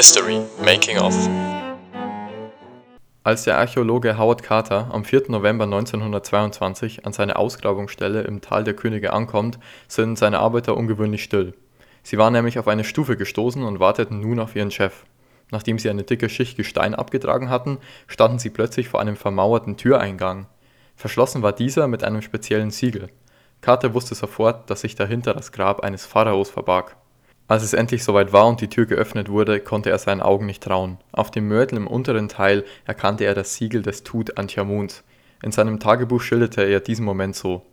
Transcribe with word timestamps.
History 0.00 0.40
Making 0.64 0.96
of. 0.96 1.14
Als 3.22 3.44
der 3.44 3.58
Archäologe 3.58 4.16
Howard 4.16 4.42
Carter 4.42 4.88
am 4.92 5.04
4. 5.04 5.24
November 5.28 5.64
1922 5.64 7.04
an 7.04 7.12
seine 7.12 7.36
Ausgrabungsstelle 7.36 8.22
im 8.22 8.40
Tal 8.40 8.64
der 8.64 8.72
Könige 8.72 9.12
ankommt, 9.12 9.58
sind 9.88 10.16
seine 10.16 10.38
Arbeiter 10.38 10.74
ungewöhnlich 10.74 11.22
still. 11.22 11.52
Sie 12.02 12.16
waren 12.16 12.32
nämlich 12.32 12.58
auf 12.58 12.66
eine 12.66 12.84
Stufe 12.84 13.18
gestoßen 13.18 13.62
und 13.62 13.78
warteten 13.78 14.20
nun 14.20 14.40
auf 14.40 14.56
ihren 14.56 14.70
Chef. 14.70 15.04
Nachdem 15.50 15.78
sie 15.78 15.90
eine 15.90 16.04
dicke 16.04 16.30
Schicht 16.30 16.56
Gestein 16.56 16.94
abgetragen 16.94 17.50
hatten, 17.50 17.76
standen 18.06 18.38
sie 18.38 18.48
plötzlich 18.48 18.88
vor 18.88 19.02
einem 19.02 19.16
vermauerten 19.16 19.76
Türeingang. 19.76 20.46
Verschlossen 20.96 21.42
war 21.42 21.52
dieser 21.52 21.88
mit 21.88 22.04
einem 22.04 22.22
speziellen 22.22 22.70
Siegel. 22.70 23.10
Carter 23.60 23.92
wusste 23.92 24.14
sofort, 24.14 24.70
dass 24.70 24.80
sich 24.80 24.94
dahinter 24.94 25.34
das 25.34 25.52
Grab 25.52 25.80
eines 25.80 26.06
Pharaos 26.06 26.48
verbarg. 26.48 26.96
Als 27.50 27.64
es 27.64 27.72
endlich 27.72 28.04
soweit 28.04 28.32
war 28.32 28.46
und 28.46 28.60
die 28.60 28.68
Tür 28.68 28.86
geöffnet 28.86 29.28
wurde, 29.28 29.58
konnte 29.58 29.90
er 29.90 29.98
seinen 29.98 30.20
Augen 30.20 30.46
nicht 30.46 30.62
trauen. 30.62 30.98
Auf 31.10 31.32
dem 31.32 31.48
Mörtel 31.48 31.78
im 31.78 31.88
unteren 31.88 32.28
Teil 32.28 32.64
erkannte 32.84 33.24
er 33.24 33.34
das 33.34 33.56
Siegel 33.56 33.82
des 33.82 34.04
Tutanchamuns. 34.04 35.02
In 35.42 35.50
seinem 35.50 35.80
Tagebuch 35.80 36.20
schilderte 36.20 36.62
er 36.62 36.78
diesen 36.78 37.04
Moment 37.04 37.34
so: 37.34 37.66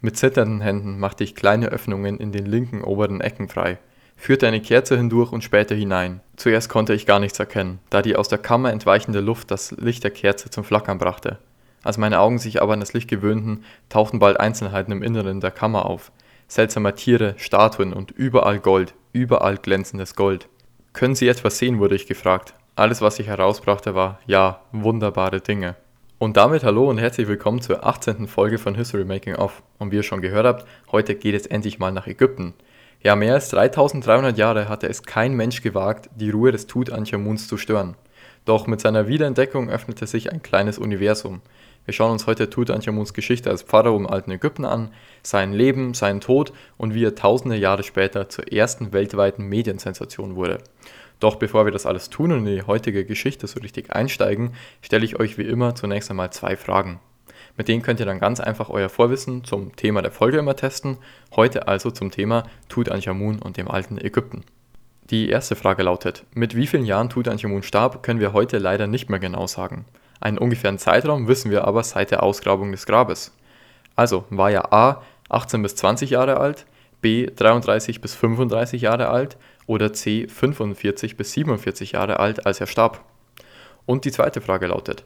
Mit 0.00 0.16
zitternden 0.16 0.62
Händen 0.62 0.98
machte 0.98 1.24
ich 1.24 1.34
kleine 1.34 1.66
Öffnungen 1.66 2.16
in 2.16 2.32
den 2.32 2.46
linken 2.46 2.82
oberen 2.82 3.20
Ecken 3.20 3.50
frei, 3.50 3.76
führte 4.16 4.48
eine 4.48 4.62
Kerze 4.62 4.96
hindurch 4.96 5.30
und 5.30 5.44
später 5.44 5.74
hinein. 5.74 6.22
Zuerst 6.36 6.70
konnte 6.70 6.94
ich 6.94 7.04
gar 7.04 7.20
nichts 7.20 7.38
erkennen, 7.38 7.80
da 7.90 8.00
die 8.00 8.16
aus 8.16 8.28
der 8.28 8.38
Kammer 8.38 8.72
entweichende 8.72 9.20
Luft 9.20 9.50
das 9.50 9.72
Licht 9.72 10.04
der 10.04 10.10
Kerze 10.10 10.48
zum 10.48 10.64
Flackern 10.64 10.96
brachte. 10.96 11.36
Als 11.84 11.98
meine 11.98 12.20
Augen 12.20 12.38
sich 12.38 12.62
aber 12.62 12.72
an 12.72 12.80
das 12.80 12.94
Licht 12.94 13.10
gewöhnten, 13.10 13.64
tauchten 13.90 14.20
bald 14.20 14.40
Einzelheiten 14.40 14.92
im 14.92 15.02
Inneren 15.02 15.42
der 15.42 15.50
Kammer 15.50 15.84
auf. 15.84 16.12
Seltsame 16.50 16.94
Tiere, 16.94 17.34
Statuen 17.36 17.92
und 17.92 18.10
überall 18.10 18.58
Gold, 18.58 18.94
überall 19.12 19.56
glänzendes 19.56 20.14
Gold. 20.14 20.48
Können 20.92 21.14
Sie 21.14 21.28
etwas 21.28 21.58
sehen, 21.58 21.78
wurde 21.78 21.94
ich 21.94 22.06
gefragt. 22.06 22.54
Alles, 22.76 23.00
was 23.00 23.18
ich 23.18 23.26
herausbrachte, 23.26 23.94
war 23.94 24.20
ja, 24.26 24.60
wunderbare 24.72 25.40
Dinge. 25.40 25.76
Und 26.18 26.36
damit 26.36 26.64
hallo 26.64 26.88
und 26.88 26.98
herzlich 26.98 27.28
willkommen 27.28 27.60
zur 27.60 27.86
18. 27.86 28.26
Folge 28.26 28.58
von 28.58 28.74
History 28.74 29.04
Making 29.04 29.36
Off. 29.36 29.62
Und 29.78 29.92
wie 29.92 29.96
ihr 29.96 30.02
schon 30.02 30.20
gehört 30.20 30.46
habt, 30.46 30.66
heute 30.90 31.14
geht 31.14 31.34
es 31.34 31.46
endlich 31.46 31.78
mal 31.78 31.92
nach 31.92 32.06
Ägypten. 32.06 32.54
Ja, 33.00 33.14
mehr 33.14 33.34
als 33.34 33.50
3300 33.50 34.36
Jahre 34.36 34.68
hatte 34.68 34.88
es 34.88 35.04
kein 35.04 35.34
Mensch 35.34 35.62
gewagt, 35.62 36.10
die 36.16 36.30
Ruhe 36.30 36.50
des 36.50 36.66
Tutanchamuns 36.66 37.46
zu 37.46 37.56
stören. 37.56 37.94
Doch 38.44 38.66
mit 38.66 38.80
seiner 38.80 39.06
Wiederentdeckung 39.06 39.70
öffnete 39.70 40.06
sich 40.06 40.32
ein 40.32 40.42
kleines 40.42 40.78
Universum. 40.78 41.40
Wir 41.88 41.94
schauen 41.94 42.12
uns 42.12 42.26
heute 42.26 42.50
Tutanchamuns 42.50 43.14
Geschichte 43.14 43.48
als 43.48 43.62
Pharao 43.62 43.96
im 43.96 44.06
alten 44.06 44.30
Ägypten 44.30 44.66
an, 44.66 44.90
sein 45.22 45.54
Leben, 45.54 45.94
seinen 45.94 46.20
Tod 46.20 46.52
und 46.76 46.92
wie 46.92 47.02
er 47.02 47.14
tausende 47.14 47.56
Jahre 47.56 47.82
später 47.82 48.28
zur 48.28 48.52
ersten 48.52 48.92
weltweiten 48.92 49.46
Mediensensation 49.48 50.36
wurde. 50.36 50.58
Doch 51.18 51.36
bevor 51.36 51.64
wir 51.64 51.72
das 51.72 51.86
alles 51.86 52.10
tun 52.10 52.30
und 52.30 52.46
in 52.46 52.56
die 52.56 52.62
heutige 52.62 53.06
Geschichte 53.06 53.46
so 53.46 53.60
richtig 53.60 53.90
einsteigen, 53.90 54.52
stelle 54.82 55.06
ich 55.06 55.18
euch 55.18 55.38
wie 55.38 55.44
immer 55.44 55.76
zunächst 55.76 56.10
einmal 56.10 56.30
zwei 56.30 56.58
Fragen. 56.58 57.00
Mit 57.56 57.68
denen 57.68 57.80
könnt 57.80 58.00
ihr 58.00 58.06
dann 58.06 58.20
ganz 58.20 58.38
einfach 58.38 58.68
euer 58.68 58.90
Vorwissen 58.90 59.44
zum 59.44 59.74
Thema 59.74 60.02
der 60.02 60.12
Folge 60.12 60.36
immer 60.36 60.56
testen, 60.56 60.98
heute 61.36 61.68
also 61.68 61.90
zum 61.90 62.10
Thema 62.10 62.42
Tutanchamun 62.68 63.38
und 63.38 63.56
dem 63.56 63.66
alten 63.66 63.96
Ägypten. 63.96 64.44
Die 65.08 65.30
erste 65.30 65.56
Frage 65.56 65.84
lautet, 65.84 66.24
mit 66.34 66.54
wie 66.54 66.66
vielen 66.66 66.84
Jahren 66.84 67.08
Tutanchamun 67.08 67.62
starb, 67.62 68.02
können 68.02 68.20
wir 68.20 68.34
heute 68.34 68.58
leider 68.58 68.86
nicht 68.86 69.08
mehr 69.08 69.20
genau 69.20 69.46
sagen. 69.46 69.86
Einen 70.20 70.38
ungefähren 70.38 70.78
Zeitraum 70.78 71.28
wissen 71.28 71.50
wir 71.50 71.64
aber 71.64 71.82
seit 71.82 72.10
der 72.10 72.22
Ausgrabung 72.22 72.72
des 72.72 72.86
Grabes. 72.86 73.36
Also 73.94 74.24
war 74.30 74.50
er 74.50 74.72
A 74.72 75.02
18 75.28 75.62
bis 75.62 75.76
20 75.76 76.10
Jahre 76.10 76.38
alt, 76.38 76.66
B 77.00 77.26
33 77.34 78.00
bis 78.00 78.14
35 78.14 78.82
Jahre 78.82 79.08
alt 79.08 79.36
oder 79.66 79.92
C 79.92 80.26
45 80.26 81.16
bis 81.16 81.32
47 81.32 81.92
Jahre 81.92 82.18
alt, 82.18 82.46
als 82.46 82.60
er 82.60 82.66
starb. 82.66 83.04
Und 83.86 84.04
die 84.04 84.10
zweite 84.10 84.40
Frage 84.40 84.66
lautet: 84.66 85.04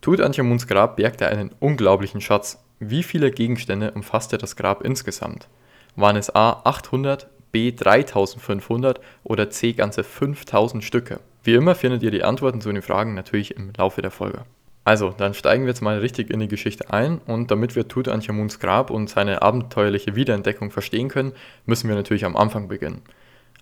Tutanchamuns 0.00 0.66
Grab 0.66 0.96
bergte 0.96 1.26
einen 1.28 1.50
unglaublichen 1.60 2.20
Schatz. 2.20 2.62
Wie 2.78 3.02
viele 3.02 3.30
Gegenstände 3.30 3.90
umfasste 3.92 4.38
das 4.38 4.56
Grab 4.56 4.82
insgesamt? 4.82 5.48
Waren 5.94 6.16
es 6.16 6.34
A 6.34 6.60
800, 6.64 7.28
B 7.52 7.72
3500 7.72 9.00
oder 9.24 9.50
C 9.50 9.72
ganze 9.72 10.04
5000 10.04 10.84
Stücke? 10.84 11.20
Wie 11.46 11.54
immer 11.54 11.76
findet 11.76 12.02
ihr 12.02 12.10
die 12.10 12.24
Antworten 12.24 12.60
zu 12.60 12.72
den 12.72 12.82
Fragen 12.82 13.14
natürlich 13.14 13.56
im 13.56 13.70
Laufe 13.78 14.02
der 14.02 14.10
Folge. 14.10 14.40
Also, 14.82 15.14
dann 15.16 15.32
steigen 15.32 15.62
wir 15.62 15.68
jetzt 15.68 15.80
mal 15.80 15.96
richtig 15.96 16.28
in 16.28 16.40
die 16.40 16.48
Geschichte 16.48 16.92
ein 16.92 17.18
und 17.18 17.52
damit 17.52 17.76
wir 17.76 17.86
Tutanchamuns 17.86 18.58
Grab 18.58 18.90
und 18.90 19.08
seine 19.08 19.42
abenteuerliche 19.42 20.16
Wiederentdeckung 20.16 20.72
verstehen 20.72 21.08
können, 21.08 21.34
müssen 21.64 21.88
wir 21.88 21.94
natürlich 21.94 22.24
am 22.24 22.36
Anfang 22.36 22.66
beginnen. 22.66 23.02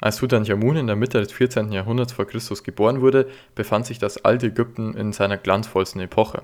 Als 0.00 0.16
Tutanchamun 0.16 0.76
in 0.76 0.86
der 0.86 0.96
Mitte 0.96 1.20
des 1.20 1.30
14. 1.32 1.72
Jahrhunderts 1.72 2.14
vor 2.14 2.26
Christus 2.26 2.64
geboren 2.64 3.02
wurde, 3.02 3.28
befand 3.54 3.84
sich 3.84 3.98
das 3.98 4.24
alte 4.24 4.46
Ägypten 4.46 4.94
in 4.94 5.12
seiner 5.12 5.36
glanzvollsten 5.36 6.00
Epoche. 6.00 6.42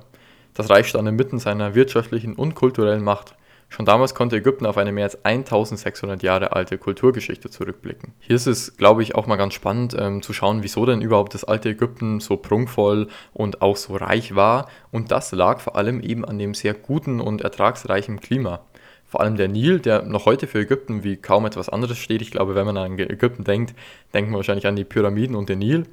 Das 0.53 0.69
Reich 0.69 0.89
stand 0.89 1.09
inmitten 1.09 1.39
seiner 1.39 1.75
wirtschaftlichen 1.75 2.35
und 2.35 2.55
kulturellen 2.55 3.03
Macht. 3.03 3.35
Schon 3.71 3.87
damals 3.87 4.17
konnte 4.17 4.37
Ägypten 4.37 4.67
auf 4.67 4.77
eine 4.77 4.91
mehr 4.91 5.05
als 5.05 5.25
1600 5.25 6.25
Jahre 6.25 6.53
alte 6.53 6.77
Kulturgeschichte 6.77 7.51
zurückblicken. 7.51 8.13
Hier 8.19 8.35
ist 8.35 8.49
es, 8.49 8.77
glaube 8.77 9.05
ich, 9.05 9.15
auch 9.15 9.29
mal 9.29 9.37
ganz 9.37 9.55
spannend 9.55 9.97
ähm, 9.97 10.23
zu 10.23 10.33
schauen, 10.33 10.65
wieso 10.65 10.85
denn 10.87 11.01
überhaupt 11.01 11.35
das 11.35 11.45
alte 11.45 11.69
Ägypten 11.69 12.19
so 12.19 12.37
prunkvoll 12.37 13.07
und 13.33 13.63
auch 13.63 13.77
so 13.77 13.95
reich 13.95 14.35
war. 14.35 14.69
Und 14.91 15.13
das 15.13 15.31
lag 15.31 15.61
vor 15.61 15.77
allem 15.77 16.01
eben 16.01 16.25
an 16.25 16.37
dem 16.37 16.53
sehr 16.53 16.75
guten 16.75 17.21
und 17.21 17.43
ertragsreichen 17.43 18.21
Klima. 18.21 18.61
Vor 19.07 19.21
allem 19.21 19.37
der 19.37 19.49
Nil, 19.49 19.79
der 19.79 20.03
noch 20.03 20.27
heute 20.27 20.49
für 20.49 20.59
Ägypten 20.59 21.05
wie 21.05 21.17
kaum 21.17 21.47
etwas 21.47 21.69
anderes 21.69 21.99
steht. 21.99 22.23
Ich 22.23 22.33
glaube, 22.33 22.57
wenn 22.57 22.67
man 22.67 22.77
an 22.77 22.99
Ägypten 22.99 23.45
denkt, 23.45 23.75
denkt 24.13 24.31
man 24.31 24.39
wahrscheinlich 24.39 24.67
an 24.67 24.77
die 24.77 24.85
Pyramiden 24.85 25.37
und 25.37 25.49
den 25.49 25.61
Nil. 25.61 25.87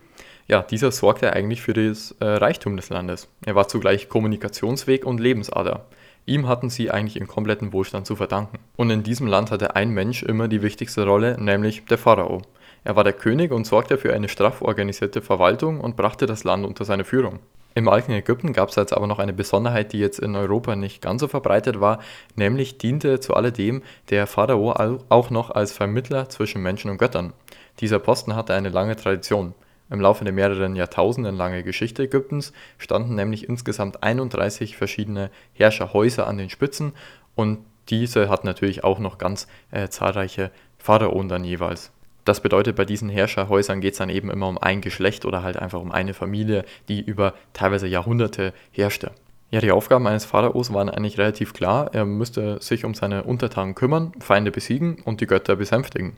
Ja, 0.47 0.63
dieser 0.63 0.91
sorgte 0.91 1.31
eigentlich 1.33 1.61
für 1.61 1.73
das 1.73 2.16
äh, 2.21 2.25
Reichtum 2.25 2.75
des 2.75 2.89
Landes. 2.89 3.27
Er 3.45 3.53
war 3.53 3.67
zugleich 3.67 4.09
Kommunikationsweg 4.09 5.05
und 5.05 5.19
Lebensader. 5.19 5.85
Ihm 6.27 6.49
hatten 6.49 6.69
sie 6.69 6.91
eigentlich 6.91 7.15
ihren 7.15 7.27
kompletten 7.27 7.71
Wohlstand 7.71 8.05
zu 8.05 8.17
verdanken. 8.17 8.59
Und 8.75 8.89
in 8.89 9.01
diesem 9.01 9.27
Land 9.27 9.49
hatte 9.49 9.77
ein 9.77 9.91
Mensch 9.91 10.23
immer 10.23 10.49
die 10.49 10.61
wichtigste 10.61 11.05
Rolle, 11.05 11.41
nämlich 11.41 11.85
der 11.85 11.97
Pharao. 11.97 12.41
Er 12.83 12.97
war 12.97 13.05
der 13.05 13.13
König 13.13 13.53
und 13.53 13.65
sorgte 13.65 13.97
für 13.97 14.13
eine 14.13 14.27
straff 14.27 14.61
organisierte 14.61 15.21
Verwaltung 15.21 15.79
und 15.79 15.95
brachte 15.95 16.25
das 16.25 16.43
Land 16.43 16.66
unter 16.66 16.83
seine 16.83 17.05
Führung. 17.05 17.39
Im 17.75 17.87
alten 17.87 18.11
Ägypten 18.11 18.51
gab 18.51 18.69
es 18.69 18.75
jetzt 18.75 18.91
aber 18.91 19.07
noch 19.07 19.19
eine 19.19 19.31
Besonderheit, 19.31 19.93
die 19.93 19.99
jetzt 19.99 20.19
in 20.19 20.35
Europa 20.35 20.75
nicht 20.75 21.01
ganz 21.01 21.21
so 21.21 21.29
verbreitet 21.29 21.79
war, 21.79 21.99
nämlich 22.35 22.77
diente 22.77 23.21
zu 23.21 23.33
alledem 23.33 23.81
der 24.09 24.27
Pharao 24.27 24.99
auch 25.07 25.29
noch 25.29 25.51
als 25.51 25.71
Vermittler 25.71 26.27
zwischen 26.27 26.61
Menschen 26.61 26.91
und 26.91 26.97
Göttern. 26.97 27.31
Dieser 27.79 27.99
Posten 27.99 28.35
hatte 28.35 28.53
eine 28.53 28.69
lange 28.69 28.97
Tradition. 28.97 29.53
Im 29.89 30.01
Laufe 30.01 30.23
der 30.23 30.33
mehreren 30.33 30.75
Jahrtausenden 30.75 31.35
lange 31.35 31.63
Geschichte 31.63 32.03
Ägyptens 32.03 32.53
standen 32.77 33.15
nämlich 33.15 33.47
insgesamt 33.47 34.03
31 34.03 34.75
verschiedene 34.77 35.29
Herrscherhäuser 35.53 36.27
an 36.27 36.37
den 36.37 36.49
Spitzen 36.49 36.93
und 37.35 37.59
diese 37.89 38.29
hatten 38.29 38.47
natürlich 38.47 38.83
auch 38.83 38.99
noch 38.99 39.17
ganz 39.17 39.47
äh, 39.71 39.87
zahlreiche 39.87 40.51
Pharaonen 40.77 41.29
dann 41.29 41.43
jeweils. 41.43 41.91
Das 42.25 42.41
bedeutet, 42.41 42.75
bei 42.75 42.83
diesen 42.83 43.07
Herrscherhäusern 43.07 43.79
geht 43.79 43.93
es 43.93 43.99
dann 43.99 44.09
eben 44.09 44.29
immer 44.29 44.49
um 44.49 44.57
ein 44.57 44.81
Geschlecht 44.81 45.23
oder 45.23 45.43
halt 45.43 45.55
einfach 45.55 45.79
um 45.79 45.93
eine 45.93 46.13
Familie, 46.13 46.65
die 46.89 46.99
über 46.99 47.33
teilweise 47.53 47.87
Jahrhunderte 47.87 48.53
herrschte. 48.71 49.11
Ja, 49.49 49.61
die 49.61 49.71
Aufgaben 49.71 50.07
eines 50.07 50.25
Pharaos 50.25 50.73
waren 50.73 50.89
eigentlich 50.89 51.17
relativ 51.17 51.53
klar. 51.53 51.93
Er 51.93 52.03
müsste 52.03 52.61
sich 52.61 52.83
um 52.83 52.93
seine 52.93 53.23
Untertanen 53.23 53.75
kümmern, 53.75 54.11
Feinde 54.19 54.51
besiegen 54.51 54.97
und 55.05 55.21
die 55.21 55.25
Götter 55.25 55.55
besänftigen. 55.55 56.17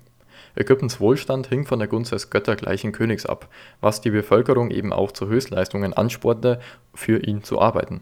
Ägyptens 0.60 1.00
Wohlstand 1.00 1.48
hing 1.48 1.66
von 1.66 1.80
der 1.80 1.88
Gunst 1.88 2.12
des 2.12 2.30
göttergleichen 2.30 2.92
Königs 2.92 3.26
ab, 3.26 3.48
was 3.80 4.02
die 4.02 4.12
Bevölkerung 4.12 4.72
eben 4.72 4.92
auch 4.92 5.14
zu 5.14 5.28
Höchstleistungen 5.28 5.94
anspornte, 5.94 6.60
für 6.94 7.24
ihn 7.24 7.44
zu 7.44 7.62
arbeiten. 7.62 8.02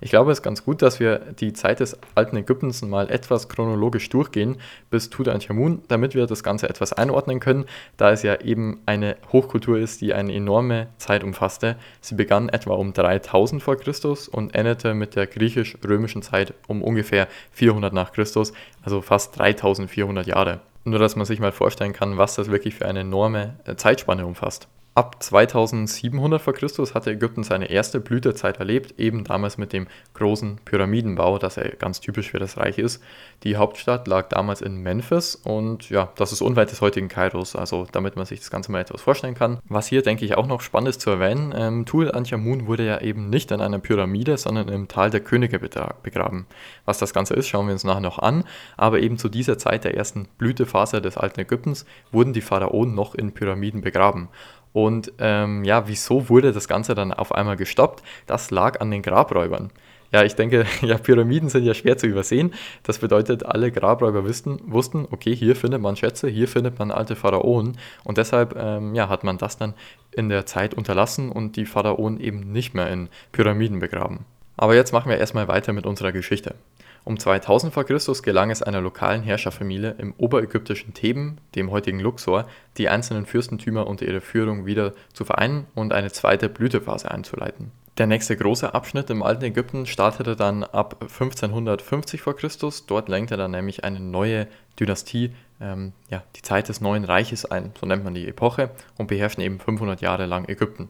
Ich 0.00 0.10
glaube, 0.10 0.32
es 0.32 0.38
ist 0.38 0.42
ganz 0.42 0.64
gut, 0.64 0.82
dass 0.82 0.98
wir 0.98 1.18
die 1.18 1.52
Zeit 1.52 1.78
des 1.78 1.96
alten 2.16 2.36
Ägyptens 2.36 2.82
mal 2.82 3.08
etwas 3.10 3.48
chronologisch 3.48 4.08
durchgehen 4.08 4.56
bis 4.90 5.08
Tutanchamun, 5.08 5.82
damit 5.86 6.16
wir 6.16 6.26
das 6.26 6.42
Ganze 6.42 6.68
etwas 6.68 6.92
einordnen 6.92 7.38
können, 7.38 7.64
da 7.96 8.10
es 8.10 8.24
ja 8.24 8.40
eben 8.40 8.80
eine 8.86 9.16
Hochkultur 9.32 9.78
ist, 9.78 10.00
die 10.00 10.12
eine 10.12 10.34
enorme 10.34 10.88
Zeit 10.98 11.22
umfasste. 11.22 11.76
Sie 12.00 12.16
begann 12.16 12.48
etwa 12.48 12.74
um 12.74 12.92
3000 12.92 13.62
vor 13.62 13.76
Christus 13.76 14.26
und 14.26 14.56
endete 14.56 14.94
mit 14.94 15.14
der 15.14 15.28
griechisch-römischen 15.28 16.22
Zeit 16.22 16.54
um 16.66 16.82
ungefähr 16.82 17.28
400 17.52 17.92
nach 17.92 18.12
Christus, 18.12 18.52
also 18.82 19.00
fast 19.00 19.38
3400 19.38 20.26
Jahre. 20.26 20.60
Nur, 20.84 20.98
dass 20.98 21.16
man 21.16 21.24
sich 21.24 21.40
mal 21.40 21.52
vorstellen 21.52 21.92
kann, 21.94 22.18
was 22.18 22.34
das 22.34 22.50
wirklich 22.50 22.74
für 22.74 22.86
eine 22.86 23.00
enorme 23.00 23.58
äh, 23.64 23.74
Zeitspanne 23.76 24.26
umfasst. 24.26 24.68
Ab 24.96 25.20
2700 25.20 26.40
v. 26.40 26.52
Chr. 26.52 26.68
hatte 26.94 27.10
Ägypten 27.10 27.42
seine 27.42 27.68
erste 27.68 27.98
Blütezeit 27.98 28.58
erlebt, 28.58 28.94
eben 28.96 29.24
damals 29.24 29.58
mit 29.58 29.72
dem 29.72 29.88
großen 30.12 30.60
Pyramidenbau, 30.64 31.38
das 31.38 31.56
ja 31.56 31.64
ganz 31.80 31.98
typisch 31.98 32.30
für 32.30 32.38
das 32.38 32.58
Reich 32.58 32.78
ist. 32.78 33.02
Die 33.42 33.56
Hauptstadt 33.56 34.06
lag 34.06 34.28
damals 34.28 34.60
in 34.60 34.76
Memphis 34.76 35.34
und 35.34 35.90
ja, 35.90 36.12
das 36.14 36.30
ist 36.30 36.42
unweit 36.42 36.70
des 36.70 36.80
heutigen 36.80 37.08
Kairos, 37.08 37.56
also 37.56 37.88
damit 37.90 38.14
man 38.14 38.24
sich 38.24 38.38
das 38.38 38.52
Ganze 38.52 38.70
mal 38.70 38.82
etwas 38.82 39.02
vorstellen 39.02 39.34
kann. 39.34 39.58
Was 39.68 39.88
hier, 39.88 40.02
denke 40.02 40.24
ich, 40.24 40.36
auch 40.36 40.46
noch 40.46 40.60
spannend 40.60 40.90
ist 40.90 41.00
zu 41.00 41.10
erwähnen, 41.10 41.52
ähm, 41.56 41.86
Tutanchamun 41.86 42.68
wurde 42.68 42.86
ja 42.86 43.00
eben 43.00 43.30
nicht 43.30 43.50
in 43.50 43.60
einer 43.60 43.80
Pyramide, 43.80 44.36
sondern 44.36 44.68
im 44.68 44.86
Tal 44.86 45.10
der 45.10 45.22
Könige 45.22 45.58
begraben. 45.58 46.46
Was 46.84 46.98
das 46.98 47.12
Ganze 47.12 47.34
ist, 47.34 47.48
schauen 47.48 47.66
wir 47.66 47.72
uns 47.72 47.82
nachher 47.82 47.98
noch 47.98 48.20
an, 48.20 48.44
aber 48.76 49.00
eben 49.00 49.18
zu 49.18 49.28
dieser 49.28 49.58
Zeit 49.58 49.82
der 49.82 49.96
ersten 49.96 50.28
Blütephase 50.38 51.02
des 51.02 51.16
alten 51.16 51.40
Ägyptens 51.40 51.84
wurden 52.12 52.32
die 52.32 52.42
Pharaonen 52.42 52.94
noch 52.94 53.16
in 53.16 53.32
Pyramiden 53.32 53.80
begraben. 53.80 54.28
Und 54.74 55.12
ähm, 55.20 55.62
ja, 55.62 55.86
wieso 55.86 56.28
wurde 56.28 56.52
das 56.52 56.66
Ganze 56.66 56.96
dann 56.96 57.12
auf 57.12 57.32
einmal 57.32 57.56
gestoppt? 57.56 58.02
Das 58.26 58.50
lag 58.50 58.80
an 58.80 58.90
den 58.90 59.02
Grabräubern. 59.02 59.70
Ja, 60.10 60.24
ich 60.24 60.34
denke, 60.34 60.66
ja, 60.82 60.98
Pyramiden 60.98 61.48
sind 61.48 61.64
ja 61.64 61.74
schwer 61.74 61.96
zu 61.96 62.08
übersehen. 62.08 62.52
Das 62.82 62.98
bedeutet, 62.98 63.46
alle 63.46 63.70
Grabräuber 63.70 64.24
wussten, 64.24 64.60
wussten 64.66 65.06
okay, 65.12 65.34
hier 65.34 65.54
findet 65.54 65.80
man 65.80 65.94
Schätze, 65.94 66.28
hier 66.28 66.48
findet 66.48 66.76
man 66.80 66.90
alte 66.90 67.14
Pharaonen. 67.14 67.78
Und 68.02 68.18
deshalb 68.18 68.56
ähm, 68.58 68.96
ja, 68.96 69.08
hat 69.08 69.22
man 69.22 69.38
das 69.38 69.56
dann 69.56 69.74
in 70.10 70.28
der 70.28 70.44
Zeit 70.44 70.74
unterlassen 70.74 71.30
und 71.30 71.54
die 71.54 71.66
Pharaonen 71.66 72.18
eben 72.18 72.50
nicht 72.50 72.74
mehr 72.74 72.90
in 72.90 73.08
Pyramiden 73.30 73.78
begraben. 73.78 74.24
Aber 74.56 74.74
jetzt 74.74 74.92
machen 74.92 75.08
wir 75.08 75.18
erstmal 75.18 75.46
weiter 75.46 75.72
mit 75.72 75.86
unserer 75.86 76.10
Geschichte. 76.10 76.56
Um 77.04 77.18
2000 77.18 77.72
v. 77.72 77.84
Chr. 77.84 78.22
gelang 78.22 78.50
es 78.50 78.62
einer 78.62 78.80
lokalen 78.80 79.22
Herrscherfamilie 79.22 79.94
im 79.98 80.14
oberägyptischen 80.16 80.94
Theben, 80.94 81.36
dem 81.54 81.70
heutigen 81.70 82.00
Luxor, 82.00 82.46
die 82.78 82.88
einzelnen 82.88 83.26
Fürstentümer 83.26 83.86
unter 83.86 84.06
ihrer 84.06 84.22
Führung 84.22 84.64
wieder 84.64 84.94
zu 85.12 85.26
vereinen 85.26 85.66
und 85.74 85.92
eine 85.92 86.12
zweite 86.12 86.48
Blütephase 86.48 87.10
einzuleiten. 87.10 87.72
Der 87.98 88.06
nächste 88.06 88.36
große 88.36 88.74
Abschnitt 88.74 89.10
im 89.10 89.22
alten 89.22 89.44
Ägypten 89.44 89.86
startete 89.86 90.34
dann 90.34 90.64
ab 90.64 90.96
1550 91.02 92.22
v. 92.22 92.32
Chr. 92.32 92.48
Dort 92.86 93.08
lenkte 93.08 93.36
dann 93.36 93.50
nämlich 93.50 93.84
eine 93.84 94.00
neue 94.00 94.48
Dynastie, 94.80 95.32
ähm, 95.60 95.92
ja, 96.08 96.24
die 96.34 96.42
Zeit 96.42 96.68
des 96.68 96.80
neuen 96.80 97.04
Reiches 97.04 97.44
ein, 97.44 97.72
so 97.78 97.86
nennt 97.86 98.02
man 98.02 98.14
die 98.14 98.26
Epoche, 98.26 98.70
und 98.96 99.06
beherrschten 99.06 99.44
eben 99.44 99.60
500 99.60 100.00
Jahre 100.00 100.26
lang 100.26 100.48
Ägypten. 100.48 100.88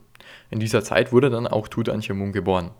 In 0.50 0.60
dieser 0.60 0.82
Zeit 0.84 1.12
wurde 1.12 1.28
dann 1.28 1.46
auch 1.46 1.68
Tutanchamun 1.68 2.32
geboren. 2.32 2.70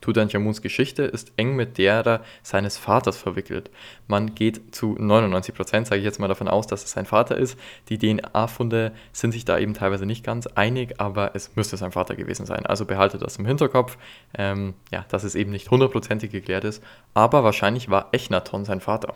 Tutanchamuns 0.00 0.62
Geschichte 0.62 1.02
ist 1.02 1.32
eng 1.36 1.56
mit 1.56 1.78
derer 1.78 2.22
seines 2.42 2.78
Vaters 2.78 3.16
verwickelt. 3.16 3.70
Man 4.06 4.34
geht 4.34 4.74
zu 4.74 4.96
99 4.98 5.54
Prozent, 5.54 5.86
sage 5.86 6.00
ich 6.00 6.04
jetzt 6.04 6.18
mal 6.18 6.28
davon 6.28 6.48
aus, 6.48 6.66
dass 6.66 6.84
es 6.84 6.92
sein 6.92 7.06
Vater 7.06 7.36
ist. 7.36 7.58
Die 7.88 7.98
DNA-Funde 7.98 8.92
sind 9.12 9.32
sich 9.32 9.44
da 9.44 9.58
eben 9.58 9.74
teilweise 9.74 10.06
nicht 10.06 10.24
ganz 10.24 10.46
einig, 10.46 11.00
aber 11.00 11.32
es 11.34 11.56
müsste 11.56 11.76
sein 11.76 11.92
Vater 11.92 12.16
gewesen 12.16 12.46
sein. 12.46 12.66
Also 12.66 12.84
behaltet 12.84 13.22
das 13.22 13.36
im 13.36 13.46
Hinterkopf, 13.46 13.98
ähm, 14.36 14.74
ja, 14.90 15.04
dass 15.08 15.24
es 15.24 15.34
eben 15.34 15.50
nicht 15.50 15.70
hundertprozentig 15.70 16.30
geklärt 16.30 16.64
ist. 16.64 16.82
Aber 17.14 17.44
wahrscheinlich 17.44 17.90
war 17.90 18.08
Echnaton 18.12 18.64
sein 18.64 18.80
Vater. 18.80 19.14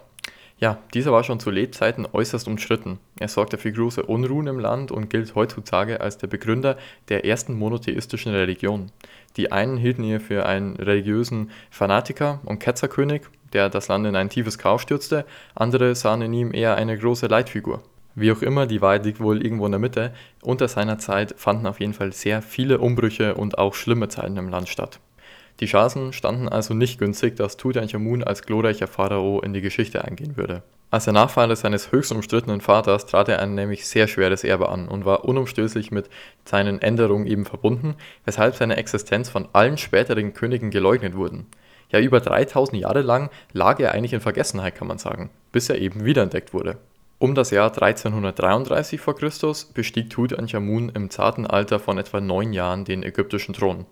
Ja, 0.58 0.78
dieser 0.94 1.12
war 1.12 1.24
schon 1.24 1.40
zu 1.40 1.50
Lebzeiten 1.50 2.06
äußerst 2.10 2.46
umstritten. 2.46 3.00
Er 3.18 3.28
sorgte 3.28 3.58
für 3.58 3.72
große 3.72 4.04
Unruhen 4.04 4.46
im 4.46 4.60
Land 4.60 4.92
und 4.92 5.10
gilt 5.10 5.34
heutzutage 5.34 6.00
als 6.00 6.16
der 6.16 6.28
Begründer 6.28 6.78
der 7.08 7.24
ersten 7.24 7.54
monotheistischen 7.54 8.32
Religion. 8.32 8.92
Die 9.36 9.50
einen 9.52 9.76
hielten 9.76 10.04
ihn 10.04 10.20
für 10.20 10.46
einen 10.46 10.76
religiösen 10.76 11.50
Fanatiker 11.70 12.40
und 12.44 12.60
Ketzerkönig, 12.60 13.22
der 13.52 13.68
das 13.68 13.88
Land 13.88 14.06
in 14.06 14.16
ein 14.16 14.30
tiefes 14.30 14.58
Chaos 14.58 14.82
stürzte, 14.82 15.24
andere 15.54 15.94
sahen 15.94 16.22
in 16.22 16.32
ihm 16.32 16.54
eher 16.54 16.76
eine 16.76 16.96
große 16.96 17.26
Leitfigur. 17.26 17.82
Wie 18.14 18.30
auch 18.30 18.42
immer, 18.42 18.66
die 18.66 18.80
Wahrheit 18.80 19.04
liegt 19.04 19.20
wohl 19.20 19.44
irgendwo 19.44 19.66
in 19.66 19.72
der 19.72 19.80
Mitte. 19.80 20.12
Unter 20.42 20.68
seiner 20.68 20.98
Zeit 20.98 21.34
fanden 21.36 21.66
auf 21.66 21.80
jeden 21.80 21.94
Fall 21.94 22.12
sehr 22.12 22.42
viele 22.42 22.78
Umbrüche 22.78 23.34
und 23.34 23.58
auch 23.58 23.74
schlimme 23.74 24.08
Zeiten 24.08 24.36
im 24.36 24.48
Land 24.48 24.68
statt. 24.68 25.00
Die 25.60 25.66
Chancen 25.66 26.12
standen 26.12 26.48
also 26.48 26.74
nicht 26.74 26.98
günstig, 26.98 27.36
dass 27.36 27.56
Tutanchamun 27.56 28.24
als 28.24 28.42
glorreicher 28.42 28.88
Pharao 28.88 29.40
in 29.40 29.52
die 29.52 29.60
Geschichte 29.60 30.04
eingehen 30.04 30.36
würde. 30.36 30.62
Als 30.90 31.04
der 31.04 31.12
Nachfahre 31.12 31.56
seines 31.56 31.92
höchst 31.92 32.12
umstrittenen 32.12 32.60
Vaters 32.60 33.06
trat 33.06 33.28
er 33.28 33.40
ein 33.40 33.54
nämlich 33.54 33.86
sehr 33.86 34.06
schweres 34.06 34.44
Erbe 34.44 34.68
an 34.68 34.88
und 34.88 35.04
war 35.04 35.24
unumstößlich 35.24 35.90
mit 35.90 36.08
seinen 36.44 36.80
Änderungen 36.80 37.26
eben 37.26 37.46
verbunden, 37.46 37.94
weshalb 38.24 38.54
seine 38.54 38.76
Existenz 38.76 39.28
von 39.28 39.48
allen 39.52 39.78
späteren 39.78 40.34
Königen 40.34 40.70
geleugnet 40.70 41.16
wurde. 41.16 41.44
Ja, 41.90 42.00
über 42.00 42.20
3000 42.20 42.80
Jahre 42.80 43.02
lang 43.02 43.30
lag 43.52 43.78
er 43.80 43.92
eigentlich 43.92 44.12
in 44.12 44.20
Vergessenheit, 44.20 44.74
kann 44.74 44.88
man 44.88 44.98
sagen, 44.98 45.30
bis 45.52 45.68
er 45.68 45.78
eben 45.78 46.04
wiederentdeckt 46.04 46.52
wurde. 46.52 46.78
Um 47.18 47.34
das 47.34 47.50
Jahr 47.50 47.68
1333 47.68 49.00
v. 49.00 49.14
Chr. 49.14 49.30
bestieg 49.72 50.10
Tutanchamun 50.10 50.90
im 50.90 51.10
zarten 51.10 51.46
Alter 51.46 51.78
von 51.78 51.98
etwa 51.98 52.20
neun 52.20 52.52
Jahren 52.52 52.84
den 52.84 53.02
ägyptischen 53.02 53.54
Thron. 53.54 53.86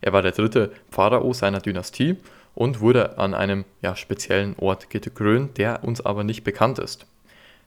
Er 0.00 0.12
war 0.12 0.22
der 0.22 0.32
dritte 0.32 0.72
Pharao 0.90 1.32
seiner 1.32 1.60
Dynastie 1.60 2.16
und 2.54 2.80
wurde 2.80 3.18
an 3.18 3.34
einem 3.34 3.64
ja, 3.82 3.94
speziellen 3.94 4.56
Ort 4.58 4.90
gekrönt, 4.90 5.58
der 5.58 5.84
uns 5.84 6.04
aber 6.04 6.24
nicht 6.24 6.44
bekannt 6.44 6.78
ist. 6.78 7.06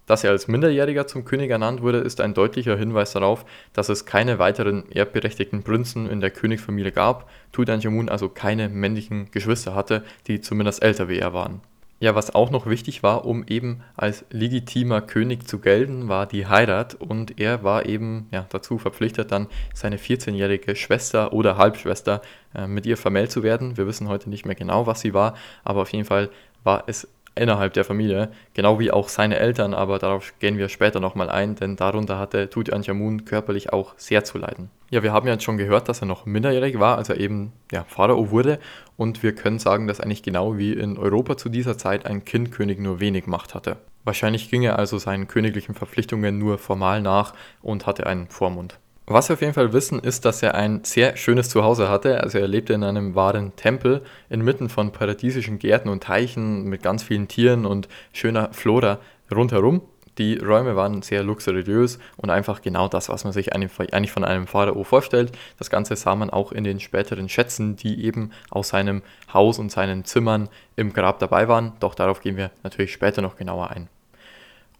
Dass 0.05 0.23
er 0.23 0.31
als 0.31 0.47
Minderjähriger 0.47 1.07
zum 1.07 1.23
König 1.23 1.51
ernannt 1.51 1.81
wurde, 1.81 1.99
ist 1.99 2.19
ein 2.19 2.33
deutlicher 2.33 2.75
Hinweis 2.75 3.13
darauf, 3.13 3.45
dass 3.71 3.87
es 3.87 4.05
keine 4.05 4.39
weiteren 4.39 4.91
erbberechtigten 4.91 5.63
Prinzen 5.63 6.09
in 6.09 6.19
der 6.19 6.31
Königsfamilie 6.31 6.91
gab, 6.91 7.29
Tutanchamun 7.53 8.09
also 8.09 8.27
keine 8.27 8.67
männlichen 8.67 9.31
Geschwister 9.31 9.75
hatte, 9.75 10.03
die 10.27 10.41
zumindest 10.41 10.83
älter 10.83 11.07
wie 11.07 11.19
er 11.19 11.33
waren. 11.33 11.61
Ja, 12.01 12.15
was 12.15 12.33
auch 12.33 12.49
noch 12.49 12.65
wichtig 12.65 13.03
war, 13.03 13.25
um 13.25 13.45
eben 13.47 13.83
als 13.95 14.25
legitimer 14.31 15.01
König 15.01 15.47
zu 15.47 15.59
gelten, 15.59 16.09
war 16.09 16.25
die 16.25 16.47
Heirat 16.47 16.95
und 16.95 17.39
er 17.39 17.63
war 17.63 17.85
eben 17.85 18.27
ja, 18.31 18.47
dazu 18.49 18.79
verpflichtet, 18.79 19.31
dann 19.31 19.45
seine 19.75 19.97
14-jährige 19.97 20.75
Schwester 20.75 21.31
oder 21.31 21.57
Halbschwester 21.57 22.23
äh, 22.55 22.65
mit 22.65 22.87
ihr 22.87 22.97
vermählt 22.97 23.31
zu 23.31 23.43
werden. 23.43 23.77
Wir 23.77 23.85
wissen 23.85 24.07
heute 24.07 24.31
nicht 24.31 24.47
mehr 24.47 24.55
genau, 24.55 24.87
was 24.87 25.01
sie 25.01 25.13
war, 25.13 25.35
aber 25.63 25.83
auf 25.83 25.93
jeden 25.93 26.05
Fall 26.05 26.31
war 26.63 26.85
es 26.87 27.07
innerhalb 27.35 27.73
der 27.73 27.85
Familie, 27.85 28.31
genau 28.53 28.79
wie 28.79 28.91
auch 28.91 29.09
seine 29.09 29.37
Eltern, 29.37 29.73
aber 29.73 29.99
darauf 29.99 30.33
gehen 30.39 30.57
wir 30.57 30.69
später 30.69 30.99
nochmal 30.99 31.29
ein, 31.29 31.55
denn 31.55 31.75
darunter 31.75 32.19
hatte 32.19 32.49
Tutanchamun 32.49 33.25
körperlich 33.25 33.71
auch 33.71 33.93
sehr 33.97 34.23
zu 34.23 34.37
leiden. 34.37 34.69
Ja, 34.89 35.03
wir 35.03 35.13
haben 35.13 35.27
ja 35.27 35.33
jetzt 35.33 35.43
schon 35.43 35.57
gehört, 35.57 35.87
dass 35.87 36.01
er 36.01 36.07
noch 36.07 36.25
minderjährig 36.25 36.79
war, 36.79 36.97
als 36.97 37.09
er 37.09 37.19
eben 37.19 37.53
ja, 37.71 37.85
Pharao 37.87 38.31
wurde 38.31 38.59
und 38.97 39.23
wir 39.23 39.33
können 39.33 39.59
sagen, 39.59 39.87
dass 39.87 40.01
eigentlich 40.01 40.23
genau 40.23 40.57
wie 40.57 40.73
in 40.73 40.97
Europa 40.97 41.37
zu 41.37 41.49
dieser 41.49 41.77
Zeit 41.77 42.05
ein 42.05 42.25
Kindkönig 42.25 42.79
nur 42.79 42.99
wenig 42.99 43.27
Macht 43.27 43.55
hatte. 43.55 43.77
Wahrscheinlich 44.03 44.49
ging 44.49 44.63
er 44.63 44.79
also 44.79 44.97
seinen 44.97 45.27
königlichen 45.27 45.75
Verpflichtungen 45.75 46.37
nur 46.37 46.57
formal 46.57 47.01
nach 47.01 47.33
und 47.61 47.85
hatte 47.85 48.07
einen 48.07 48.27
Vormund. 48.27 48.79
Was 49.07 49.29
wir 49.29 49.33
auf 49.33 49.41
jeden 49.41 49.53
Fall 49.53 49.73
wissen, 49.73 49.99
ist, 49.99 50.25
dass 50.25 50.41
er 50.43 50.55
ein 50.55 50.83
sehr 50.83 51.17
schönes 51.17 51.49
Zuhause 51.49 51.89
hatte. 51.89 52.21
Also 52.21 52.37
er 52.37 52.47
lebte 52.47 52.73
in 52.73 52.83
einem 52.83 53.15
wahren 53.15 53.55
Tempel 53.55 54.03
inmitten 54.29 54.69
von 54.69 54.91
paradiesischen 54.91 55.59
Gärten 55.59 55.89
und 55.89 56.03
Teichen 56.03 56.63
mit 56.65 56.83
ganz 56.83 57.03
vielen 57.03 57.27
Tieren 57.27 57.65
und 57.65 57.89
schöner 58.13 58.53
Flora 58.53 58.99
rundherum. 59.33 59.81
Die 60.17 60.37
Räume 60.37 60.75
waren 60.75 61.01
sehr 61.01 61.23
luxuriös 61.23 61.97
und 62.17 62.29
einfach 62.29 62.61
genau 62.61 62.87
das, 62.87 63.09
was 63.09 63.23
man 63.23 63.33
sich 63.33 63.53
eigentlich 63.53 64.11
von 64.11 64.23
einem 64.23 64.45
Pharao 64.45 64.83
vorstellt. 64.83 65.31
Das 65.57 65.69
Ganze 65.69 65.95
sah 65.95 66.15
man 66.15 66.29
auch 66.29 66.51
in 66.51 66.63
den 66.63 66.79
späteren 66.79 67.27
Schätzen, 67.27 67.75
die 67.75 68.03
eben 68.05 68.31
aus 68.49 68.69
seinem 68.69 69.01
Haus 69.33 69.57
und 69.57 69.71
seinen 69.71 70.05
Zimmern 70.05 70.49
im 70.75 70.93
Grab 70.93 71.19
dabei 71.19 71.47
waren. 71.47 71.73
Doch 71.79 71.95
darauf 71.95 72.21
gehen 72.21 72.37
wir 72.37 72.51
natürlich 72.63 72.93
später 72.93 73.21
noch 73.21 73.35
genauer 73.35 73.71
ein. 73.71 73.87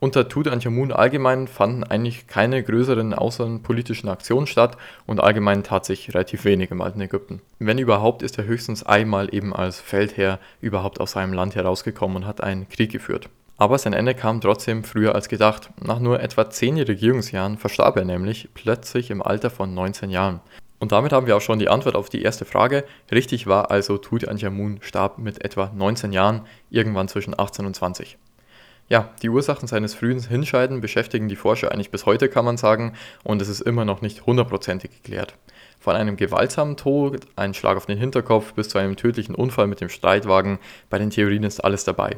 Unter 0.03 0.27
Tutanchamun 0.27 0.91
allgemein 0.91 1.48
fanden 1.48 1.84
eigentlich 1.84 2.25
keine 2.25 2.63
größeren 2.63 3.13
außenpolitischen 3.13 4.10
Aktionen 4.10 4.48
statt 4.48 4.75
und 5.05 5.22
allgemein 5.22 5.62
tat 5.62 5.86
sich 5.86 6.12
relativ 6.15 6.43
wenig 6.43 6.72
im 6.72 6.81
alten 6.81 7.01
Ägypten. 7.01 7.39
Wenn 7.60 7.77
überhaupt, 7.77 8.24
ist 8.24 8.39
er 8.39 8.46
höchstens 8.46 8.81
einmal 8.81 9.31
eben 9.31 9.55
als 9.55 9.79
Feldherr 9.79 10.39
überhaupt 10.60 11.00
aus 11.00 11.12
seinem 11.12 11.34
Land 11.34 11.53
herausgekommen 11.53 12.17
und 12.17 12.25
hat 12.25 12.41
einen 12.41 12.67
Krieg 12.67 12.91
geführt. 12.91 13.29
Aber 13.58 13.77
sein 13.77 13.93
Ende 13.93 14.15
kam 14.15 14.41
trotzdem 14.41 14.84
früher 14.84 15.13
als 15.13 15.29
gedacht. 15.29 15.70
Nach 15.79 16.00
nur 16.00 16.20
etwa 16.20 16.50
10 16.50 16.79
Regierungsjahren 16.79 17.60
verstarb 17.60 17.96
er 17.98 18.05
nämlich 18.05 18.50
plötzlich 18.55 19.12
im 19.12 19.22
Alter 19.22 19.51
von 19.51 19.72
19 19.75 20.10
Jahren. 20.10 20.39
Und 20.79 20.93
damit 20.93 21.13
haben 21.13 21.27
wir 21.27 21.38
auch 21.38 21.41
schon 21.41 21.60
die 21.60 21.70
Antwort 21.70 21.93
auf 21.93 22.10
die 22.10 22.24
erste 22.24 22.46
Frage. 22.46 22.86
Richtig 23.12 23.46
war 23.46 23.70
also, 23.70 24.00
Tutanchamun 24.00 24.79
starb 24.81 25.20
mit 25.20 25.46
etwa 25.46 25.72
19 25.75 26.12
Jahren, 26.12 26.41
irgendwann 26.72 27.08
zwischen 27.08 27.39
18 27.39 27.67
und 27.67 27.75
20. 27.75 28.17
Ja, 28.92 29.08
die 29.22 29.30
Ursachen 29.30 29.70
seines 29.70 29.94
frühen 29.94 30.20
Hinscheiden 30.20 30.82
beschäftigen 30.82 31.30
die 31.30 31.38
Forscher 31.38 31.72
eigentlich 31.72 31.92
bis 31.92 32.06
heute, 32.06 32.28
kann 32.28 32.44
man 32.44 32.58
sagen, 32.58 32.92
und 33.24 33.42
es 33.42 33.48
ist 33.48 33.62
immer 33.62 33.86
noch 33.86 34.02
nicht 34.02 34.26
hundertprozentig 34.26 34.92
geklärt. 34.92 35.36
Von 35.80 35.96
einem 35.96 36.18
gewaltsamen 36.18 36.76
Tod, 36.76 37.22
einem 37.38 37.54
Schlag 37.54 37.78
auf 37.78 37.86
den 37.86 37.98
Hinterkopf 37.98 38.52
bis 38.52 38.68
zu 38.68 38.80
einem 38.80 38.98
tödlichen 38.98 39.34
Unfall 39.34 39.68
mit 39.68 39.80
dem 39.80 39.88
Streitwagen, 39.88 40.60
bei 40.90 41.00
den 41.00 41.10
Theorien 41.10 41.44
ist 41.44 41.62
alles 41.62 41.86
dabei. 41.86 42.18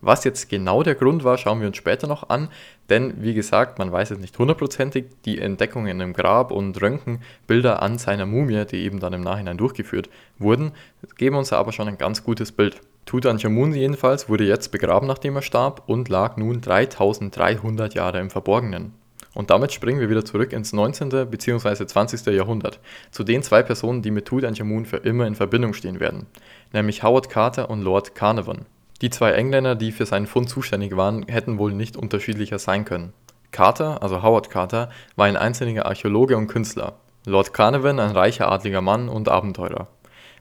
Was 0.00 0.24
jetzt 0.24 0.48
genau 0.48 0.82
der 0.82 0.94
Grund 0.94 1.24
war, 1.24 1.36
schauen 1.36 1.60
wir 1.60 1.66
uns 1.66 1.76
später 1.76 2.06
noch 2.06 2.30
an, 2.30 2.48
denn 2.88 3.22
wie 3.22 3.34
gesagt, 3.34 3.78
man 3.78 3.92
weiß 3.92 4.12
es 4.12 4.18
nicht 4.18 4.38
hundertprozentig, 4.38 5.04
die 5.26 5.38
Entdeckungen 5.38 6.00
im 6.00 6.14
Grab 6.14 6.52
und 6.52 6.80
Röntgenbilder 6.80 7.82
an 7.82 7.98
seiner 7.98 8.24
Mumie, 8.24 8.64
die 8.64 8.78
eben 8.84 8.98
dann 8.98 9.12
im 9.12 9.20
Nachhinein 9.20 9.58
durchgeführt 9.58 10.08
wurden, 10.38 10.72
geben 11.18 11.36
uns 11.36 11.52
aber 11.52 11.72
schon 11.72 11.88
ein 11.88 11.98
ganz 11.98 12.24
gutes 12.24 12.50
Bild. 12.50 12.80
Tutanchamun 13.06 13.72
jedenfalls 13.74 14.28
wurde 14.28 14.44
jetzt 14.44 14.72
begraben, 14.72 15.06
nachdem 15.06 15.36
er 15.36 15.42
starb 15.42 15.82
und 15.86 16.08
lag 16.08 16.36
nun 16.36 16.60
3300 16.60 17.94
Jahre 17.94 18.20
im 18.20 18.30
Verborgenen. 18.30 18.94
Und 19.34 19.50
damit 19.50 19.72
springen 19.72 20.00
wir 20.00 20.08
wieder 20.08 20.24
zurück 20.24 20.52
ins 20.52 20.72
19. 20.72 21.08
bzw. 21.28 21.86
20. 21.86 22.26
Jahrhundert, 22.26 22.80
zu 23.10 23.24
den 23.24 23.42
zwei 23.42 23.62
Personen, 23.62 24.00
die 24.00 24.12
mit 24.12 24.26
Tutanchamun 24.26 24.86
für 24.86 24.98
immer 24.98 25.26
in 25.26 25.34
Verbindung 25.34 25.74
stehen 25.74 26.00
werden, 26.00 26.26
nämlich 26.72 27.02
Howard 27.02 27.28
Carter 27.28 27.68
und 27.68 27.82
Lord 27.82 28.14
Carnarvon. 28.14 28.66
Die 29.02 29.10
zwei 29.10 29.32
Engländer, 29.32 29.74
die 29.74 29.92
für 29.92 30.06
seinen 30.06 30.26
Fund 30.26 30.48
zuständig 30.48 30.96
waren, 30.96 31.26
hätten 31.26 31.58
wohl 31.58 31.72
nicht 31.72 31.96
unterschiedlicher 31.96 32.58
sein 32.58 32.84
können. 32.84 33.12
Carter, 33.50 34.02
also 34.02 34.22
Howard 34.22 34.50
Carter, 34.50 34.88
war 35.16 35.26
ein 35.26 35.36
einzelner 35.36 35.86
Archäologe 35.86 36.36
und 36.36 36.46
Künstler, 36.46 36.94
Lord 37.26 37.54
Carnarvon 37.54 38.00
ein 38.00 38.10
reicher 38.10 38.52
adliger 38.52 38.82
Mann 38.82 39.08
und 39.08 39.28
Abenteurer. 39.28 39.88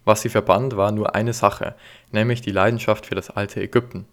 Was 0.06 0.22
sie 0.22 0.30
verband, 0.30 0.76
war 0.76 0.92
nur 0.92 1.16
eine 1.16 1.34
Sache, 1.34 1.76
nämlich 2.12 2.42
die 2.42 2.52
Leidenschaft 2.52 3.06
für 3.06 3.16
das 3.16 3.30
alte 3.30 3.62
Ägypten. 3.62 4.06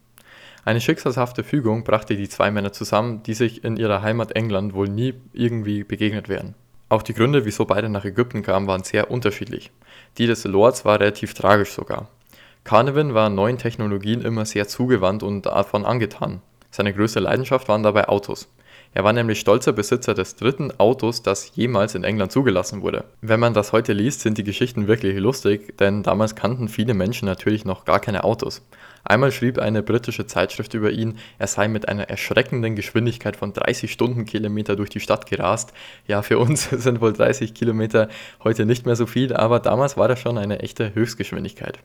Eine 0.65 0.81
schicksalshafte 0.81 1.43
Fügung 1.43 1.85
brachte 1.85 2.17
die 2.17 2.29
zwei 2.29 2.51
Männer 2.51 2.73
zusammen, 2.73 3.23
die 3.23 3.35
sich 3.35 3.65
in 3.65 3.77
ihrer 3.77 4.03
Heimat 4.03 4.37
England 4.37 4.75
wohl 4.75 4.89
nie 4.89 5.15
irgendwie 5.33 5.85
begegnet 5.85 6.29
wären. 6.29 6.55
Auch 6.91 7.03
die 7.03 7.15
Gründe, 7.15 7.45
wieso 7.45 7.65
beide 7.65 7.89
nach 7.89 8.05
Ägypten 8.05 8.43
kamen, 8.43 8.67
waren 8.67 8.83
sehr 8.83 9.11
unterschiedlich. 9.11 9.71
Die 10.19 10.27
des 10.27 10.45
Lords 10.45 10.85
war 10.85 11.01
relativ 11.01 11.35
tragisch 11.35 11.71
sogar. 11.71 12.09
Carnarvon 12.65 13.15
war 13.15 13.31
neuen 13.31 13.59
Technologien 13.59 14.21
immer 14.21 14.45
sehr 14.45 14.69
zugewandt 14.69 15.23
und 15.23 15.47
davon 15.47 15.87
angetan. 15.87 16.43
Seine 16.71 16.93
größte 16.93 17.21
Leidenschaft 17.21 17.69
waren 17.69 17.83
dabei 17.83 18.09
Autos. 18.09 18.49
Er 18.93 19.05
war 19.05 19.13
nämlich 19.13 19.39
stolzer 19.39 19.73
Besitzer 19.73 20.15
des 20.15 20.35
dritten 20.35 20.73
Autos, 20.79 21.23
das 21.23 21.55
jemals 21.55 21.95
in 21.95 22.03
England 22.03 22.33
zugelassen 22.33 22.83
wurde. 22.83 23.05
Wenn 23.21 23.39
man 23.39 23.55
das 23.55 23.73
heute 23.73 23.93
liest, 23.93 24.21
sind 24.21 24.37
die 24.37 24.43
Geschichten 24.43 24.89
wirklich 24.89 25.17
lustig, 25.17 25.79
denn 25.79 26.03
damals 26.03 26.35
kannten 26.35 26.69
viele 26.69 26.95
Menschen 26.95 27.27
natürlich 27.27 27.65
noch 27.65 27.85
gar 27.85 28.01
keine 28.01 28.25
Autos. 28.25 28.63
Einmal 29.05 29.31
schrieb 29.31 29.59
eine 29.59 29.83
britische 29.85 30.27
Zeitschrift 30.27 30.75
über 30.75 30.91
ihn, 30.91 31.19
er 31.39 31.47
sei 31.47 31.69
mit 31.69 31.89
einer 31.89 32.11
erschreckenden 32.11 32.75
Geschwindigkeit 32.75 33.37
von 33.37 33.53
30 33.53 33.93
Stundenkilometer 33.93 34.75
durch 34.75 34.91
die 34.91 35.01
Stadt 35.01 35.27
gerast. 35.27 35.73
Ja, 36.09 36.23
für 36.23 36.39
uns 36.39 36.69
sind 36.71 37.01
wohl 37.01 37.13
30 37.13 37.55
Kilometer 37.55 38.09
heute 38.43 38.67
nicht 38.67 38.87
mehr 38.87 38.97
so 38.97 39.07
viel, 39.07 39.35
aber 39.35 39.61
damals 39.61 39.97
war 39.97 40.09
das 40.09 40.21
schon 40.21 40.37
eine 40.37 40.59
echte 40.59 40.95
Höchstgeschwindigkeit. 40.95 41.79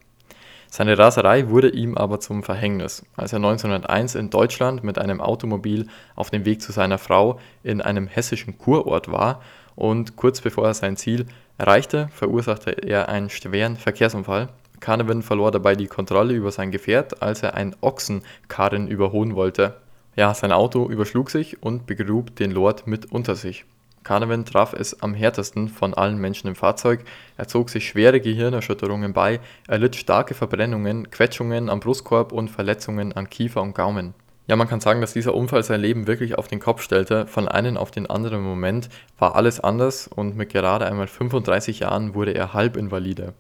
Seine 0.76 0.98
Raserei 0.98 1.48
wurde 1.48 1.70
ihm 1.70 1.96
aber 1.96 2.20
zum 2.20 2.44
Verhängnis, 2.44 3.06
als 3.16 3.32
er 3.32 3.38
1901 3.38 4.16
in 4.16 4.30
Deutschland 4.30 4.84
mit 4.84 5.00
einem 5.00 5.22
Automobil 5.22 5.88
auf 6.18 6.32
dem 6.32 6.44
Weg 6.44 6.62
zu 6.62 6.74
seiner 6.74 6.98
Frau 6.98 7.40
in 7.64 7.80
einem 7.80 8.08
hessischen 8.08 8.58
Kurort 8.58 9.10
war 9.10 9.42
und 9.78 10.18
kurz 10.18 10.42
bevor 10.42 10.66
er 10.68 10.74
sein 10.74 10.98
Ziel 10.98 11.28
erreichte, 11.58 12.10
verursachte 12.12 12.72
er 12.72 13.08
einen 13.08 13.30
schweren 13.30 13.78
Verkehrsunfall. 13.78 14.50
Carnarvon 14.82 15.22
verlor 15.22 15.52
dabei 15.52 15.78
die 15.78 15.88
Kontrolle 15.88 16.34
über 16.34 16.52
sein 16.52 16.72
Gefährt, 16.72 17.22
als 17.22 17.42
er 17.42 17.54
einen 17.54 17.78
Ochsenkarren 17.80 18.90
überholen 18.90 19.34
wollte. 19.34 19.78
Ja, 20.18 20.34
sein 20.34 20.52
Auto 20.52 20.90
überschlug 20.90 21.32
sich 21.32 21.64
und 21.64 21.86
begrub 21.86 22.36
den 22.36 22.52
Lord 22.52 22.86
mit 22.86 23.14
unter 23.14 23.36
sich. 23.36 23.64
Carnarvon 24.06 24.46
traf 24.46 24.74
es 24.74 25.02
am 25.02 25.16
härtesten 25.16 25.68
von 25.68 25.96
allen 25.96 26.20
Menschen 26.20 26.48
im 26.48 26.56
Fahrzeug, 26.56 27.04
er 27.38 27.48
zog 27.48 27.72
sich 27.72 27.88
schwere 27.88 28.22
Gehirnerschütterungen 28.22 29.14
bei, 29.14 29.40
er 29.68 29.80
litt 29.80 29.96
starke 29.96 30.36
Verbrennungen, 30.36 31.10
Quetschungen 31.10 31.70
am 31.70 31.80
Brustkorb 31.80 32.32
und 32.32 32.50
Verletzungen 32.50 33.14
an 33.14 33.30
Kiefer 33.32 33.64
und 33.64 33.74
Gaumen. 33.74 34.14
Ja, 34.48 34.56
man 34.56 34.68
kann 34.68 34.80
sagen, 34.80 35.02
dass 35.02 35.14
dieser 35.14 35.34
Unfall 35.34 35.64
sein 35.64 35.82
Leben 35.82 36.06
wirklich 36.06 36.38
auf 36.38 36.48
den 36.48 36.60
Kopf 36.60 36.84
stellte. 36.84 37.26
Von 37.26 37.48
einem 37.48 37.78
auf 37.78 37.90
den 37.90 38.08
anderen 38.08 38.44
Moment 38.44 38.90
war 39.18 39.36
alles 39.36 39.60
anders 39.60 40.08
und 40.08 40.38
mit 40.38 40.50
gerade 40.50 40.86
einmal 40.86 41.08
35 41.08 41.80
Jahren 41.80 42.14
wurde 42.14 42.36
er 42.36 42.54
halbinvalide. 42.54 43.34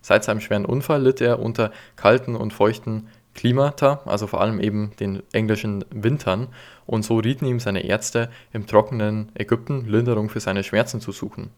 Seit 0.00 0.24
seinem 0.24 0.40
schweren 0.40 0.64
Unfall 0.64 1.02
litt 1.02 1.20
er 1.20 1.40
unter 1.40 1.72
kalten 1.96 2.36
und 2.36 2.54
feuchten 2.54 3.08
Klimata, 3.36 4.00
also 4.06 4.26
vor 4.26 4.40
allem 4.40 4.58
eben 4.60 4.92
den 4.98 5.22
englischen 5.32 5.84
Wintern, 5.90 6.48
und 6.86 7.04
so 7.04 7.18
rieten 7.18 7.46
ihm 7.46 7.60
seine 7.60 7.84
Ärzte, 7.84 8.30
im 8.52 8.66
trockenen 8.66 9.30
Ägypten 9.34 9.86
Linderung 9.86 10.28
für 10.28 10.40
seine 10.40 10.64
Schmerzen 10.64 11.00
zu 11.00 11.12
suchen. 11.12 11.50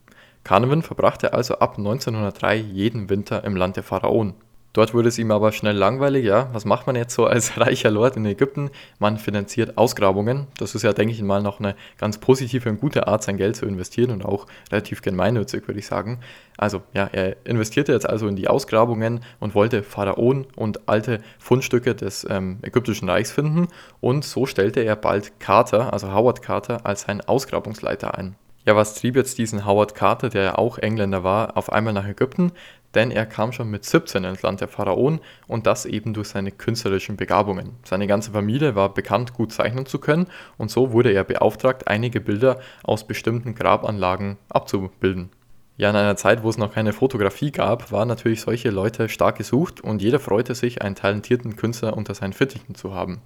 Carnarvon 0.45 0.83
verbrachte 0.83 1.33
also 1.33 1.59
ab 1.59 1.79
1903 1.79 2.57
jeden 2.57 3.09
Winter 3.09 3.45
im 3.45 3.57
Land 3.57 3.77
der 3.77 3.83
Pharaonen. 3.83 4.35
Dort 4.79 4.95
wurde 4.95 5.09
es 5.09 5.19
ihm 5.19 5.33
aber 5.33 5.51
schnell 5.51 5.75
langweilig, 5.75 6.25
ja, 6.25 6.51
was 6.53 6.65
macht 6.65 6.87
man 6.87 6.95
jetzt 6.95 7.13
so 7.13 7.27
als 7.27 7.57
reicher 7.61 7.91
Lord 7.91 8.17
in 8.17 8.25
Ägypten? 8.25 8.71
Man 9.01 9.19
finanziert 9.19 9.77
Ausgrabungen. 9.77 10.47
Das 10.57 10.77
ist 10.77 10.85
ja, 10.85 10.93
denke 10.93 11.13
ich 11.13 11.21
mal, 11.21 11.43
noch 11.43 11.59
eine 11.59 11.75
ganz 11.99 12.19
positive 12.19 12.71
und 12.71 12.81
gute 12.81 13.09
Art, 13.09 13.25
sein 13.25 13.39
Geld 13.39 13.57
zu 13.57 13.67
investieren 13.67 14.13
und 14.13 14.25
auch 14.25 14.47
relativ 14.71 15.03
gemeinnützig, 15.03 15.67
würde 15.67 15.81
ich 15.81 15.87
sagen. 15.87 16.21
Also, 16.57 16.83
ja, 16.95 17.11
er 17.11 17.45
investierte 17.45 17.93
jetzt 17.93 18.09
also 18.09 18.29
in 18.29 18.37
die 18.37 18.47
Ausgrabungen 18.47 19.25
und 19.41 19.57
wollte 19.57 19.83
Pharaonen 19.83 20.47
und 20.55 20.89
alte 20.89 21.23
Fundstücke 21.41 21.97
des 21.97 22.25
ähm, 22.31 22.61
ägyptischen 22.63 23.09
Reichs 23.09 23.33
finden 23.33 23.67
und 24.01 24.25
so 24.25 24.47
stellte 24.47 24.79
er 24.79 24.95
bald 24.95 25.41
Carter, 25.41 25.93
also 25.93 26.15
Howard 26.15 26.41
Carter, 26.41 26.87
als 26.87 27.01
seinen 27.01 27.23
Ausgrabungsleiter 27.23 28.17
ein. 28.17 28.37
Ja, 28.69 28.77
was 28.77 28.93
trieb 28.93 29.17
jetzt 29.17 29.39
diesen 29.39 29.65
Howard 29.65 29.95
Carter, 29.95 30.29
der 30.29 30.43
ja 30.43 30.59
auch 30.59 30.77
Engländer 30.77 31.25
war, 31.25 31.57
auf 31.57 31.73
einmal 31.73 31.95
nach 31.95 32.07
Ägypten? 32.07 32.53
Denn 32.95 33.11
er 33.11 33.27
kam 33.27 33.53
schon 33.53 33.71
mit 33.71 33.85
17 33.85 34.25
ins 34.25 34.43
Land 34.43 34.61
der 34.61 34.69
Pharaonen 34.69 35.21
und 35.47 35.67
das 35.67 35.85
eben 35.85 36.15
durch 36.15 36.29
seine 36.29 36.53
künstlerischen 36.53 37.17
Begabungen. 37.17 37.73
Seine 37.85 38.07
ganze 38.07 38.31
Familie 38.31 38.75
war 38.75 38.95
bekannt, 38.95 39.35
gut 39.35 39.53
zeichnen 39.53 39.87
zu 39.87 39.99
können 39.99 40.27
und 40.57 40.71
so 40.71 40.93
wurde 40.93 41.13
er 41.13 41.25
beauftragt, 41.25 41.89
einige 41.89 42.21
Bilder 42.21 42.61
aus 42.83 43.07
bestimmten 43.07 43.55
Grabanlagen 43.55 44.39
abzubilden. 44.49 45.31
Ja, 45.77 45.91
in 45.91 45.97
einer 45.97 46.17
Zeit, 46.17 46.43
wo 46.43 46.51
es 46.51 46.59
noch 46.59 46.75
keine 46.75 46.93
Fotografie 46.93 47.53
gab, 47.53 47.93
waren 47.93 48.09
natürlich 48.09 48.41
solche 48.41 48.71
Leute 48.71 49.09
stark 49.09 49.39
gesucht 49.39 49.81
und 49.81 50.03
jeder 50.03 50.19
freute 50.19 50.57
sich, 50.57 50.83
einen 50.83 50.97
talentierten 50.97 51.55
Künstler 51.55 51.97
unter 51.97 52.15
seinen 52.15 52.33
Fittichen 52.33 52.75
zu 52.75 52.95
haben. 52.95 53.23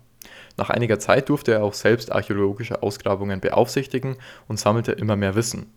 Nach 0.59 0.69
einiger 0.69 0.99
Zeit 0.99 1.31
durfte 1.31 1.53
er 1.53 1.65
auch 1.65 1.73
selbst 1.73 2.13
archäologische 2.13 2.83
Ausgrabungen 2.83 3.41
beaufsichtigen 3.41 4.17
und 4.49 4.59
sammelte 4.59 4.93
immer 4.93 5.17
mehr 5.17 5.35
Wissen. 5.35 5.73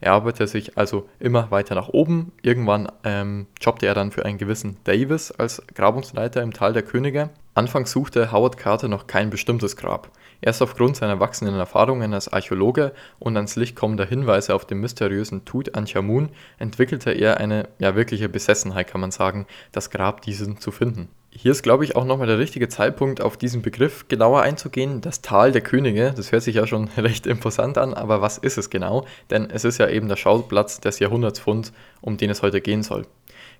Er 0.00 0.12
arbeitete 0.12 0.46
sich 0.46 0.78
also 0.78 1.08
immer 1.18 1.50
weiter 1.50 1.74
nach 1.74 1.88
oben. 1.88 2.32
Irgendwann 2.42 2.90
ähm, 3.04 3.46
jobbte 3.60 3.86
er 3.86 3.94
dann 3.94 4.12
für 4.12 4.24
einen 4.24 4.38
gewissen 4.38 4.76
Davis 4.84 5.32
als 5.32 5.62
Grabungsleiter 5.74 6.42
im 6.42 6.52
Tal 6.52 6.72
der 6.72 6.82
Könige. 6.82 7.30
Anfangs 7.54 7.90
suchte 7.90 8.30
Howard 8.30 8.56
Carter 8.56 8.86
noch 8.86 9.08
kein 9.08 9.30
bestimmtes 9.30 9.76
Grab. 9.76 10.12
Erst 10.40 10.62
aufgrund 10.62 10.96
seiner 10.96 11.18
wachsenden 11.18 11.56
Erfahrungen 11.56 12.14
als 12.14 12.32
Archäologe 12.32 12.92
und 13.18 13.36
ans 13.36 13.56
Licht 13.56 13.74
kommender 13.74 14.06
Hinweise 14.06 14.54
auf 14.54 14.64
den 14.64 14.78
mysteriösen 14.78 15.44
Tutanchamun 15.44 16.28
entwickelte 16.58 17.10
er 17.10 17.38
eine 17.38 17.68
ja 17.80 17.96
wirkliche 17.96 18.28
Besessenheit, 18.28 18.86
kann 18.86 19.00
man 19.00 19.10
sagen, 19.10 19.46
das 19.72 19.90
Grab 19.90 20.22
diesen 20.22 20.60
zu 20.60 20.70
finden. 20.70 21.08
Hier 21.30 21.52
ist, 21.52 21.62
glaube 21.62 21.84
ich, 21.84 21.94
auch 21.94 22.06
nochmal 22.06 22.26
der 22.26 22.38
richtige 22.38 22.68
Zeitpunkt, 22.68 23.20
auf 23.20 23.36
diesen 23.36 23.60
Begriff 23.60 24.08
genauer 24.08 24.40
einzugehen. 24.42 25.02
Das 25.02 25.20
Tal 25.20 25.52
der 25.52 25.60
Könige, 25.60 26.12
das 26.16 26.32
hört 26.32 26.42
sich 26.42 26.56
ja 26.56 26.66
schon 26.66 26.88
recht 26.96 27.26
imposant 27.26 27.76
an, 27.76 27.92
aber 27.92 28.22
was 28.22 28.38
ist 28.38 28.56
es 28.56 28.70
genau? 28.70 29.06
Denn 29.30 29.48
es 29.50 29.64
ist 29.64 29.78
ja 29.78 29.88
eben 29.88 30.08
der 30.08 30.16
Schauplatz 30.16 30.80
des 30.80 30.98
Jahrhundertsfunds, 31.00 31.72
um 32.00 32.16
den 32.16 32.30
es 32.30 32.42
heute 32.42 32.62
gehen 32.62 32.82
soll. 32.82 33.06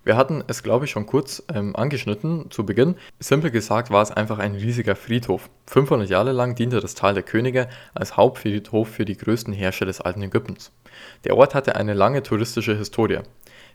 Wir 0.03 0.17
hatten 0.17 0.43
es, 0.47 0.63
glaube 0.63 0.87
ich, 0.87 0.91
schon 0.91 1.05
kurz 1.05 1.43
ähm, 1.55 1.77
angeschnitten 1.77 2.51
zu 2.51 2.65
Beginn. 2.65 2.95
Simpel 3.19 3.51
gesagt 3.51 3.91
war 3.91 4.03
es 4.03 4.11
einfach 4.11 4.39
ein 4.39 4.55
riesiger 4.55 4.97
Friedhof. 4.97 5.51
500 5.67 6.09
Jahre 6.09 6.33
lang 6.33 6.55
diente 6.55 6.81
das 6.81 6.95
Tal 6.95 7.13
der 7.13 7.23
Könige 7.23 7.69
als 7.93 8.17
Hauptfriedhof 8.17 8.89
für 8.89 9.05
die 9.05 9.17
größten 9.17 9.53
Herrscher 9.53 9.85
des 9.85 10.01
alten 10.01 10.23
Ägyptens. 10.23 10.73
Der 11.25 11.37
Ort 11.37 11.55
hatte 11.55 11.77
eine 11.77 11.93
lange 11.93 12.23
touristische 12.23 12.79
Historie. 12.79 13.21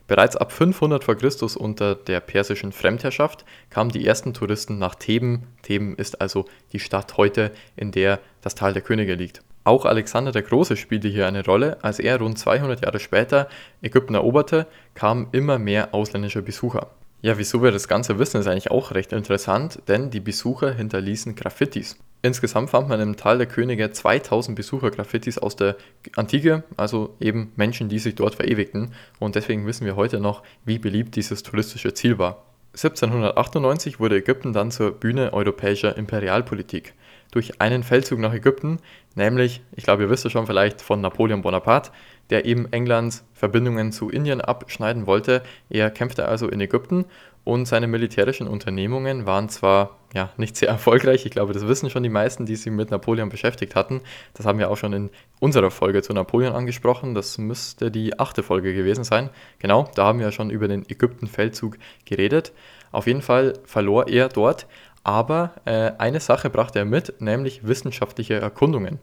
Bereits 0.06 0.36
ab 0.36 0.52
500 0.52 1.02
v. 1.02 1.14
Chr. 1.14 1.60
unter 1.60 1.94
der 1.94 2.20
persischen 2.20 2.72
Fremdherrschaft 2.72 3.44
kamen 3.70 3.90
die 3.90 4.06
ersten 4.06 4.34
Touristen 4.34 4.78
nach 4.78 4.94
Theben. 4.94 5.46
Theben 5.62 5.96
ist 5.96 6.20
also 6.20 6.44
die 6.72 6.78
Stadt 6.78 7.16
heute, 7.16 7.52
in 7.74 7.90
der 7.90 8.20
das 8.42 8.54
Tal 8.54 8.74
der 8.74 8.82
Könige 8.82 9.14
liegt. 9.14 9.42
Auch 9.64 9.86
Alexander 9.86 10.30
der 10.30 10.42
Große 10.42 10.76
spielte 10.76 11.08
hier 11.08 11.26
eine 11.26 11.42
Rolle. 11.42 11.78
Als 11.82 11.98
er 11.98 12.18
rund 12.18 12.38
200 12.38 12.84
Jahre 12.84 13.00
später 13.00 13.48
Ägypten 13.80 14.14
eroberte, 14.14 14.66
kamen 14.94 15.28
immer 15.32 15.58
mehr 15.58 15.94
ausländische 15.94 16.42
Besucher. 16.42 16.90
Ja, 17.22 17.38
wieso 17.38 17.62
wir 17.62 17.72
das 17.72 17.88
Ganze 17.88 18.18
wissen, 18.18 18.38
ist 18.38 18.46
eigentlich 18.46 18.70
auch 18.70 18.90
recht 18.90 19.14
interessant, 19.14 19.80
denn 19.88 20.10
die 20.10 20.20
Besucher 20.20 20.72
hinterließen 20.72 21.34
Graffitis. 21.34 21.96
Insgesamt 22.24 22.70
fand 22.70 22.88
man 22.88 23.02
im 23.02 23.16
Tal 23.16 23.36
der 23.36 23.46
Könige 23.46 23.90
2000 23.90 24.56
Besucher-Graffitis 24.56 25.36
aus 25.36 25.56
der 25.56 25.76
Antike, 26.16 26.62
also 26.74 27.14
eben 27.20 27.52
Menschen, 27.54 27.90
die 27.90 27.98
sich 27.98 28.14
dort 28.14 28.36
verewigten. 28.36 28.94
Und 29.18 29.34
deswegen 29.34 29.66
wissen 29.66 29.84
wir 29.84 29.94
heute 29.94 30.20
noch, 30.20 30.42
wie 30.64 30.78
beliebt 30.78 31.16
dieses 31.16 31.42
touristische 31.42 31.92
Ziel 31.92 32.16
war. 32.16 32.46
1798 32.72 34.00
wurde 34.00 34.16
Ägypten 34.16 34.54
dann 34.54 34.70
zur 34.70 34.92
Bühne 34.92 35.34
europäischer 35.34 35.98
Imperialpolitik. 35.98 36.94
Durch 37.30 37.60
einen 37.60 37.82
Feldzug 37.82 38.18
nach 38.18 38.32
Ägypten, 38.32 38.78
nämlich, 39.16 39.60
ich 39.76 39.84
glaube, 39.84 40.04
ihr 40.04 40.10
wisst 40.10 40.24
es 40.24 40.32
schon 40.32 40.46
vielleicht, 40.46 40.80
von 40.80 41.02
Napoleon 41.02 41.42
Bonaparte, 41.42 41.90
der 42.30 42.46
eben 42.46 42.72
Englands 42.72 43.22
Verbindungen 43.34 43.92
zu 43.92 44.08
Indien 44.08 44.40
abschneiden 44.40 45.06
wollte. 45.06 45.42
Er 45.68 45.90
kämpfte 45.90 46.26
also 46.26 46.48
in 46.48 46.62
Ägypten 46.62 47.04
und 47.44 47.66
seine 47.66 47.86
militärischen 47.86 48.48
Unternehmungen 48.48 49.26
waren 49.26 49.48
zwar 49.48 49.98
ja, 50.14 50.30
nicht 50.36 50.56
sehr 50.56 50.68
erfolgreich, 50.70 51.26
ich 51.26 51.30
glaube, 51.30 51.52
das 51.52 51.68
wissen 51.68 51.90
schon 51.90 52.02
die 52.02 52.08
meisten, 52.08 52.46
die 52.46 52.56
sich 52.56 52.72
mit 52.72 52.90
Napoleon 52.90 53.28
beschäftigt 53.28 53.74
hatten. 53.74 54.00
Das 54.32 54.46
haben 54.46 54.58
wir 54.58 54.70
auch 54.70 54.76
schon 54.76 54.92
in 54.92 55.10
unserer 55.40 55.70
Folge 55.70 56.02
zu 56.02 56.12
Napoleon 56.12 56.54
angesprochen. 56.54 57.14
Das 57.14 57.38
müsste 57.38 57.90
die 57.90 58.18
achte 58.18 58.42
Folge 58.42 58.74
gewesen 58.74 59.04
sein. 59.04 59.30
Genau, 59.58 59.90
da 59.94 60.06
haben 60.06 60.20
wir 60.20 60.32
schon 60.32 60.50
über 60.50 60.68
den 60.68 60.88
Ägypten-Feldzug 60.88 61.76
geredet. 62.04 62.52
Auf 62.92 63.06
jeden 63.06 63.22
Fall 63.22 63.54
verlor 63.64 64.08
er 64.08 64.28
dort, 64.28 64.66
aber 65.02 65.54
äh, 65.66 65.92
eine 65.98 66.20
Sache 66.20 66.48
brachte 66.48 66.78
er 66.78 66.84
mit, 66.86 67.20
nämlich 67.20 67.66
wissenschaftliche 67.66 68.34
Erkundungen. 68.34 68.98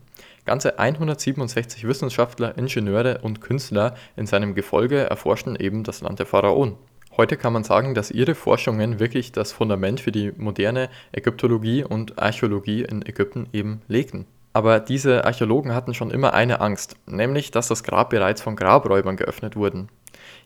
Ganze 0.46 0.80
167 0.80 1.88
Wissenschaftler, 1.88 2.58
Ingenieure 2.58 3.20
und 3.22 3.42
Künstler 3.42 3.94
in 4.16 4.26
seinem 4.26 4.56
Gefolge 4.56 4.98
erforschten 4.98 5.56
eben 5.56 5.84
das 5.84 6.02
Land 6.02 6.18
der 6.18 6.26
Pharaonen. 6.26 6.78
Heute 7.18 7.36
kann 7.36 7.52
man 7.52 7.66
sagen, 7.66 7.94
dass 7.94 8.10
ihre 8.10 8.36
Forschungen 8.36 9.00
wirklich 9.00 9.34
das 9.34 9.52
Fundament 9.52 10.00
für 10.00 10.14
die 10.14 10.32
moderne 10.38 10.90
Ägyptologie 11.12 11.84
und 11.84 12.18
Archäologie 12.18 12.84
in 12.84 13.06
Ägypten 13.06 13.48
eben 13.52 13.82
legten. 13.90 14.26
Aber 14.54 14.80
diese 14.80 15.26
Archäologen 15.26 15.74
hatten 15.74 15.94
schon 15.94 16.12
immer 16.12 16.34
eine 16.34 16.62
Angst, 16.62 16.96
nämlich 17.06 17.52
dass 17.52 17.68
das 17.68 17.84
Grab 17.84 18.12
bereits 18.12 18.42
von 18.42 18.56
Grabräubern 18.56 19.18
geöffnet 19.18 19.56
wurde. 19.56 19.88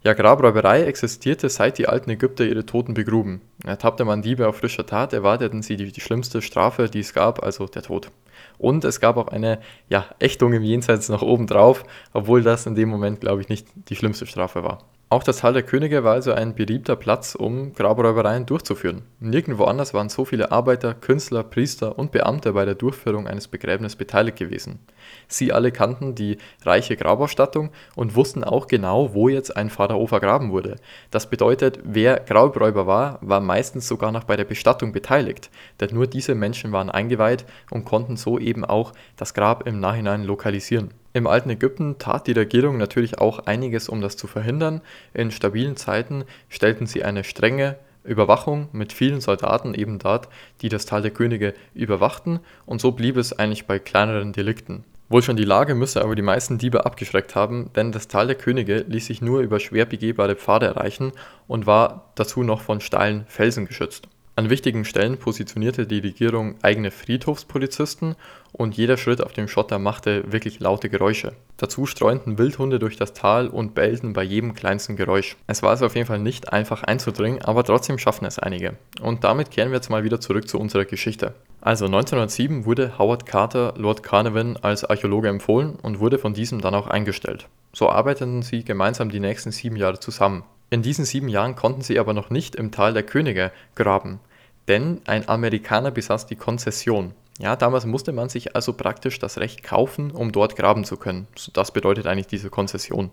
Ja, 0.04 0.14
Grabräuberei 0.14 0.84
existierte 0.84 1.50
seit 1.50 1.78
die 1.78 1.88
alten 1.88 2.10
Ägypter 2.12 2.46
ihre 2.46 2.66
Toten 2.66 2.94
begruben. 2.94 3.42
Ertappte 3.64 4.06
man 4.06 4.22
Diebe 4.22 4.48
auf 4.48 4.58
frischer 4.58 4.86
Tat, 4.86 5.14
erwarteten 5.14 5.62
sie 5.62 5.76
die, 5.78 5.92
die, 5.92 6.02
schlimmste 6.02 6.42
Strafe, 6.42 6.90
die 6.90 7.00
es 7.00 7.14
gab, 7.14 7.44
also 7.44 7.66
der 7.66 7.82
Tod. 7.82 8.12
Und 8.58 8.86
es 8.86 9.00
gab 9.00 9.18
auch 9.18 9.28
eine 9.28 9.60
ja, 9.90 10.06
Ächtung 10.20 10.54
im 10.54 10.64
Jenseits 10.64 11.10
nach 11.10 11.22
oben 11.22 11.48
drauf, 11.48 11.84
obwohl 12.14 12.44
das 12.44 12.66
in 12.66 12.76
dem 12.76 12.90
Moment, 12.90 13.22
glaube 13.22 13.42
ich, 13.42 13.50
nicht 13.50 13.68
die 13.90 13.96
schlimmste 13.96 14.28
Strafe 14.28 14.64
war. 14.64 14.84
Auch 15.08 15.22
das 15.22 15.38
Tal 15.38 15.54
der 15.54 15.62
Könige 15.62 16.04
war 16.04 16.14
also 16.14 16.34
ein 16.34 16.56
beliebter 16.56 16.96
Platz, 16.96 17.36
um 17.36 17.74
Grabräubereien 17.74 18.48
durchzuführen. 18.48 19.04
Nirgendwo 19.20 19.66
anders 19.66 19.94
waren 19.94 20.10
so 20.10 20.26
viele 20.26 20.52
Arbeiter, 20.52 20.96
Künstler, 20.96 21.44
Priester 21.44 22.00
und 22.00 22.12
Beamte 22.12 22.54
bei 22.54 22.66
der 22.66 22.74
Durchführung 22.74 23.28
eines 23.28 23.48
Begräbnisses 23.48 23.98
beteiligt 23.98 24.40
gewesen. 24.40 24.80
Sie 25.28 25.54
alle 25.54 25.72
kannten 25.72 26.16
die 26.16 26.40
reiche 26.64 26.98
Grabausstattung 26.98 27.70
und 27.96 28.16
wussten 28.16 28.44
auch 28.44 28.66
genau, 28.66 29.14
wo 29.14 29.30
jetzt 29.30 29.56
ein 29.56 29.70
Pharao 29.70 30.08
vergraben 30.08 30.52
wurde. 30.52 30.78
Das 31.12 31.30
bedeutet, 31.30 31.80
wer 31.84 32.22
Grabräuber 32.22 32.88
war, 32.88 33.20
war 33.22 33.42
meistens 33.42 33.88
sogar 33.88 34.12
noch 34.12 34.24
bei 34.24 34.36
der 34.36 34.46
Bestattung 34.46 34.92
beteiligt, 34.92 35.52
denn 35.80 35.94
nur 35.94 36.08
diese 36.08 36.34
Menschen 36.34 36.72
waren 36.72 36.90
eingeweiht 36.90 37.46
und 37.70 37.86
konnten 37.86 38.18
so 38.18 38.40
eben 38.40 38.66
auch 38.66 38.92
das 39.18 39.36
Grab 39.36 39.68
im 39.68 39.80
Nachhinein 39.80 40.24
lokalisieren. 40.24 40.90
Im 41.16 41.28
alten 41.28 41.50
Ägypten 41.50 41.98
tat 41.98 42.28
die 42.28 42.34
Regierung 42.34 42.78
natürlich 42.78 43.20
auch 43.20 43.40
einiges, 43.46 43.88
um 43.88 44.02
das 44.02 44.18
zu 44.18 44.28
verhindern. 44.28 44.82
In 45.14 45.32
stabilen 45.32 45.78
Zeiten 45.78 46.26
stellten 46.50 46.88
sie 46.88 47.06
eine 47.06 47.24
strenge 47.24 47.78
Überwachung 48.04 48.68
mit 48.74 48.92
vielen 48.92 49.22
Soldaten 49.22 49.74
eben 49.76 49.98
dort, 49.98 50.28
die 50.62 50.68
das 50.68 50.86
Tal 50.86 51.04
der 51.04 51.12
Könige 51.12 51.54
überwachten, 51.74 52.42
und 52.66 52.82
so 52.82 52.92
blieb 52.92 53.16
es 53.16 53.32
eigentlich 53.32 53.66
bei 53.66 53.80
kleineren 53.80 54.34
Delikten. 54.34 54.84
Wohl 55.08 55.22
schon 55.22 55.38
die 55.38 55.46
Lage 55.46 55.74
müsse 55.74 56.02
aber 56.02 56.16
die 56.16 56.22
meisten 56.22 56.58
Diebe 56.58 56.86
abgeschreckt 56.86 57.34
haben, 57.34 57.72
denn 57.78 57.94
das 57.94 58.10
Tal 58.10 58.28
der 58.28 58.36
Könige 58.36 58.84
ließ 58.86 59.06
sich 59.06 59.22
nur 59.22 59.40
über 59.40 59.62
schwer 59.62 59.86
begehbare 59.86 60.36
Pfade 60.36 60.66
erreichen 60.66 61.14
und 61.48 61.66
war 61.66 62.12
dazu 62.16 62.44
noch 62.44 62.60
von 62.60 62.82
steilen 62.82 63.24
Felsen 63.30 63.68
geschützt. 63.68 64.10
An 64.38 64.50
wichtigen 64.50 64.84
Stellen 64.84 65.18
positionierte 65.18 65.88
die 65.88 66.00
Regierung 66.00 66.56
eigene 66.62 66.92
Friedhofspolizisten 66.92 68.16
und 68.52 68.76
jeder 68.76 68.98
Schritt 68.98 69.22
auf 69.22 69.32
dem 69.32 69.48
Schotter 69.48 69.80
machte 69.80 70.30
wirklich 70.30 70.60
laute 70.60 70.90
Geräusche. 70.90 71.32
Dazu 71.56 71.86
streunten 71.86 72.38
Wildhunde 72.38 72.78
durch 72.78 72.98
das 72.98 73.14
Tal 73.14 73.48
und 73.48 73.76
bellten 73.76 74.12
bei 74.12 74.24
jedem 74.24 74.54
kleinsten 74.54 74.98
Geräusch. 74.98 75.38
Es 75.48 75.64
war 75.64 75.70
also 75.70 75.86
auf 75.86 75.96
jeden 75.96 76.08
Fall 76.08 76.20
nicht 76.20 76.52
einfach 76.52 76.84
einzudringen, 76.84 77.42
aber 77.46 77.64
trotzdem 77.64 77.98
schaffen 77.98 78.26
es 78.26 78.38
einige. 78.38 78.74
Und 79.00 79.24
damit 79.24 79.52
kehren 79.52 79.70
wir 79.70 79.78
jetzt 79.78 79.90
mal 79.90 80.04
wieder 80.04 80.20
zurück 80.20 80.50
zu 80.50 80.60
unserer 80.60 80.84
Geschichte. 80.84 81.34
Also 81.62 81.86
1907 81.86 82.66
wurde 82.66 83.00
Howard 83.00 83.26
Carter 83.26 83.74
Lord 83.78 84.04
Carnarvon 84.04 84.58
als 84.58 84.84
Archäologe 84.84 85.30
empfohlen 85.30 85.78
und 85.82 86.02
wurde 86.02 86.18
von 86.18 86.34
diesem 86.34 86.60
dann 86.60 86.76
auch 86.76 86.88
eingestellt. 86.88 87.48
So 87.72 87.90
arbeiteten 87.90 88.42
sie 88.42 88.66
gemeinsam 88.66 89.10
die 89.10 89.22
nächsten 89.22 89.52
sieben 89.52 89.78
Jahre 89.78 90.00
zusammen. 90.00 90.44
In 90.76 90.82
diesen 90.82 91.06
sieben 91.06 91.30
Jahren 91.30 91.56
konnten 91.56 91.80
sie 91.80 91.98
aber 92.00 92.12
noch 92.14 92.30
nicht 92.30 92.54
im 92.54 92.70
Tal 92.70 92.94
der 92.94 93.04
Könige 93.04 93.54
graben, 93.76 94.20
denn 94.68 95.00
ein 95.06 95.30
Amerikaner 95.30 95.90
besaß 95.90 96.26
die 96.26 96.36
Konzession. 96.36 97.14
Ja, 97.40 97.56
damals 97.56 97.86
musste 97.86 98.12
man 98.12 98.28
sich 98.28 98.58
also 98.58 98.74
praktisch 98.74 99.18
das 99.18 99.38
Recht 99.38 99.64
kaufen, 99.64 100.12
um 100.12 100.34
dort 100.34 100.58
graben 100.58 100.84
zu 100.84 100.98
können. 100.98 101.28
Das 101.54 101.72
bedeutet 101.72 102.08
eigentlich 102.08 102.28
diese 102.28 102.50
Konzession. 102.50 103.10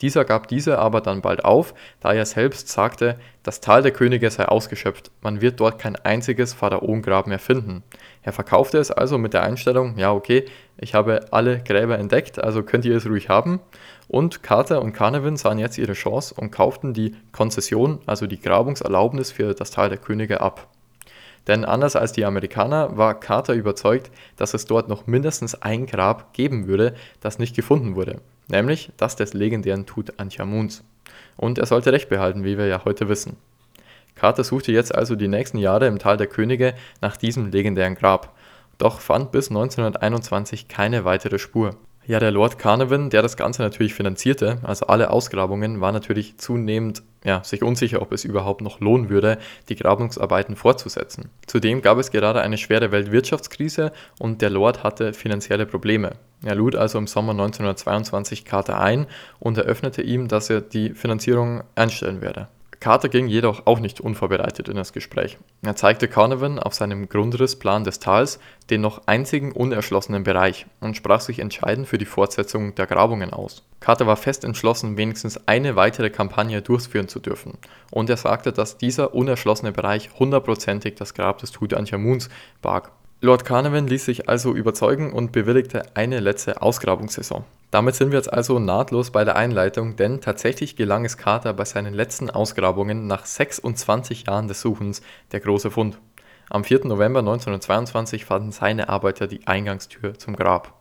Dieser 0.00 0.24
gab 0.24 0.46
diese 0.46 0.78
aber 0.78 1.00
dann 1.00 1.22
bald 1.22 1.44
auf, 1.44 1.74
da 1.98 2.12
er 2.12 2.24
selbst 2.24 2.68
sagte, 2.68 3.18
das 3.42 3.60
Tal 3.60 3.82
der 3.82 3.92
Könige 3.92 4.30
sei 4.30 4.46
ausgeschöpft, 4.46 5.10
man 5.22 5.40
wird 5.40 5.58
dort 5.58 5.80
kein 5.80 5.96
einziges 5.96 6.54
Pharaongrab 6.54 7.26
mehr 7.26 7.40
finden. 7.40 7.82
Er 8.22 8.32
verkaufte 8.32 8.78
es 8.78 8.92
also 8.92 9.18
mit 9.18 9.34
der 9.34 9.42
Einstellung, 9.42 9.98
ja 9.98 10.12
okay, 10.12 10.44
ich 10.78 10.94
habe 10.94 11.26
alle 11.32 11.62
Gräber 11.62 11.98
entdeckt, 11.98 12.42
also 12.42 12.62
könnt 12.62 12.84
ihr 12.84 12.96
es 12.96 13.06
ruhig 13.06 13.28
haben. 13.28 13.60
Und 14.12 14.42
Carter 14.42 14.82
und 14.82 14.92
Carnarvon 14.92 15.38
sahen 15.38 15.58
jetzt 15.58 15.78
ihre 15.78 15.94
Chance 15.94 16.34
und 16.36 16.50
kauften 16.50 16.92
die 16.92 17.16
Konzession, 17.32 17.98
also 18.04 18.26
die 18.26 18.38
Grabungserlaubnis 18.38 19.32
für 19.32 19.54
das 19.54 19.70
Tal 19.70 19.88
der 19.88 19.96
Könige 19.96 20.42
ab. 20.42 20.68
Denn 21.46 21.64
anders 21.64 21.96
als 21.96 22.12
die 22.12 22.26
Amerikaner 22.26 22.98
war 22.98 23.18
Carter 23.18 23.54
überzeugt, 23.54 24.10
dass 24.36 24.52
es 24.52 24.66
dort 24.66 24.90
noch 24.90 25.06
mindestens 25.06 25.54
ein 25.54 25.86
Grab 25.86 26.34
geben 26.34 26.66
würde, 26.66 26.94
das 27.22 27.38
nicht 27.38 27.56
gefunden 27.56 27.96
wurde, 27.96 28.20
nämlich 28.48 28.90
das 28.98 29.16
des 29.16 29.32
legendären 29.32 29.86
Tutanchamuns. 29.86 30.84
Und 31.38 31.56
er 31.56 31.64
sollte 31.64 31.90
Recht 31.90 32.10
behalten, 32.10 32.44
wie 32.44 32.58
wir 32.58 32.66
ja 32.66 32.84
heute 32.84 33.08
wissen. 33.08 33.38
Carter 34.14 34.44
suchte 34.44 34.72
jetzt 34.72 34.94
also 34.94 35.16
die 35.16 35.26
nächsten 35.26 35.56
Jahre 35.56 35.86
im 35.86 35.98
Tal 35.98 36.18
der 36.18 36.26
Könige 36.26 36.74
nach 37.00 37.16
diesem 37.16 37.50
legendären 37.50 37.94
Grab, 37.94 38.36
doch 38.76 39.00
fand 39.00 39.32
bis 39.32 39.48
1921 39.48 40.68
keine 40.68 41.06
weitere 41.06 41.38
Spur. 41.38 41.76
Ja, 42.04 42.18
der 42.18 42.32
Lord 42.32 42.58
Carnarvon, 42.58 43.10
der 43.10 43.22
das 43.22 43.36
Ganze 43.36 43.62
natürlich 43.62 43.94
finanzierte, 43.94 44.58
also 44.64 44.86
alle 44.86 45.10
Ausgrabungen, 45.10 45.80
war 45.80 45.92
natürlich 45.92 46.36
zunehmend 46.36 47.02
ja, 47.24 47.44
sich 47.44 47.62
unsicher, 47.62 48.02
ob 48.02 48.10
es 48.10 48.24
überhaupt 48.24 48.60
noch 48.60 48.80
lohnen 48.80 49.08
würde, 49.08 49.38
die 49.68 49.76
Grabungsarbeiten 49.76 50.56
fortzusetzen. 50.56 51.30
Zudem 51.46 51.80
gab 51.80 51.98
es 51.98 52.10
gerade 52.10 52.42
eine 52.42 52.58
schwere 52.58 52.90
Weltwirtschaftskrise 52.90 53.92
und 54.18 54.42
der 54.42 54.50
Lord 54.50 54.82
hatte 54.82 55.12
finanzielle 55.12 55.64
Probleme. 55.64 56.12
Er 56.44 56.56
lud 56.56 56.74
also 56.74 56.98
im 56.98 57.06
Sommer 57.06 57.32
1922 57.32 58.44
Carter 58.44 58.80
ein 58.80 59.06
und 59.38 59.56
eröffnete 59.58 60.02
ihm, 60.02 60.26
dass 60.26 60.50
er 60.50 60.60
die 60.60 60.90
Finanzierung 60.90 61.62
einstellen 61.76 62.20
werde. 62.20 62.48
Carter 62.82 63.08
ging 63.08 63.28
jedoch 63.28 63.66
auch 63.66 63.78
nicht 63.78 64.00
unvorbereitet 64.00 64.68
in 64.68 64.74
das 64.74 64.92
Gespräch. 64.92 65.38
Er 65.64 65.76
zeigte 65.76 66.08
Carnarvon 66.08 66.58
auf 66.58 66.74
seinem 66.74 67.08
Grundrissplan 67.08 67.84
des 67.84 68.00
Tals 68.00 68.40
den 68.70 68.80
noch 68.80 69.06
einzigen 69.06 69.52
unerschlossenen 69.52 70.24
Bereich 70.24 70.66
und 70.80 70.96
sprach 70.96 71.20
sich 71.20 71.38
entscheidend 71.38 71.86
für 71.86 71.98
die 71.98 72.06
Fortsetzung 72.06 72.74
der 72.74 72.88
Grabungen 72.88 73.32
aus. 73.32 73.62
Carter 73.78 74.08
war 74.08 74.16
fest 74.16 74.42
entschlossen, 74.42 74.96
wenigstens 74.96 75.46
eine 75.46 75.76
weitere 75.76 76.10
Kampagne 76.10 76.60
durchführen 76.60 77.06
zu 77.06 77.20
dürfen, 77.20 77.56
und 77.92 78.10
er 78.10 78.16
sagte, 78.16 78.52
dass 78.52 78.78
dieser 78.78 79.14
unerschlossene 79.14 79.70
Bereich 79.70 80.10
hundertprozentig 80.18 80.96
das 80.96 81.14
Grab 81.14 81.38
des 81.38 81.52
Tutanchamuns 81.52 82.30
barg. 82.62 82.90
Lord 83.24 83.44
Carnarvon 83.44 83.86
ließ 83.86 84.04
sich 84.04 84.28
also 84.28 84.52
überzeugen 84.52 85.12
und 85.12 85.30
bewilligte 85.30 85.84
eine 85.94 86.18
letzte 86.18 86.60
Ausgrabungssaison. 86.60 87.44
Damit 87.70 87.94
sind 87.94 88.10
wir 88.10 88.18
jetzt 88.18 88.32
also 88.32 88.58
nahtlos 88.58 89.12
bei 89.12 89.22
der 89.22 89.36
Einleitung, 89.36 89.94
denn 89.94 90.20
tatsächlich 90.20 90.74
gelang 90.74 91.04
es 91.04 91.16
Carter 91.16 91.52
bei 91.54 91.64
seinen 91.64 91.94
letzten 91.94 92.30
Ausgrabungen 92.30 93.06
nach 93.06 93.24
26 93.24 94.26
Jahren 94.26 94.48
des 94.48 94.60
Suchens 94.60 95.02
der 95.30 95.38
große 95.38 95.70
Fund. 95.70 95.98
Am 96.50 96.64
4. 96.64 96.80
November 96.86 97.20
1922 97.20 98.24
fanden 98.24 98.50
seine 98.50 98.88
Arbeiter 98.88 99.28
die 99.28 99.46
Eingangstür 99.46 100.18
zum 100.18 100.34
Grab. 100.34 100.74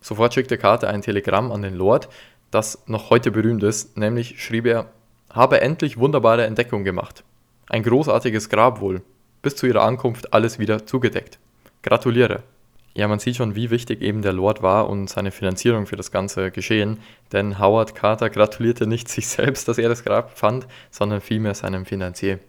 Sofort 0.00 0.34
schickte 0.34 0.58
Carter 0.58 0.88
ein 0.88 1.02
Telegramm 1.02 1.52
an 1.52 1.62
den 1.62 1.76
Lord, 1.76 2.08
das 2.50 2.82
noch 2.86 3.10
heute 3.10 3.30
berühmt 3.30 3.62
ist, 3.62 3.96
nämlich 3.96 4.42
schrieb 4.42 4.66
er, 4.66 4.86
habe 5.30 5.60
endlich 5.60 5.96
wunderbare 5.96 6.44
Entdeckung 6.44 6.82
gemacht. 6.82 7.22
Ein 7.68 7.84
großartiges 7.84 8.48
Grab 8.48 8.80
wohl. 8.80 9.00
Bis 9.42 9.54
zu 9.54 9.68
ihrer 9.68 9.82
Ankunft 9.82 10.34
alles 10.34 10.58
wieder 10.58 10.84
zugedeckt. 10.84 11.38
Gratuliere. 11.88 12.42
Ja, 12.92 13.08
man 13.08 13.18
sieht 13.18 13.36
schon, 13.36 13.54
wie 13.54 13.70
wichtig 13.70 14.02
eben 14.02 14.20
der 14.20 14.34
Lord 14.34 14.62
war 14.62 14.90
und 14.90 15.08
seine 15.08 15.30
Finanzierung 15.30 15.86
für 15.86 15.96
das 15.96 16.10
ganze 16.10 16.50
Geschehen, 16.50 16.98
denn 17.32 17.58
Howard 17.58 17.94
Carter 17.94 18.28
gratulierte 18.28 18.86
nicht 18.86 19.08
sich 19.08 19.26
selbst, 19.26 19.68
dass 19.68 19.78
er 19.78 19.88
das 19.88 20.04
Grab 20.04 20.38
fand, 20.38 20.66
sondern 20.90 21.22
vielmehr 21.22 21.54
seinem 21.54 21.86
Finanzier. 21.86 22.40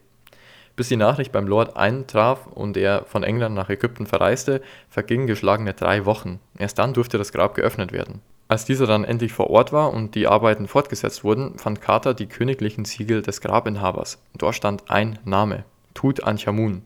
Bis 0.76 0.90
die 0.90 0.98
Nachricht 0.98 1.32
beim 1.32 1.48
Lord 1.48 1.78
eintraf 1.78 2.48
und 2.48 2.76
er 2.76 3.06
von 3.06 3.24
England 3.24 3.56
nach 3.56 3.70
Ägypten 3.70 4.08
verreiste, 4.08 4.62
vergingen 4.90 5.28
geschlagene 5.28 5.74
drei 5.74 6.06
Wochen. 6.06 6.42
Erst 6.58 6.78
dann 6.78 6.94
durfte 6.94 7.18
das 7.18 7.32
Grab 7.32 7.56
geöffnet 7.56 7.94
werden. 7.94 8.20
Als 8.50 8.66
dieser 8.66 8.88
dann 8.88 9.06
endlich 9.06 9.32
vor 9.32 9.50
Ort 9.50 9.72
war 9.72 9.94
und 9.94 10.16
die 10.16 10.28
Arbeiten 10.28 10.68
fortgesetzt 10.68 11.24
wurden, 11.24 11.58
fand 11.58 11.80
Carter 11.80 12.14
die 12.14 12.28
königlichen 12.28 12.84
Siegel 12.84 13.22
des 13.22 13.40
Grabinhabers. 13.40 14.22
Dort 14.38 14.56
stand 14.56 14.92
ein 14.92 15.18
Name: 15.24 15.64
Tutanchamun. 15.94 16.82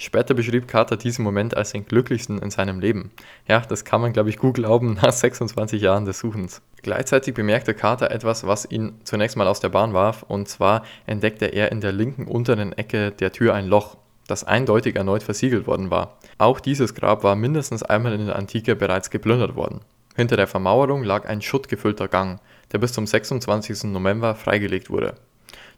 Später 0.00 0.32
beschrieb 0.34 0.68
Carter 0.68 0.96
diesen 0.96 1.24
Moment 1.24 1.56
als 1.56 1.72
den 1.72 1.84
glücklichsten 1.84 2.38
in 2.38 2.50
seinem 2.50 2.78
Leben. 2.78 3.10
Ja, 3.48 3.60
das 3.60 3.84
kann 3.84 4.00
man, 4.00 4.12
glaube 4.12 4.30
ich, 4.30 4.38
gut 4.38 4.54
glauben 4.54 4.94
nach 5.02 5.12
26 5.12 5.82
Jahren 5.82 6.04
des 6.04 6.20
Suchens. 6.20 6.62
Gleichzeitig 6.82 7.34
bemerkte 7.34 7.74
Carter 7.74 8.12
etwas, 8.12 8.46
was 8.46 8.70
ihn 8.70 9.00
zunächst 9.02 9.36
mal 9.36 9.48
aus 9.48 9.58
der 9.58 9.70
Bahn 9.70 9.94
warf, 9.94 10.22
und 10.22 10.48
zwar 10.48 10.84
entdeckte 11.06 11.46
er 11.46 11.72
in 11.72 11.80
der 11.80 11.90
linken 11.90 12.28
unteren 12.28 12.72
Ecke 12.72 13.10
der 13.10 13.32
Tür 13.32 13.54
ein 13.54 13.66
Loch, 13.66 13.96
das 14.28 14.44
eindeutig 14.44 14.94
erneut 14.94 15.24
versiegelt 15.24 15.66
worden 15.66 15.90
war. 15.90 16.18
Auch 16.38 16.60
dieses 16.60 16.94
Grab 16.94 17.24
war 17.24 17.34
mindestens 17.34 17.82
einmal 17.82 18.12
in 18.12 18.26
der 18.26 18.36
Antike 18.36 18.76
bereits 18.76 19.10
geplündert 19.10 19.56
worden. 19.56 19.80
Hinter 20.14 20.36
der 20.36 20.46
Vermauerung 20.46 21.02
lag 21.02 21.28
ein 21.28 21.42
schuttgefüllter 21.42 22.06
Gang, 22.06 22.40
der 22.70 22.78
bis 22.78 22.92
zum 22.92 23.06
26. 23.06 23.84
November 23.84 24.36
freigelegt 24.36 24.90
wurde. 24.90 25.14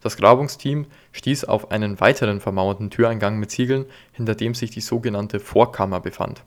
Das 0.01 0.17
Grabungsteam 0.17 0.87
stieß 1.13 1.45
auf 1.45 1.71
einen 1.71 2.01
weiteren 2.01 2.41
vermauerten 2.41 2.91
Türeingang 2.91 3.39
mit 3.39 3.51
Ziegeln, 3.51 3.87
hinter 4.13 4.35
dem 4.35 4.55
sich 4.55 4.71
die 4.71 4.81
sogenannte 4.81 5.41
Vorkammer 5.41 6.01
befand. 6.01 6.43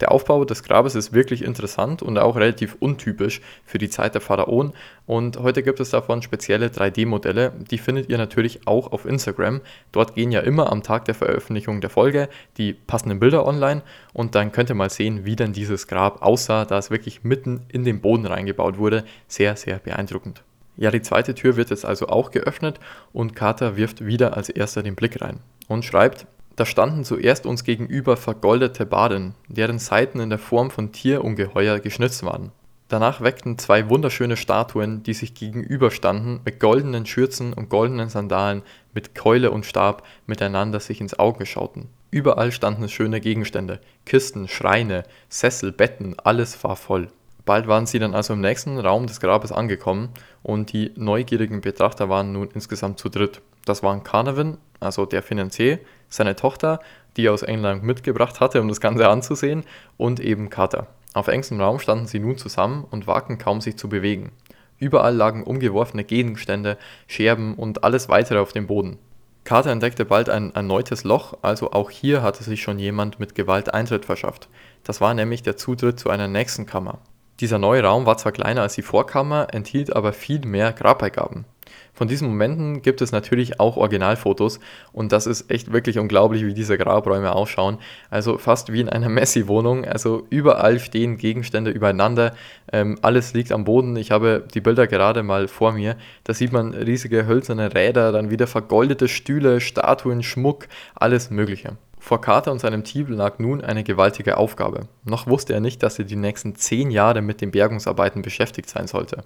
Der 0.00 0.10
Aufbau 0.10 0.44
des 0.44 0.62
Grabes 0.62 0.94
ist 0.94 1.12
wirklich 1.12 1.42
interessant 1.42 2.02
und 2.02 2.18
auch 2.18 2.36
relativ 2.36 2.76
untypisch 2.80 3.40
für 3.64 3.78
die 3.78 3.88
Zeit 3.88 4.14
der 4.14 4.20
Pharaonen 4.20 4.72
und 5.06 5.38
heute 5.38 5.62
gibt 5.62 5.80
es 5.80 5.90
davon 5.90 6.22
spezielle 6.22 6.68
3D-Modelle, 6.68 7.52
die 7.70 7.78
findet 7.78 8.08
ihr 8.08 8.18
natürlich 8.18 8.66
auch 8.66 8.92
auf 8.92 9.04
Instagram. 9.04 9.60
Dort 9.92 10.14
gehen 10.14 10.32
ja 10.32 10.40
immer 10.40 10.70
am 10.72 10.82
Tag 10.82 11.04
der 11.04 11.14
Veröffentlichung 11.14 11.80
der 11.80 11.90
Folge 11.90 12.28
die 12.56 12.72
passenden 12.72 13.20
Bilder 13.20 13.46
online 13.46 13.82
und 14.12 14.34
dann 14.34 14.52
könnt 14.52 14.70
ihr 14.70 14.74
mal 14.74 14.90
sehen, 14.90 15.24
wie 15.24 15.36
denn 15.36 15.52
dieses 15.52 15.86
Grab 15.86 16.22
aussah, 16.22 16.64
da 16.64 16.78
es 16.78 16.90
wirklich 16.90 17.22
mitten 17.22 17.62
in 17.68 17.84
den 17.84 18.00
Boden 18.00 18.26
reingebaut 18.26 18.78
wurde. 18.78 19.04
Sehr, 19.28 19.56
sehr 19.56 19.78
beeindruckend. 19.78 20.42
Ja, 20.76 20.90
die 20.90 21.02
zweite 21.02 21.34
Tür 21.34 21.56
wird 21.56 21.70
jetzt 21.70 21.84
also 21.84 22.08
auch 22.08 22.30
geöffnet 22.30 22.80
und 23.12 23.36
Carter 23.36 23.76
wirft 23.76 24.04
wieder 24.04 24.36
als 24.36 24.48
erster 24.48 24.82
den 24.82 24.96
Blick 24.96 25.20
rein 25.22 25.40
und 25.68 25.84
schreibt, 25.84 26.26
da 26.56 26.64
standen 26.66 27.04
zuerst 27.04 27.46
uns 27.46 27.64
gegenüber 27.64 28.16
vergoldete 28.16 28.86
Baden, 28.86 29.34
deren 29.48 29.78
Seiten 29.78 30.20
in 30.20 30.30
der 30.30 30.38
Form 30.38 30.70
von 30.70 30.92
Tierungeheuer 30.92 31.80
geschnitzt 31.80 32.24
waren. 32.24 32.52
Danach 32.88 33.22
weckten 33.22 33.58
zwei 33.58 33.88
wunderschöne 33.88 34.36
Statuen, 34.36 35.02
die 35.02 35.14
sich 35.14 35.34
gegenüberstanden, 35.34 36.40
mit 36.44 36.60
goldenen 36.60 37.06
Schürzen 37.06 37.52
und 37.52 37.70
goldenen 37.70 38.08
Sandalen, 38.08 38.62
mit 38.92 39.14
Keule 39.14 39.50
und 39.50 39.66
Stab 39.66 40.06
miteinander 40.26 40.78
sich 40.80 41.00
ins 41.00 41.18
Auge 41.18 41.46
schauten. 41.46 41.88
Überall 42.10 42.52
standen 42.52 42.88
schöne 42.88 43.20
Gegenstände, 43.20 43.80
Kisten, 44.04 44.46
Schreine, 44.46 45.02
Sessel, 45.28 45.72
Betten, 45.72 46.14
alles 46.22 46.62
war 46.62 46.76
voll. 46.76 47.08
Bald 47.44 47.68
waren 47.68 47.86
sie 47.86 47.98
dann 47.98 48.14
also 48.14 48.32
im 48.32 48.40
nächsten 48.40 48.78
Raum 48.78 49.06
des 49.06 49.20
Grabes 49.20 49.52
angekommen 49.52 50.08
und 50.42 50.72
die 50.72 50.92
neugierigen 50.96 51.60
Betrachter 51.60 52.08
waren 52.08 52.32
nun 52.32 52.48
insgesamt 52.54 52.98
zu 52.98 53.10
dritt. 53.10 53.42
Das 53.66 53.82
waren 53.82 54.02
Carnarvon, 54.02 54.58
also 54.80 55.04
der 55.04 55.22
Finanzier, 55.22 55.78
seine 56.08 56.36
Tochter, 56.36 56.80
die 57.16 57.26
er 57.26 57.32
aus 57.32 57.42
England 57.42 57.82
mitgebracht 57.82 58.40
hatte, 58.40 58.60
um 58.60 58.68
das 58.68 58.80
Ganze 58.80 59.08
anzusehen, 59.08 59.64
und 59.96 60.20
eben 60.20 60.48
Carter. 60.48 60.86
Auf 61.12 61.28
engstem 61.28 61.60
Raum 61.60 61.78
standen 61.78 62.06
sie 62.06 62.18
nun 62.18 62.38
zusammen 62.38 62.86
und 62.90 63.06
wagten 63.06 63.38
kaum 63.38 63.60
sich 63.60 63.76
zu 63.76 63.88
bewegen. 63.88 64.32
Überall 64.78 65.14
lagen 65.14 65.44
umgeworfene 65.44 66.04
Gegenstände, 66.04 66.76
Scherben 67.06 67.54
und 67.54 67.84
alles 67.84 68.08
weitere 68.08 68.38
auf 68.38 68.52
dem 68.52 68.66
Boden. 68.66 68.98
Carter 69.44 69.70
entdeckte 69.70 70.06
bald 70.06 70.30
ein 70.30 70.54
erneutes 70.54 71.04
Loch, 71.04 71.38
also 71.42 71.70
auch 71.72 71.90
hier 71.90 72.22
hatte 72.22 72.42
sich 72.42 72.62
schon 72.62 72.78
jemand 72.78 73.20
mit 73.20 73.34
Gewalt 73.34 73.72
Eintritt 73.72 74.06
verschafft. 74.06 74.48
Das 74.82 75.00
war 75.00 75.12
nämlich 75.12 75.42
der 75.42 75.56
Zutritt 75.56 76.00
zu 76.00 76.08
einer 76.08 76.28
nächsten 76.28 76.66
Kammer. 76.66 76.98
Dieser 77.40 77.58
neue 77.58 77.82
Raum 77.82 78.06
war 78.06 78.16
zwar 78.16 78.32
kleiner 78.32 78.62
als 78.62 78.74
die 78.74 78.82
Vorkammer, 78.82 79.48
enthielt 79.52 79.94
aber 79.94 80.12
viel 80.12 80.46
mehr 80.46 80.72
Grabbeigaben. 80.72 81.46
Von 81.92 82.08
diesen 82.08 82.28
Momenten 82.28 82.82
gibt 82.82 83.00
es 83.02 83.12
natürlich 83.12 83.60
auch 83.60 83.76
Originalfotos 83.76 84.58
und 84.92 85.12
das 85.12 85.26
ist 85.26 85.50
echt 85.50 85.72
wirklich 85.72 85.98
unglaublich, 85.98 86.44
wie 86.44 86.54
diese 86.54 86.76
Grabräume 86.76 87.32
ausschauen. 87.32 87.78
Also 88.10 88.38
fast 88.38 88.72
wie 88.72 88.80
in 88.80 88.88
einer 88.88 89.08
Messi-Wohnung. 89.10 89.84
Also 89.84 90.26
überall 90.28 90.80
stehen 90.80 91.18
Gegenstände 91.18 91.70
übereinander. 91.70 92.34
Ähm, 92.72 92.98
alles 93.02 93.32
liegt 93.32 93.52
am 93.52 93.64
Boden. 93.64 93.96
Ich 93.96 94.10
habe 94.10 94.44
die 94.54 94.60
Bilder 94.60 94.86
gerade 94.86 95.22
mal 95.22 95.46
vor 95.46 95.72
mir. 95.72 95.96
Da 96.24 96.34
sieht 96.34 96.52
man 96.52 96.74
riesige 96.74 97.26
hölzerne 97.26 97.74
Räder, 97.74 98.10
dann 98.10 98.30
wieder 98.30 98.48
vergoldete 98.48 99.08
Stühle, 99.08 99.60
Statuen, 99.60 100.22
Schmuck, 100.22 100.66
alles 100.96 101.30
Mögliche. 101.30 101.76
Vor 102.06 102.20
Carter 102.20 102.52
und 102.52 102.58
seinem 102.58 102.84
Team 102.84 103.06
lag 103.08 103.38
nun 103.38 103.62
eine 103.62 103.82
gewaltige 103.82 104.36
Aufgabe. 104.36 104.88
Noch 105.04 105.26
wusste 105.26 105.54
er 105.54 105.60
nicht, 105.60 105.82
dass 105.82 105.98
er 105.98 106.04
die 106.04 106.16
nächsten 106.16 106.54
zehn 106.54 106.90
Jahre 106.90 107.22
mit 107.22 107.40
den 107.40 107.50
Bergungsarbeiten 107.50 108.20
beschäftigt 108.20 108.68
sein 108.68 108.86
sollte. 108.86 109.24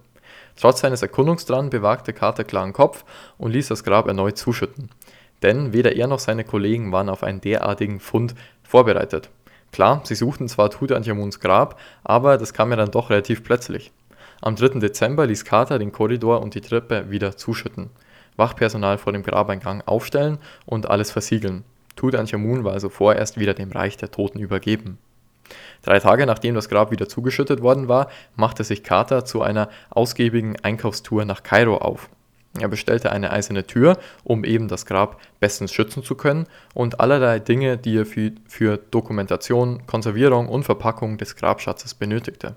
Trotz 0.54 0.78
seines 0.78 1.02
Erkundungsdrang 1.02 1.70
bewagte 1.70 2.12
Carter 2.12 2.44
klaren 2.44 2.72
Kopf 2.72 3.04
und 3.36 3.50
ließ 3.50 3.66
das 3.66 3.82
Grab 3.82 4.06
erneut 4.06 4.38
zuschütten. 4.38 4.90
Denn 5.42 5.72
weder 5.72 5.96
er 5.96 6.06
noch 6.06 6.20
seine 6.20 6.44
Kollegen 6.44 6.92
waren 6.92 7.08
auf 7.08 7.24
einen 7.24 7.40
derartigen 7.40 7.98
Fund 7.98 8.36
vorbereitet. 8.62 9.28
Klar, 9.72 10.02
sie 10.04 10.14
suchten 10.14 10.46
zwar 10.46 10.70
Tutanchamuns 10.70 11.40
Grab, 11.40 11.80
aber 12.04 12.38
das 12.38 12.52
kam 12.52 12.70
ja 12.70 12.76
dann 12.76 12.92
doch 12.92 13.10
relativ 13.10 13.42
plötzlich. 13.42 13.90
Am 14.40 14.54
3. 14.54 14.78
Dezember 14.78 15.26
ließ 15.26 15.44
Carter 15.44 15.80
den 15.80 15.90
Korridor 15.90 16.40
und 16.42 16.54
die 16.54 16.60
Treppe 16.60 17.10
wieder 17.10 17.36
zuschütten, 17.36 17.90
Wachpersonal 18.36 18.98
vor 18.98 19.12
dem 19.12 19.24
Grabeingang 19.24 19.82
aufstellen 19.84 20.38
und 20.64 20.88
alles 20.88 21.10
versiegeln. 21.10 21.64
Tutanchamun 21.98 22.64
war 22.64 22.72
also 22.72 22.88
vorerst 22.88 23.38
wieder 23.38 23.54
dem 23.54 23.72
Reich 23.72 23.96
der 23.96 24.10
Toten 24.10 24.38
übergeben. 24.38 24.98
Drei 25.82 25.98
Tage 25.98 26.26
nachdem 26.26 26.54
das 26.54 26.68
Grab 26.68 26.90
wieder 26.90 27.08
zugeschüttet 27.08 27.62
worden 27.62 27.88
war, 27.88 28.08
machte 28.36 28.64
sich 28.64 28.82
Carter 28.82 29.24
zu 29.24 29.42
einer 29.42 29.68
ausgiebigen 29.90 30.56
Einkaufstour 30.62 31.24
nach 31.24 31.42
Kairo 31.42 31.78
auf. 31.78 32.08
Er 32.58 32.68
bestellte 32.68 33.12
eine 33.12 33.30
eiserne 33.30 33.66
Tür, 33.66 33.98
um 34.24 34.44
eben 34.44 34.68
das 34.68 34.86
Grab 34.86 35.20
bestens 35.38 35.72
schützen 35.72 36.02
zu 36.02 36.14
können, 36.14 36.46
und 36.74 37.00
allerlei 37.00 37.38
Dinge, 37.38 37.76
die 37.76 37.98
er 37.98 38.06
für, 38.06 38.32
für 38.46 38.78
Dokumentation, 38.78 39.86
Konservierung 39.86 40.48
und 40.48 40.64
Verpackung 40.64 41.18
des 41.18 41.36
Grabschatzes 41.36 41.94
benötigte. 41.94 42.56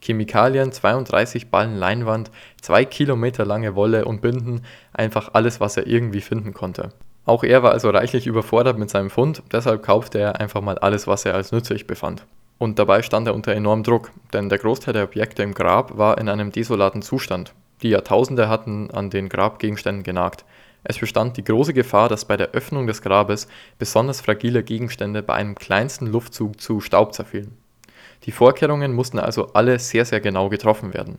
Chemikalien, 0.00 0.72
32 0.72 1.50
Ballen 1.50 1.76
Leinwand, 1.76 2.30
zwei 2.60 2.84
Kilometer 2.84 3.44
lange 3.44 3.74
Wolle 3.74 4.04
und 4.04 4.20
Binden, 4.20 4.62
einfach 4.92 5.30
alles, 5.32 5.60
was 5.60 5.76
er 5.76 5.86
irgendwie 5.86 6.20
finden 6.20 6.52
konnte. 6.52 6.92
Auch 7.26 7.42
er 7.42 7.64
war 7.64 7.72
also 7.72 7.90
reichlich 7.90 8.28
überfordert 8.28 8.78
mit 8.78 8.88
seinem 8.88 9.10
Fund, 9.10 9.42
deshalb 9.52 9.82
kaufte 9.82 10.18
er 10.20 10.40
einfach 10.40 10.60
mal 10.60 10.78
alles, 10.78 11.08
was 11.08 11.24
er 11.24 11.34
als 11.34 11.50
nützlich 11.50 11.88
befand. 11.88 12.24
Und 12.58 12.78
dabei 12.78 13.02
stand 13.02 13.26
er 13.26 13.34
unter 13.34 13.52
enormem 13.52 13.82
Druck, 13.82 14.12
denn 14.32 14.48
der 14.48 14.58
Großteil 14.58 14.94
der 14.94 15.04
Objekte 15.04 15.42
im 15.42 15.52
Grab 15.52 15.98
war 15.98 16.18
in 16.18 16.28
einem 16.28 16.52
desolaten 16.52 17.02
Zustand. 17.02 17.52
Die 17.82 17.90
Jahrtausende 17.90 18.48
hatten 18.48 18.90
an 18.92 19.10
den 19.10 19.28
Grabgegenständen 19.28 20.04
genagt. 20.04 20.44
Es 20.84 20.98
bestand 20.98 21.36
die 21.36 21.44
große 21.44 21.74
Gefahr, 21.74 22.08
dass 22.08 22.24
bei 22.24 22.36
der 22.36 22.52
Öffnung 22.52 22.86
des 22.86 23.02
Grabes 23.02 23.48
besonders 23.78 24.20
fragile 24.20 24.62
Gegenstände 24.62 25.22
bei 25.22 25.34
einem 25.34 25.56
kleinsten 25.56 26.06
Luftzug 26.06 26.60
zu 26.60 26.80
Staub 26.80 27.12
zerfielen. 27.12 27.58
Die 28.24 28.32
Vorkehrungen 28.32 28.94
mussten 28.94 29.18
also 29.18 29.48
alle 29.52 29.78
sehr, 29.80 30.04
sehr 30.04 30.20
genau 30.20 30.48
getroffen 30.48 30.94
werden. 30.94 31.18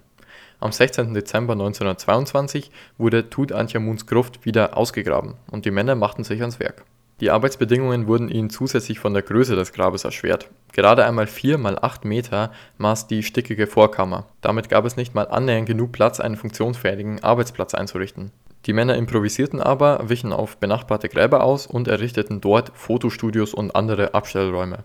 Am 0.60 0.72
16. 0.72 1.14
Dezember 1.14 1.54
1922 1.54 2.72
wurde 2.98 3.30
Tutanchamuns 3.30 4.08
Gruft 4.08 4.44
wieder 4.44 4.76
ausgegraben 4.76 5.36
und 5.52 5.66
die 5.66 5.72
Männer 5.72 5.94
machten 5.94 6.24
sich 6.24 6.42
ans 6.42 6.60
Werk. 6.60 6.84
Die 7.20 7.30
Arbeitsbedingungen 7.30 8.08
wurden 8.08 8.30
ihnen 8.30 8.50
zusätzlich 8.50 9.00
von 9.00 9.14
der 9.14 9.22
Größe 9.22 9.56
des 9.56 9.72
Grabes 9.72 10.04
erschwert. 10.04 10.50
Gerade 10.72 11.06
einmal 11.06 11.28
4 11.28 11.60
mal 11.60 11.78
8 11.80 12.06
Meter 12.06 12.52
maß 12.78 13.06
die 13.06 13.22
stickige 13.22 13.68
Vorkammer. 13.68 14.26
Damit 14.42 14.70
gab 14.70 14.86
es 14.86 14.98
nicht 14.98 15.14
mal 15.14 15.28
annähernd 15.28 15.68
genug 15.68 15.92
Platz, 15.92 16.20
einen 16.20 16.38
funktionsfähigen 16.38 17.24
Arbeitsplatz 17.24 17.76
einzurichten. 17.76 18.32
Die 18.66 18.74
Männer 18.74 18.96
improvisierten 18.96 19.62
aber, 19.62 20.10
wichen 20.10 20.34
auf 20.34 20.58
benachbarte 20.58 21.08
Gräber 21.08 21.44
aus 21.44 21.68
und 21.68 21.88
errichteten 21.88 22.42
dort 22.42 22.72
Fotostudios 22.74 23.54
und 23.54 23.76
andere 23.76 24.16
Abstellräume. 24.16 24.84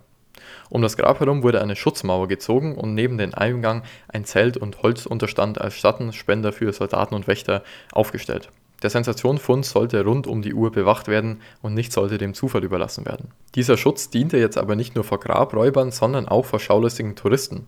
Um 0.72 0.80
das 0.80 0.96
Grab 0.96 1.20
herum 1.20 1.42
wurde 1.42 1.60
eine 1.60 1.76
Schutzmauer 1.76 2.28
gezogen 2.28 2.76
und 2.76 2.94
neben 2.94 3.18
den 3.18 3.34
Eingang 3.34 3.82
ein 4.08 4.24
Zelt 4.24 4.56
und 4.56 4.82
Holzunterstand 4.82 5.60
als 5.60 5.74
Schattenspender 5.74 6.50
für 6.50 6.72
Soldaten 6.72 7.14
und 7.14 7.28
Wächter 7.28 7.62
aufgestellt. 7.92 8.48
Der 8.82 8.88
Sensationsfund 8.88 9.66
sollte 9.66 10.02
rund 10.02 10.26
um 10.26 10.40
die 10.40 10.54
Uhr 10.54 10.72
bewacht 10.72 11.08
werden 11.08 11.42
und 11.60 11.74
nicht 11.74 11.92
sollte 11.92 12.16
dem 12.16 12.32
Zufall 12.32 12.64
überlassen 12.64 13.04
werden. 13.04 13.32
Dieser 13.54 13.76
Schutz 13.76 14.08
diente 14.08 14.38
jetzt 14.38 14.56
aber 14.56 14.74
nicht 14.74 14.94
nur 14.94 15.04
vor 15.04 15.20
Grabräubern, 15.20 15.90
sondern 15.90 16.26
auch 16.26 16.46
vor 16.46 16.58
schaulustigen 16.58 17.16
Touristen. 17.16 17.66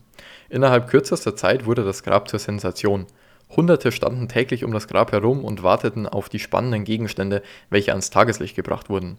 Innerhalb 0.49 0.89
kürzester 0.89 1.37
Zeit 1.37 1.67
wurde 1.67 1.85
das 1.85 2.05
Grab 2.05 2.31
zur 2.31 2.39
Sensation. 2.39 3.05
Hunderte 3.55 3.93
standen 3.93 4.29
täglich 4.29 4.65
um 4.65 4.73
das 4.73 4.89
Grab 4.89 5.13
herum 5.13 5.45
und 5.45 5.63
warteten 5.63 6.09
auf 6.09 6.31
die 6.31 6.39
spannenden 6.39 6.85
Gegenstände, 6.85 7.43
welche 7.69 7.91
ans 7.91 8.09
Tageslicht 8.09 8.57
gebracht 8.57 8.89
wurden. 8.89 9.19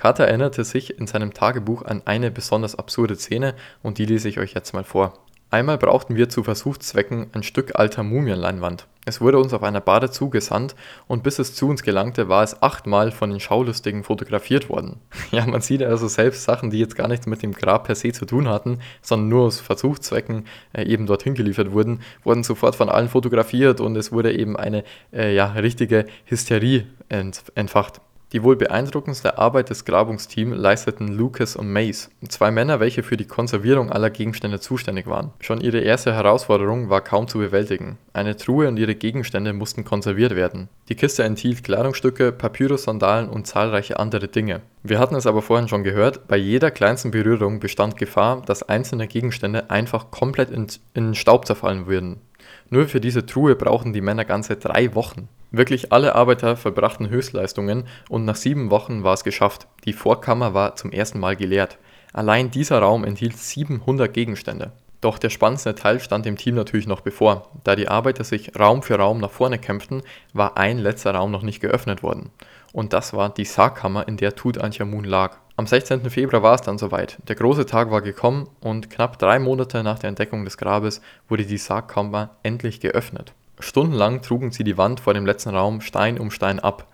Carter 0.00 0.26
erinnerte 0.26 0.64
sich 0.64 0.98
in 0.98 1.06
seinem 1.06 1.34
Tagebuch 1.34 1.82
an 1.82 2.00
eine 2.06 2.30
besonders 2.30 2.74
absurde 2.74 3.16
Szene 3.16 3.54
und 3.82 3.98
die 3.98 4.06
lese 4.06 4.30
ich 4.30 4.40
euch 4.40 4.54
jetzt 4.54 4.72
mal 4.72 4.82
vor. 4.82 5.12
Einmal 5.50 5.76
brauchten 5.76 6.16
wir 6.16 6.30
zu 6.30 6.42
Versuchszwecken 6.42 7.26
ein 7.34 7.42
Stück 7.42 7.78
alter 7.78 8.02
Mumienleinwand. 8.02 8.86
Es 9.04 9.20
wurde 9.20 9.38
uns 9.38 9.52
auf 9.52 9.62
einer 9.62 9.82
Bade 9.82 10.10
zugesandt 10.10 10.74
und 11.06 11.22
bis 11.22 11.38
es 11.38 11.54
zu 11.54 11.68
uns 11.68 11.82
gelangte, 11.82 12.30
war 12.30 12.42
es 12.42 12.62
achtmal 12.62 13.12
von 13.12 13.28
den 13.28 13.40
Schaulustigen 13.40 14.02
fotografiert 14.02 14.70
worden. 14.70 15.00
Ja, 15.32 15.44
man 15.44 15.60
sieht 15.60 15.82
also 15.82 16.08
selbst 16.08 16.44
Sachen, 16.44 16.70
die 16.70 16.78
jetzt 16.78 16.96
gar 16.96 17.06
nichts 17.06 17.26
mit 17.26 17.42
dem 17.42 17.52
Grab 17.52 17.84
per 17.84 17.94
se 17.94 18.12
zu 18.12 18.24
tun 18.24 18.48
hatten, 18.48 18.78
sondern 19.02 19.28
nur 19.28 19.44
aus 19.44 19.60
Versuchszwecken 19.60 20.46
äh, 20.72 20.84
eben 20.84 21.04
dorthin 21.04 21.34
geliefert 21.34 21.72
wurden, 21.72 22.00
wurden 22.24 22.42
sofort 22.42 22.74
von 22.74 22.88
allen 22.88 23.10
fotografiert 23.10 23.82
und 23.82 23.96
es 23.96 24.12
wurde 24.12 24.32
eben 24.32 24.56
eine 24.56 24.82
äh, 25.12 25.34
ja, 25.34 25.52
richtige 25.52 26.06
Hysterie 26.24 26.86
ent 27.10 27.42
entfacht. 27.54 28.00
Die 28.32 28.44
wohl 28.44 28.54
beeindruckendste 28.54 29.38
Arbeit 29.38 29.70
des 29.70 29.84
Grabungsteams 29.84 30.56
leisteten 30.56 31.08
Lucas 31.08 31.56
und 31.56 31.72
Mace, 31.72 32.10
zwei 32.28 32.52
Männer, 32.52 32.78
welche 32.78 33.02
für 33.02 33.16
die 33.16 33.26
Konservierung 33.26 33.90
aller 33.90 34.10
Gegenstände 34.10 34.60
zuständig 34.60 35.08
waren. 35.08 35.32
Schon 35.40 35.60
ihre 35.60 35.80
erste 35.80 36.14
Herausforderung 36.14 36.90
war 36.90 37.00
kaum 37.00 37.26
zu 37.26 37.38
bewältigen. 37.38 37.98
Eine 38.12 38.36
Truhe 38.36 38.68
und 38.68 38.76
ihre 38.76 38.94
Gegenstände 38.94 39.52
mussten 39.52 39.84
konserviert 39.84 40.36
werden. 40.36 40.68
Die 40.88 40.94
Kiste 40.94 41.24
enthielt 41.24 41.64
Kleidungsstücke, 41.64 42.30
Papyrus-Sandalen 42.30 43.28
und 43.28 43.48
zahlreiche 43.48 43.98
andere 43.98 44.28
Dinge. 44.28 44.60
Wir 44.84 45.00
hatten 45.00 45.16
es 45.16 45.26
aber 45.26 45.42
vorhin 45.42 45.66
schon 45.66 45.82
gehört, 45.82 46.28
bei 46.28 46.36
jeder 46.36 46.70
kleinsten 46.70 47.10
Berührung 47.10 47.58
bestand 47.58 47.96
Gefahr, 47.96 48.42
dass 48.46 48.62
einzelne 48.62 49.08
Gegenstände 49.08 49.70
einfach 49.70 50.12
komplett 50.12 50.50
in, 50.50 50.68
in 50.94 51.16
Staub 51.16 51.46
zerfallen 51.46 51.88
würden. 51.88 52.20
Nur 52.68 52.86
für 52.86 53.00
diese 53.00 53.26
Truhe 53.26 53.56
brauchten 53.56 53.92
die 53.92 54.00
Männer 54.00 54.24
ganze 54.24 54.54
drei 54.54 54.94
Wochen. 54.94 55.28
Wirklich 55.52 55.92
alle 55.92 56.14
Arbeiter 56.14 56.56
verbrachten 56.56 57.08
Höchstleistungen 57.08 57.84
und 58.08 58.24
nach 58.24 58.36
sieben 58.36 58.70
Wochen 58.70 59.02
war 59.02 59.14
es 59.14 59.24
geschafft. 59.24 59.66
Die 59.84 59.92
Vorkammer 59.92 60.54
war 60.54 60.76
zum 60.76 60.92
ersten 60.92 61.18
Mal 61.18 61.34
geleert. 61.34 61.78
Allein 62.12 62.50
dieser 62.50 62.78
Raum 62.78 63.04
enthielt 63.04 63.36
700 63.36 64.12
Gegenstände. 64.12 64.72
Doch 65.00 65.18
der 65.18 65.30
spannendste 65.30 65.74
Teil 65.74 65.98
stand 65.98 66.26
dem 66.26 66.36
Team 66.36 66.54
natürlich 66.54 66.86
noch 66.86 67.00
bevor. 67.00 67.48
Da 67.64 67.74
die 67.74 67.88
Arbeiter 67.88 68.22
sich 68.22 68.58
Raum 68.58 68.82
für 68.82 68.96
Raum 68.96 69.18
nach 69.18 69.30
vorne 69.30 69.58
kämpften, 69.58 70.02
war 70.34 70.56
ein 70.56 70.78
letzter 70.78 71.14
Raum 71.14 71.30
noch 71.30 71.42
nicht 71.42 71.60
geöffnet 71.60 72.02
worden. 72.02 72.30
Und 72.72 72.92
das 72.92 73.12
war 73.14 73.30
die 73.30 73.44
Sargkammer, 73.44 74.06
in 74.06 74.18
der 74.18 74.36
Tutanchamun 74.36 75.04
lag. 75.04 75.38
Am 75.56 75.66
16. 75.66 76.08
Februar 76.10 76.42
war 76.42 76.54
es 76.54 76.62
dann 76.62 76.78
soweit. 76.78 77.18
Der 77.28 77.36
große 77.36 77.66
Tag 77.66 77.90
war 77.90 78.02
gekommen 78.02 78.48
und 78.60 78.88
knapp 78.88 79.18
drei 79.18 79.38
Monate 79.38 79.82
nach 79.82 79.98
der 79.98 80.08
Entdeckung 80.08 80.44
des 80.44 80.58
Grabes 80.58 81.00
wurde 81.28 81.44
die 81.44 81.58
Sargkammer 81.58 82.36
endlich 82.42 82.80
geöffnet. 82.80 83.34
Stundenlang 83.62 84.22
trugen 84.22 84.50
sie 84.50 84.64
die 84.64 84.78
Wand 84.78 85.00
vor 85.00 85.14
dem 85.14 85.26
letzten 85.26 85.54
Raum 85.54 85.80
Stein 85.80 86.18
um 86.18 86.30
Stein 86.30 86.60
ab. 86.60 86.86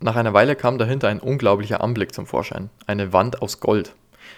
Nach 0.00 0.16
einer 0.16 0.34
Weile 0.34 0.56
kam 0.56 0.78
dahinter 0.78 1.08
ein 1.08 1.20
unglaublicher 1.20 1.82
Anblick 1.82 2.14
zum 2.14 2.26
Vorschein. 2.26 2.70
Eine 2.86 3.12
Wand 3.12 3.42
aus 3.42 3.60
Gold. 3.60 3.94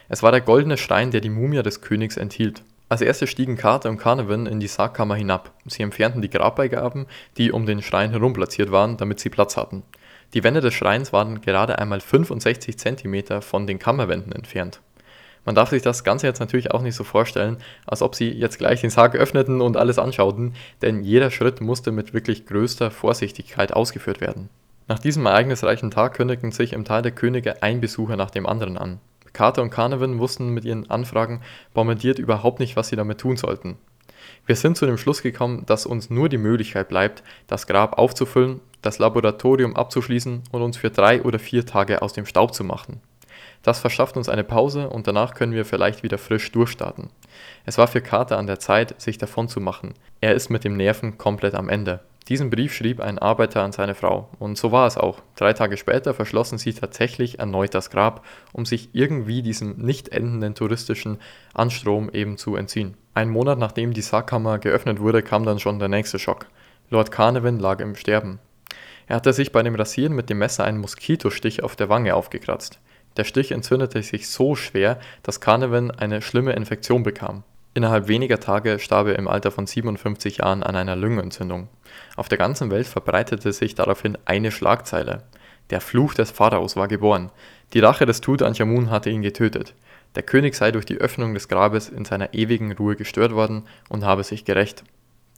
Es 0.08 0.22
war 0.22 0.30
der 0.30 0.40
goldene 0.40 0.76
Stein, 0.76 1.10
der 1.10 1.20
die 1.20 1.30
Mumie 1.30 1.62
des 1.62 1.80
Königs 1.80 2.16
enthielt. 2.16 2.62
Als 2.88 3.00
erste 3.00 3.26
stiegen 3.26 3.56
Carter 3.56 3.90
und 3.90 3.98
Carnarvon 3.98 4.46
in 4.46 4.60
die 4.60 4.68
Sargkammer 4.68 5.16
hinab. 5.16 5.52
Sie 5.66 5.82
entfernten 5.82 6.22
die 6.22 6.30
Grabbeigaben, 6.30 7.06
die 7.36 7.50
um 7.50 7.66
den 7.66 7.82
Schrein 7.82 8.10
herum 8.10 8.32
platziert 8.32 8.70
waren, 8.70 8.96
damit 8.96 9.18
sie 9.18 9.28
Platz 9.28 9.56
hatten. 9.56 9.82
Die 10.34 10.44
Wände 10.44 10.60
des 10.60 10.74
Schreins 10.74 11.12
waren 11.12 11.40
gerade 11.40 11.78
einmal 11.78 12.00
65 12.00 12.78
cm 12.78 13.42
von 13.42 13.66
den 13.66 13.78
Kammerwänden 13.78 14.32
entfernt. 14.32 14.80
Man 15.46 15.54
darf 15.54 15.70
sich 15.70 15.80
das 15.80 16.04
Ganze 16.04 16.26
jetzt 16.26 16.40
natürlich 16.40 16.72
auch 16.72 16.82
nicht 16.82 16.96
so 16.96 17.04
vorstellen, 17.04 17.58
als 17.86 18.02
ob 18.02 18.16
sie 18.16 18.30
jetzt 18.30 18.58
gleich 18.58 18.80
den 18.80 18.90
Sarg 18.90 19.14
öffneten 19.14 19.60
und 19.60 19.76
alles 19.76 19.98
anschauten, 19.98 20.54
denn 20.82 21.04
jeder 21.04 21.30
Schritt 21.30 21.60
musste 21.60 21.92
mit 21.92 22.12
wirklich 22.12 22.46
größter 22.46 22.90
Vorsichtigkeit 22.90 23.72
ausgeführt 23.72 24.20
werden. 24.20 24.50
Nach 24.88 24.98
diesem 24.98 25.24
ereignisreichen 25.24 25.92
Tag 25.92 26.14
kündigten 26.14 26.50
sich 26.50 26.72
im 26.72 26.84
Tal 26.84 27.02
der 27.02 27.12
Könige 27.12 27.62
ein 27.62 27.80
Besucher 27.80 28.16
nach 28.16 28.30
dem 28.30 28.44
anderen 28.44 28.76
an. 28.76 28.98
Carter 29.32 29.62
und 29.62 29.70
Carnarvon 29.70 30.18
wussten 30.18 30.50
mit 30.50 30.64
ihren 30.64 30.90
Anfragen 30.90 31.42
bombardiert 31.74 32.18
überhaupt 32.18 32.58
nicht, 32.58 32.74
was 32.74 32.88
sie 32.88 32.96
damit 32.96 33.18
tun 33.18 33.36
sollten. 33.36 33.76
Wir 34.46 34.56
sind 34.56 34.76
zu 34.76 34.86
dem 34.86 34.98
Schluss 34.98 35.22
gekommen, 35.22 35.64
dass 35.66 35.86
uns 35.86 36.10
nur 36.10 36.28
die 36.28 36.38
Möglichkeit 36.38 36.88
bleibt, 36.88 37.22
das 37.46 37.68
Grab 37.68 37.98
aufzufüllen, 37.98 38.60
das 38.82 38.98
Laboratorium 38.98 39.76
abzuschließen 39.76 40.42
und 40.50 40.62
uns 40.62 40.76
für 40.76 40.90
drei 40.90 41.22
oder 41.22 41.38
vier 41.38 41.66
Tage 41.66 42.02
aus 42.02 42.14
dem 42.14 42.26
Staub 42.26 42.52
zu 42.52 42.64
machen. 42.64 43.00
Das 43.62 43.80
verschafft 43.80 44.16
uns 44.16 44.28
eine 44.28 44.44
Pause 44.44 44.88
und 44.88 45.06
danach 45.06 45.34
können 45.34 45.52
wir 45.52 45.64
vielleicht 45.64 46.02
wieder 46.02 46.18
frisch 46.18 46.50
durchstarten. 46.52 47.10
Es 47.64 47.78
war 47.78 47.88
für 47.88 48.00
Carter 48.00 48.38
an 48.38 48.46
der 48.46 48.58
Zeit, 48.58 49.00
sich 49.00 49.18
davon 49.18 49.48
zu 49.48 49.60
machen. 49.60 49.94
Er 50.20 50.34
ist 50.34 50.50
mit 50.50 50.64
dem 50.64 50.76
Nerven 50.76 51.18
komplett 51.18 51.54
am 51.54 51.68
Ende. 51.68 52.00
Diesen 52.28 52.50
Brief 52.50 52.74
schrieb 52.74 53.00
ein 53.00 53.20
Arbeiter 53.20 53.62
an 53.62 53.70
seine 53.70 53.94
Frau. 53.94 54.28
Und 54.40 54.58
so 54.58 54.72
war 54.72 54.88
es 54.88 54.96
auch. 54.96 55.20
Drei 55.36 55.52
Tage 55.52 55.76
später 55.76 56.12
verschlossen 56.12 56.58
sie 56.58 56.74
tatsächlich 56.74 57.38
erneut 57.38 57.72
das 57.72 57.90
Grab, 57.90 58.24
um 58.52 58.66
sich 58.66 58.88
irgendwie 58.92 59.42
diesem 59.42 59.76
nicht 59.76 60.08
endenden 60.08 60.56
touristischen 60.56 61.18
Anstrom 61.54 62.10
eben 62.10 62.36
zu 62.36 62.56
entziehen. 62.56 62.96
Ein 63.14 63.30
Monat 63.30 63.60
nachdem 63.60 63.92
die 63.92 64.02
Sargkammer 64.02 64.58
geöffnet 64.58 64.98
wurde, 64.98 65.22
kam 65.22 65.44
dann 65.44 65.60
schon 65.60 65.78
der 65.78 65.88
nächste 65.88 66.18
Schock. 66.18 66.46
Lord 66.90 67.12
Carnarvon 67.12 67.60
lag 67.60 67.80
im 67.80 67.94
Sterben. 67.94 68.40
Er 69.06 69.16
hatte 69.16 69.32
sich 69.32 69.52
bei 69.52 69.62
dem 69.62 69.76
Rasieren 69.76 70.14
mit 70.14 70.28
dem 70.28 70.38
Messer 70.38 70.64
einen 70.64 70.78
Moskitostich 70.78 71.62
auf 71.62 71.76
der 71.76 71.88
Wange 71.88 72.14
aufgekratzt. 72.16 72.80
Der 73.16 73.24
Stich 73.24 73.52
entzündete 73.52 74.02
sich 74.02 74.28
so 74.28 74.54
schwer, 74.54 74.98
dass 75.22 75.40
Carnarvon 75.40 75.90
eine 75.90 76.20
schlimme 76.22 76.52
Infektion 76.52 77.02
bekam. 77.02 77.44
Innerhalb 77.72 78.08
weniger 78.08 78.40
Tage 78.40 78.78
starb 78.78 79.06
er 79.06 79.18
im 79.18 79.28
Alter 79.28 79.50
von 79.50 79.66
57 79.66 80.38
Jahren 80.38 80.62
an 80.62 80.76
einer 80.76 80.96
Lungenentzündung. 80.96 81.68
Auf 82.16 82.28
der 82.28 82.38
ganzen 82.38 82.70
Welt 82.70 82.86
verbreitete 82.86 83.52
sich 83.52 83.74
daraufhin 83.74 84.16
eine 84.24 84.50
Schlagzeile. 84.50 85.24
Der 85.70 85.80
Fluch 85.80 86.14
des 86.14 86.30
Pharaos 86.30 86.76
war 86.76 86.88
geboren. 86.88 87.30
Die 87.72 87.80
Rache 87.80 88.06
des 88.06 88.20
Tutanchamun 88.20 88.90
hatte 88.90 89.10
ihn 89.10 89.22
getötet. 89.22 89.74
Der 90.14 90.22
König 90.22 90.54
sei 90.54 90.72
durch 90.72 90.86
die 90.86 90.96
Öffnung 90.96 91.34
des 91.34 91.48
Grabes 91.48 91.88
in 91.90 92.04
seiner 92.04 92.32
ewigen 92.32 92.72
Ruhe 92.72 92.96
gestört 92.96 93.32
worden 93.34 93.64
und 93.88 94.04
habe 94.04 94.24
sich 94.24 94.44
gerecht. 94.44 94.84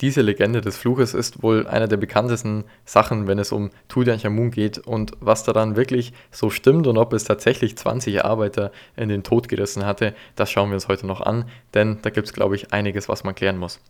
Diese 0.01 0.23
Legende 0.23 0.61
des 0.61 0.77
Fluches 0.77 1.13
ist 1.13 1.43
wohl 1.43 1.67
einer 1.67 1.89
der 1.89 1.97
bekanntesten 1.97 2.65
Sachen, 2.85 3.27
wenn 3.27 3.41
es 3.41 3.51
um 3.51 3.71
Tutanchamun 3.89 4.53
geht 4.53 4.79
und 4.79 5.13
was 5.19 5.43
daran 5.43 5.75
wirklich 5.75 6.13
so 6.31 6.51
stimmt 6.51 6.87
und 6.87 6.99
ob 6.99 7.13
es 7.13 7.25
tatsächlich 7.25 7.77
20 7.77 8.25
Arbeiter 8.25 8.71
in 8.97 9.09
den 9.09 9.25
Tod 9.25 9.49
gerissen 9.49 9.85
hatte, 9.85 10.15
das 10.37 10.53
schauen 10.53 10.71
wir 10.71 10.75
uns 10.75 10.87
heute 10.87 11.07
noch 11.07 11.21
an, 11.21 11.47
denn 11.75 11.99
da 12.03 12.11
gibt 12.11 12.29
es, 12.29 12.33
glaube 12.33 12.55
ich, 12.55 12.73
einiges, 12.73 13.09
was 13.09 13.25
man 13.25 13.35
klären 13.35 13.59
muss. 13.59 13.81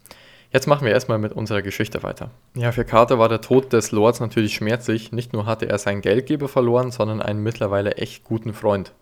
Jetzt 0.50 0.66
machen 0.66 0.86
wir 0.86 0.92
erstmal 0.92 1.18
mit 1.18 1.34
unserer 1.34 1.60
Geschichte 1.60 2.02
weiter. 2.02 2.30
Ja, 2.54 2.72
für 2.72 2.86
Carter 2.86 3.18
war 3.18 3.28
der 3.28 3.42
Tod 3.42 3.70
des 3.74 3.92
Lords 3.92 4.20
natürlich 4.20 4.54
schmerzlich. 4.54 5.12
Nicht 5.12 5.34
nur 5.34 5.44
hatte 5.44 5.68
er 5.68 5.76
seinen 5.76 6.00
Geldgeber 6.00 6.48
verloren, 6.48 6.90
sondern 6.90 7.20
einen 7.20 7.42
mittlerweile 7.42 7.96
echt 7.96 8.24
guten 8.24 8.54
Freund. 8.54 8.92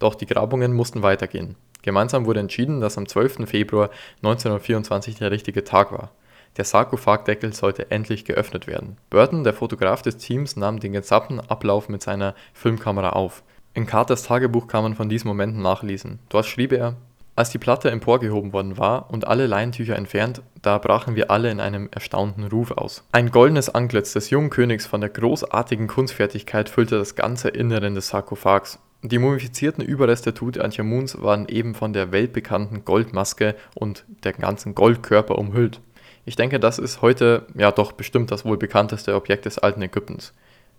Doch 0.00 0.16
die 0.16 0.26
Grabungen 0.26 0.72
mussten 0.72 1.02
weitergehen. 1.02 1.54
Gemeinsam 1.82 2.26
wurde 2.26 2.40
entschieden, 2.40 2.80
dass 2.80 2.98
am 2.98 3.06
12. 3.06 3.48
Februar 3.48 3.90
1924 4.24 5.18
der 5.18 5.30
richtige 5.30 5.62
Tag 5.62 5.92
war. 5.92 6.10
Der 6.56 6.64
Sarkophagdeckel 6.64 7.52
sollte 7.52 7.90
endlich 7.90 8.24
geöffnet 8.24 8.66
werden. 8.66 8.96
Burton, 9.10 9.44
der 9.44 9.54
Fotograf 9.54 10.02
des 10.02 10.16
Teams, 10.16 10.56
nahm 10.56 10.80
den 10.80 10.92
gesamten 10.92 11.40
Ablauf 11.40 11.88
mit 11.88 12.02
seiner 12.02 12.34
Filmkamera 12.52 13.10
auf. 13.10 13.42
In 13.74 13.86
Carters 13.86 14.24
Tagebuch 14.24 14.66
kann 14.66 14.82
man 14.82 14.94
von 14.94 15.08
diesen 15.08 15.28
Momenten 15.28 15.62
nachlesen. 15.62 16.18
Dort 16.28 16.46
schrieb 16.46 16.72
er, 16.72 16.96
als 17.38 17.50
die 17.50 17.58
Platte 17.58 17.88
emporgehoben 17.92 18.52
worden 18.52 18.78
war 18.78 19.12
und 19.12 19.28
alle 19.28 19.46
Leintücher 19.46 19.94
entfernt, 19.94 20.42
da 20.60 20.78
brachen 20.78 21.14
wir 21.14 21.30
alle 21.30 21.52
in 21.52 21.60
einem 21.60 21.88
erstaunten 21.92 22.42
Ruf 22.42 22.72
aus. 22.72 23.04
Ein 23.12 23.30
goldenes 23.30 23.72
Antlitz 23.72 24.12
des 24.12 24.30
jungen 24.30 24.50
Königs 24.50 24.86
von 24.86 25.00
der 25.00 25.10
großartigen 25.10 25.86
Kunstfertigkeit 25.86 26.68
füllte 26.68 26.98
das 26.98 27.14
ganze 27.14 27.50
Inneren 27.50 27.94
des 27.94 28.08
Sarkophags. 28.08 28.80
Die 29.02 29.20
mumifizierten 29.20 29.84
Überreste 29.84 30.34
Tutanchamuns 30.34 31.22
waren 31.22 31.46
eben 31.46 31.76
von 31.76 31.92
der 31.92 32.10
weltbekannten 32.10 32.84
Goldmaske 32.84 33.54
und 33.76 34.04
der 34.24 34.32
ganzen 34.32 34.74
Goldkörper 34.74 35.38
umhüllt. 35.38 35.80
Ich 36.28 36.36
denke, 36.36 36.60
das 36.60 36.78
ist 36.78 37.00
heute 37.00 37.46
ja 37.54 37.72
doch 37.72 37.92
bestimmt 37.92 38.30
das 38.30 38.44
wohl 38.44 38.58
bekannteste 38.58 39.14
Objekt 39.14 39.46
des 39.46 39.56
alten 39.56 39.80
Ägyptens. 39.80 40.34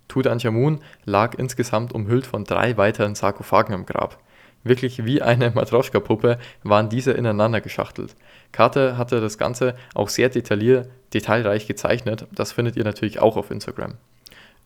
Tutanchamun 0.06 0.78
lag 1.04 1.36
insgesamt 1.36 1.92
umhüllt 1.92 2.24
von 2.24 2.44
drei 2.44 2.76
weiteren 2.76 3.16
Sarkophagen 3.16 3.74
im 3.74 3.84
Grab. 3.84 4.20
Wirklich 4.62 5.04
wie 5.04 5.22
eine 5.22 5.50
Matroschka-Puppe 5.54 6.38
waren 6.62 6.88
diese 6.88 7.10
ineinander 7.10 7.60
geschachtelt. 7.60 8.14
Carter 8.52 8.96
hatte 8.96 9.20
das 9.20 9.38
Ganze 9.38 9.74
auch 9.92 10.08
sehr 10.08 10.28
detailliert, 10.28 10.88
detailreich 11.14 11.66
gezeichnet, 11.66 12.28
das 12.30 12.52
findet 12.52 12.76
ihr 12.76 12.84
natürlich 12.84 13.18
auch 13.18 13.36
auf 13.36 13.50
Instagram. 13.50 13.94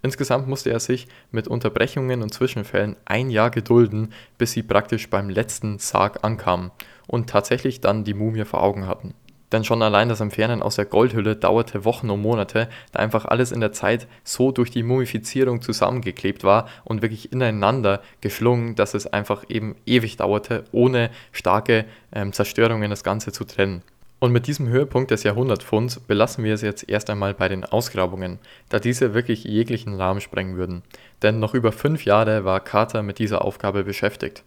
Insgesamt 0.03 0.49
musste 0.49 0.69
er 0.69 0.81
sich 0.81 1.09
mit 1.31 1.49
Unterbrechungen 1.49 2.21
und 2.21 2.35
Zwischenfällen 2.35 2.97
ein 3.07 3.31
Jahr 3.31 3.49
gedulden, 3.49 4.13
bis 4.37 4.53
sie 4.53 4.63
praktisch 4.63 5.09
beim 5.09 5.31
letzten 5.31 5.79
Sarg 5.79 6.23
ankamen 6.25 6.73
und 7.07 7.31
tatsächlich 7.31 7.81
dann 7.81 8.05
die 8.05 8.13
Mumie 8.13 8.45
vor 8.45 8.63
Augen 8.63 8.87
hatten. 8.87 9.15
Denn 9.53 9.65
schon 9.65 9.83
allein 9.83 10.09
das 10.09 10.21
Entfernen 10.21 10.63
aus 10.63 10.77
der 10.77 10.85
Goldhülle 10.85 11.37
dauerte 11.37 11.85
Wochen 11.85 12.11
und 12.11 12.23
Monate, 12.23 12.69
da 12.93 13.01
einfach 13.01 13.25
alles 13.25 13.53
in 13.53 13.61
der 13.61 13.73
Zeit 13.73 14.07
so 14.25 14.51
durch 14.53 14.71
die 14.71 14.83
Mumifizierung 14.83 15.63
zusammengeklebt 15.63 16.45
war 16.45 16.69
und 16.85 17.03
wirklich 17.03 17.33
ineinander 17.33 18.01
geschlungen, 18.21 18.75
dass 18.75 18.95
es 18.95 19.07
einfach 19.07 19.45
eben 19.49 19.77
ewig 19.87 20.17
dauerte, 20.17 20.65
ohne 20.73 21.11
starke 21.33 21.85
ähm, 22.13 22.33
Zerstörungen 22.33 22.91
das 22.91 23.05
Ganze 23.05 23.33
zu 23.33 23.45
trennen. 23.45 23.83
Und 24.25 24.33
mit 24.33 24.47
diesem 24.47 24.69
Höhepunkt 24.69 25.11
des 25.11 25.23
Jahrhundertfunds 25.23 26.01
belassen 26.01 26.45
wir 26.45 26.55
es 26.55 26.63
jetzt 26.63 26.89
erst 26.89 27.11
einmal 27.11 27.35
bei 27.35 27.49
den 27.49 27.65
Ausgrabungen, 27.65 28.39
da 28.71 28.79
diese 28.79 29.13
wirklich 29.13 29.45
jeglichen 29.45 29.95
Rahmen 29.95 30.23
sprengen 30.23 30.57
würden. 30.57 30.83
Denn 31.23 31.41
noch 31.41 31.53
über 31.53 31.73
fünf 31.73 32.07
Jahre 32.07 32.45
war 32.45 32.61
Carter 32.61 33.03
mit 33.03 33.19
dieser 33.19 33.45
Aufgabe 33.45 33.85
beschäftigt. 33.85 34.43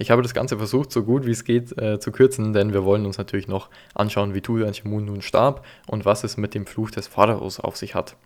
Ich 0.00 0.12
habe 0.12 0.22
das 0.22 0.32
Ganze 0.32 0.56
versucht, 0.56 0.92
so 0.92 1.02
gut 1.02 1.26
wie 1.26 1.32
es 1.32 1.42
geht, 1.42 1.76
äh, 1.76 1.98
zu 1.98 2.12
kürzen, 2.12 2.52
denn 2.52 2.72
wir 2.72 2.84
wollen 2.84 3.04
uns 3.04 3.18
natürlich 3.18 3.48
noch 3.48 3.68
anschauen, 3.94 4.32
wie 4.32 4.40
Tutanchamun 4.40 5.04
nun 5.04 5.22
starb 5.22 5.66
und 5.88 6.04
was 6.04 6.22
es 6.22 6.36
mit 6.36 6.54
dem 6.54 6.66
Fluch 6.66 6.92
des 6.92 7.08
Pharaos 7.08 7.58
auf 7.58 7.76
sich 7.76 7.96
hat. 7.96 8.16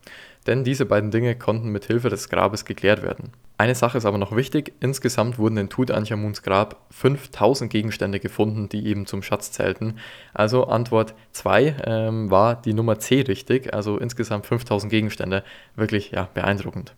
Denn 0.47 0.65
diese 0.65 0.85
beiden 0.85 1.11
Dinge 1.11 1.35
konnten 1.35 1.71
mit 1.71 1.87
Hilfe 1.87 2.11
des 2.11 2.29
Grabes 2.29 2.67
geklärt 2.67 3.03
werden. 3.03 3.33
Eine 3.57 3.75
Sache 3.75 3.97
ist 3.97 4.05
aber 4.05 4.19
noch 4.19 4.37
wichtig, 4.37 4.75
insgesamt 4.81 5.39
wurden 5.39 5.57
in 5.57 5.71
Tutanchamuns 5.71 6.43
Grab 6.43 6.85
5000 6.91 7.73
Gegenstände 7.73 8.21
gefunden, 8.21 8.69
die 8.69 8.87
eben 8.87 9.07
zum 9.07 9.23
Schatz 9.23 9.51
zählten. 9.51 9.95
Also 10.35 10.67
Antwort 10.67 11.15
2 11.31 11.77
ähm, 11.85 12.31
war 12.31 12.61
die 12.61 12.75
Nummer 12.75 12.99
C 12.99 13.23
richtig, 13.23 13.73
also 13.73 13.97
insgesamt 13.97 14.45
5000 14.45 14.91
Gegenstände. 14.91 15.43
Wirklich 15.75 16.11
ja, 16.11 16.29
beeindruckend. 16.35 16.95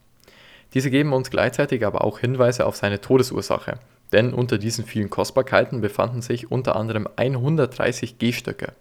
Diese 0.73 0.91
geben 0.91 1.13
uns 1.13 1.31
gleichzeitig 1.31 1.87
aber 1.87 2.03
auch 2.03 2.19
Hinweise 2.19 2.67
auf 2.67 2.75
seine 2.75 3.01
Todesursache 3.01 3.79
denn 4.15 4.33
unter 4.33 4.59
diesen 4.59 4.85
vielen 4.85 5.11
Kostbarkeiten 5.11 5.81
befanden 5.81 6.23
sich 6.23 6.53
unter 6.53 6.77
anderem 6.77 7.09
130 7.17 8.19
Gehstöcke. 8.19 8.73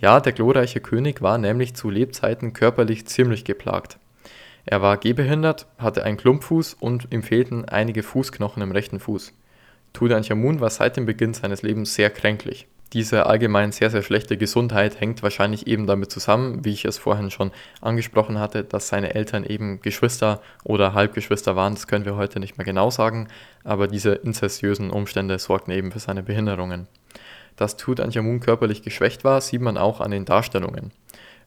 Ja, 0.00 0.20
der 0.20 0.32
glorreiche 0.32 0.80
König 0.80 1.20
war 1.20 1.36
nämlich 1.36 1.74
zu 1.74 1.90
Lebzeiten 1.90 2.54
körperlich 2.54 3.06
ziemlich 3.06 3.44
geplagt. 3.44 3.98
Er 4.64 4.80
war 4.80 4.96
gehbehindert, 4.96 5.66
hatte 5.76 6.02
einen 6.02 6.16
Klumpfuß 6.16 6.78
und 6.80 7.12
ihm 7.12 7.22
fehlten 7.22 7.66
einige 7.66 8.02
Fußknochen 8.02 8.62
im 8.62 8.72
rechten 8.72 9.00
Fuß. 9.00 9.34
Tutanchamun 9.92 10.60
war 10.60 10.70
seit 10.70 10.96
dem 10.96 11.04
Beginn 11.04 11.34
seines 11.34 11.60
Lebens 11.60 11.94
sehr 11.94 12.08
kränklich 12.08 12.66
diese 12.94 13.26
allgemein 13.26 13.72
sehr, 13.72 13.90
sehr 13.90 14.02
schlechte 14.02 14.36
Gesundheit 14.36 15.00
hängt 15.00 15.22
wahrscheinlich 15.24 15.66
eben 15.66 15.86
damit 15.86 16.12
zusammen, 16.12 16.64
wie 16.64 16.72
ich 16.72 16.84
es 16.84 16.96
vorhin 16.96 17.30
schon 17.32 17.50
angesprochen 17.80 18.38
hatte, 18.38 18.62
dass 18.62 18.88
seine 18.88 19.14
Eltern 19.14 19.44
eben 19.44 19.82
Geschwister 19.82 20.40
oder 20.62 20.94
Halbgeschwister 20.94 21.56
waren. 21.56 21.74
Das 21.74 21.88
können 21.88 22.04
wir 22.04 22.14
heute 22.14 22.38
nicht 22.38 22.56
mehr 22.56 22.64
genau 22.64 22.90
sagen, 22.90 23.26
aber 23.64 23.88
diese 23.88 24.12
inzestiösen 24.12 24.90
Umstände 24.90 25.38
sorgten 25.40 25.72
eben 25.72 25.90
für 25.90 25.98
seine 25.98 26.22
Behinderungen. 26.22 26.86
Dass 27.56 27.76
Tutanchamun 27.76 28.38
körperlich 28.38 28.82
geschwächt 28.82 29.24
war, 29.24 29.40
sieht 29.40 29.60
man 29.60 29.76
auch 29.76 30.00
an 30.00 30.12
den 30.12 30.24
Darstellungen. 30.24 30.92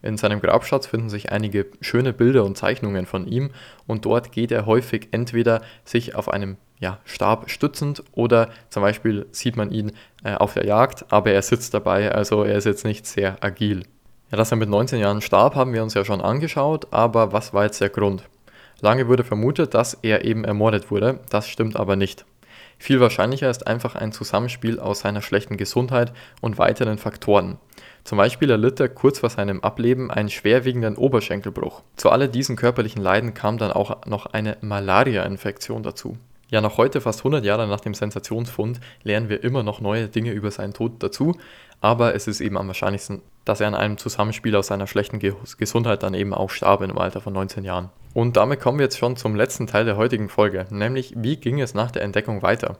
In 0.01 0.17
seinem 0.17 0.41
Grabschatz 0.41 0.85
finden 0.85 1.09
sich 1.09 1.31
einige 1.31 1.65
schöne 1.81 2.13
Bilder 2.13 2.43
und 2.43 2.57
Zeichnungen 2.57 3.05
von 3.05 3.25
ihm 3.25 3.51
und 3.87 4.05
dort 4.05 4.31
geht 4.31 4.51
er 4.51 4.65
häufig 4.65 5.07
entweder 5.11 5.61
sich 5.85 6.13
auf 6.13 6.29
einem 6.29 6.57
ja, 6.79 6.99
Stab 7.05 7.49
stützend 7.49 8.03
oder 8.11 8.49
zum 8.69 8.83
Beispiel 8.83 9.25
sieht 9.31 9.55
man 9.55 9.71
ihn 9.71 9.91
äh, 10.23 10.35
auf 10.35 10.53
der 10.53 10.65
Jagd, 10.65 11.05
aber 11.11 11.31
er 11.31 11.41
sitzt 11.41 11.73
dabei, 11.73 12.11
also 12.11 12.43
er 12.43 12.57
ist 12.57 12.65
jetzt 12.65 12.85
nicht 12.85 13.07
sehr 13.07 13.43
agil. 13.43 13.83
Ja, 14.31 14.37
dass 14.37 14.51
er 14.51 14.57
mit 14.57 14.69
19 14.69 14.99
Jahren 14.99 15.21
starb, 15.21 15.55
haben 15.55 15.73
wir 15.73 15.83
uns 15.83 15.93
ja 15.93 16.03
schon 16.03 16.21
angeschaut, 16.21 16.87
aber 16.91 17.31
was 17.33 17.53
war 17.53 17.63
jetzt 17.63 17.81
der 17.81 17.89
Grund? 17.89 18.23
Lange 18.79 19.07
wurde 19.07 19.23
vermutet, 19.23 19.73
dass 19.73 19.95
er 19.95 20.25
eben 20.25 20.43
ermordet 20.43 20.91
wurde, 20.91 21.19
das 21.29 21.47
stimmt 21.47 21.77
aber 21.77 21.95
nicht. 21.95 22.25
Viel 22.79 22.99
wahrscheinlicher 22.99 23.49
ist 23.49 23.65
einfach 23.65 23.95
ein 23.95 24.11
Zusammenspiel 24.11 24.79
aus 24.79 24.99
seiner 24.99 25.23
schlechten 25.23 25.57
Gesundheit 25.57 26.13
und 26.41 26.59
weiteren 26.59 26.99
Faktoren. 26.99 27.57
Zum 28.03 28.19
Beispiel 28.19 28.51
erlitt 28.51 28.79
er 28.79 28.87
kurz 28.87 29.19
vor 29.19 29.29
seinem 29.29 29.61
Ableben 29.61 30.11
einen 30.11 30.29
schwerwiegenden 30.29 30.95
Oberschenkelbruch. 30.95 31.81
Zu 31.95 32.09
all 32.09 32.29
diesen 32.29 32.55
körperlichen 32.55 33.01
Leiden 33.01 33.33
kam 33.33 33.57
dann 33.57 33.71
auch 33.71 34.05
noch 34.05 34.27
eine 34.27 34.57
Malaria-Infektion 34.61 35.81
dazu. 35.81 36.17
Ja, 36.49 36.61
noch 36.61 36.77
heute, 36.77 37.01
fast 37.01 37.19
100 37.19 37.43
Jahre 37.43 37.67
nach 37.67 37.81
dem 37.81 37.93
Sensationsfund, 37.93 38.79
lernen 39.03 39.27
wir 39.27 39.43
immer 39.43 39.63
noch 39.63 39.81
neue 39.81 40.07
Dinge 40.07 40.31
über 40.31 40.49
seinen 40.49 40.73
Tod 40.73 41.03
dazu, 41.03 41.35
aber 41.81 42.15
es 42.15 42.27
ist 42.29 42.39
eben 42.39 42.57
am 42.57 42.67
wahrscheinlichsten, 42.67 43.21
dass 43.43 43.59
er 43.59 43.67
an 43.67 43.75
einem 43.75 43.97
Zusammenspiel 43.97 44.55
aus 44.55 44.67
seiner 44.67 44.87
schlechten 44.87 45.19
Gesundheit 45.19 46.03
dann 46.03 46.13
eben 46.13 46.33
auch 46.33 46.49
starb 46.49 46.81
im 46.81 46.97
Alter 46.97 47.19
von 47.19 47.33
19 47.33 47.65
Jahren. 47.65 47.89
Und 48.13 48.37
damit 48.37 48.61
kommen 48.61 48.79
wir 48.79 48.85
jetzt 48.85 48.97
schon 48.97 49.17
zum 49.17 49.35
letzten 49.35 49.67
Teil 49.67 49.83
der 49.83 49.97
heutigen 49.97 50.29
Folge, 50.29 50.65
nämlich 50.69 51.13
wie 51.17 51.35
ging 51.35 51.59
es 51.59 51.73
nach 51.73 51.91
der 51.91 52.03
Entdeckung 52.03 52.41
weiter? 52.41 52.77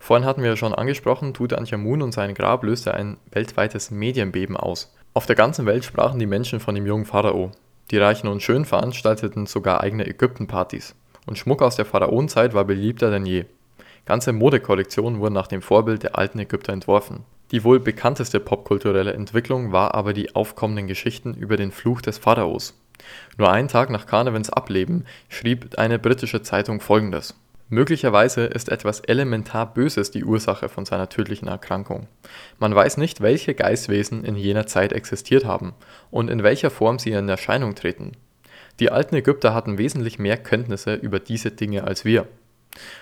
Vorhin 0.00 0.26
hatten 0.26 0.42
wir 0.42 0.50
ja 0.50 0.56
schon 0.56 0.74
angesprochen, 0.74 1.34
Tutanchamun 1.34 2.02
und 2.02 2.10
sein 2.10 2.34
Grab 2.34 2.64
löste 2.64 2.94
ein 2.94 3.18
weltweites 3.30 3.92
Medienbeben 3.92 4.56
aus. 4.56 4.92
Auf 5.14 5.26
der 5.26 5.36
ganzen 5.36 5.66
Welt 5.66 5.84
sprachen 5.84 6.18
die 6.18 6.26
Menschen 6.26 6.58
von 6.58 6.74
dem 6.74 6.84
jungen 6.84 7.06
Pharao. 7.06 7.52
Die 7.92 7.98
Reichen 7.98 8.26
und 8.26 8.42
Schönen 8.42 8.64
veranstalteten 8.64 9.46
sogar 9.46 9.80
eigene 9.82 10.04
Ägyptenpartys. 10.04 10.96
Und 11.26 11.38
Schmuck 11.38 11.62
aus 11.62 11.76
der 11.76 11.84
Pharaonenzeit 11.84 12.54
war 12.54 12.64
beliebter 12.64 13.10
denn 13.10 13.26
je. 13.26 13.44
Ganze 14.04 14.32
Modekollektionen 14.32 15.20
wurden 15.20 15.34
nach 15.34 15.46
dem 15.46 15.62
Vorbild 15.62 16.02
der 16.02 16.18
alten 16.18 16.38
Ägypter 16.38 16.72
entworfen. 16.72 17.24
Die 17.50 17.64
wohl 17.64 17.80
bekannteste 17.80 18.40
popkulturelle 18.40 19.12
Entwicklung 19.12 19.72
war 19.72 19.94
aber 19.94 20.12
die 20.12 20.34
aufkommenden 20.34 20.86
Geschichten 20.86 21.34
über 21.34 21.56
den 21.56 21.72
Fluch 21.72 22.00
des 22.00 22.18
Pharaos. 22.18 22.74
Nur 23.38 23.50
einen 23.50 23.68
Tag 23.68 23.90
nach 23.90 24.06
Karnevans 24.06 24.50
Ableben 24.50 25.04
schrieb 25.28 25.78
eine 25.78 25.98
britische 25.98 26.42
Zeitung 26.42 26.80
folgendes. 26.80 27.34
Möglicherweise 27.70 28.44
ist 28.44 28.68
etwas 28.68 29.00
elementar 29.00 29.72
Böses 29.72 30.10
die 30.10 30.24
Ursache 30.24 30.68
von 30.68 30.84
seiner 30.84 31.08
tödlichen 31.08 31.48
Erkrankung. 31.48 32.08
Man 32.58 32.74
weiß 32.74 32.98
nicht, 32.98 33.20
welche 33.20 33.54
Geistwesen 33.54 34.24
in 34.24 34.36
jener 34.36 34.66
Zeit 34.66 34.92
existiert 34.92 35.44
haben 35.44 35.74
und 36.10 36.28
in 36.30 36.42
welcher 36.42 36.70
Form 36.70 36.98
sie 36.98 37.12
in 37.12 37.28
Erscheinung 37.28 37.74
treten. 37.74 38.12
Die 38.80 38.90
alten 38.90 39.14
Ägypter 39.14 39.54
hatten 39.54 39.78
wesentlich 39.78 40.18
mehr 40.18 40.36
Kenntnisse 40.36 40.94
über 40.94 41.20
diese 41.20 41.50
Dinge 41.50 41.84
als 41.84 42.04
wir. 42.04 42.26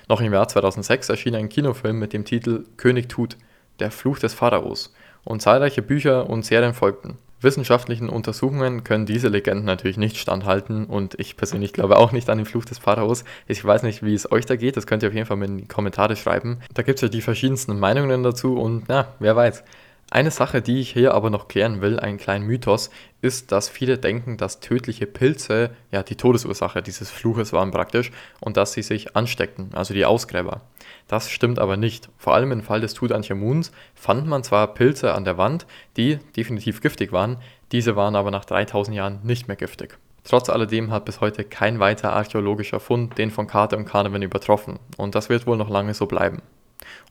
Noch 0.08 0.20
im 0.20 0.32
Jahr 0.32 0.48
2006 0.48 1.08
erschien 1.08 1.34
ein 1.34 1.48
Kinofilm 1.48 1.98
mit 1.98 2.12
dem 2.12 2.24
Titel 2.24 2.64
König 2.76 3.08
Tut, 3.08 3.36
der 3.78 3.90
Fluch 3.90 4.18
des 4.18 4.34
Pharaos 4.34 4.94
und 5.24 5.40
zahlreiche 5.40 5.82
Bücher 5.82 6.28
und 6.28 6.44
Serien 6.44 6.74
folgten. 6.74 7.16
Wissenschaftlichen 7.40 8.08
Untersuchungen 8.08 8.84
können 8.84 9.06
diese 9.06 9.28
Legenden 9.28 9.64
natürlich 9.64 9.96
nicht 9.96 10.16
standhalten 10.16 10.86
und 10.86 11.18
ich 11.18 11.36
persönlich 11.36 11.72
glaube 11.72 11.96
auch 11.96 12.12
nicht 12.12 12.30
an 12.30 12.38
den 12.38 12.46
Fluch 12.46 12.64
des 12.64 12.78
Pharaos. 12.78 13.24
Ich 13.48 13.64
weiß 13.64 13.82
nicht, 13.82 14.04
wie 14.04 14.14
es 14.14 14.30
euch 14.30 14.46
da 14.46 14.54
geht, 14.54 14.76
das 14.76 14.86
könnt 14.86 15.02
ihr 15.02 15.08
auf 15.08 15.14
jeden 15.14 15.26
Fall 15.26 15.42
in 15.42 15.58
die 15.58 15.66
Kommentare 15.66 16.14
schreiben. 16.14 16.60
Da 16.74 16.82
gibt 16.82 16.98
es 16.98 17.02
ja 17.02 17.08
die 17.08 17.20
verschiedensten 17.20 17.80
Meinungen 17.80 18.22
dazu 18.22 18.56
und 18.56 18.84
na, 18.88 19.08
wer 19.18 19.34
weiß. 19.34 19.64
Eine 20.14 20.30
Sache, 20.30 20.60
die 20.60 20.78
ich 20.78 20.90
hier 20.92 21.14
aber 21.14 21.30
noch 21.30 21.48
klären 21.48 21.80
will, 21.80 21.98
einen 21.98 22.18
kleinen 22.18 22.44
Mythos, 22.44 22.90
ist, 23.22 23.50
dass 23.50 23.70
viele 23.70 23.96
denken, 23.96 24.36
dass 24.36 24.60
tödliche 24.60 25.06
Pilze 25.06 25.70
ja 25.90 26.02
die 26.02 26.16
Todesursache 26.16 26.82
dieses 26.82 27.10
Fluches 27.10 27.54
waren 27.54 27.70
praktisch 27.70 28.12
und 28.38 28.58
dass 28.58 28.74
sie 28.74 28.82
sich 28.82 29.16
ansteckten, 29.16 29.70
also 29.72 29.94
die 29.94 30.04
Ausgräber. 30.04 30.60
Das 31.08 31.30
stimmt 31.30 31.58
aber 31.58 31.78
nicht. 31.78 32.10
Vor 32.18 32.34
allem 32.34 32.52
im 32.52 32.60
Fall 32.60 32.82
des 32.82 32.92
Tutanchamuns 32.92 33.72
fand 33.94 34.26
man 34.26 34.44
zwar 34.44 34.74
Pilze 34.74 35.14
an 35.14 35.24
der 35.24 35.38
Wand, 35.38 35.66
die 35.96 36.18
definitiv 36.36 36.82
giftig 36.82 37.10
waren, 37.12 37.38
diese 37.72 37.96
waren 37.96 38.14
aber 38.14 38.30
nach 38.30 38.44
3000 38.44 38.94
Jahren 38.94 39.20
nicht 39.22 39.48
mehr 39.48 39.56
giftig. 39.56 39.96
Trotz 40.24 40.50
alledem 40.50 40.90
hat 40.90 41.06
bis 41.06 41.22
heute 41.22 41.42
kein 41.42 41.80
weiter 41.80 42.12
archäologischer 42.12 42.80
Fund 42.80 43.16
den 43.16 43.30
von 43.30 43.46
Carter 43.46 43.78
und 43.78 43.86
Kahneman 43.86 44.20
übertroffen 44.20 44.78
und 44.98 45.14
das 45.14 45.30
wird 45.30 45.46
wohl 45.46 45.56
noch 45.56 45.70
lange 45.70 45.94
so 45.94 46.04
bleiben. 46.04 46.42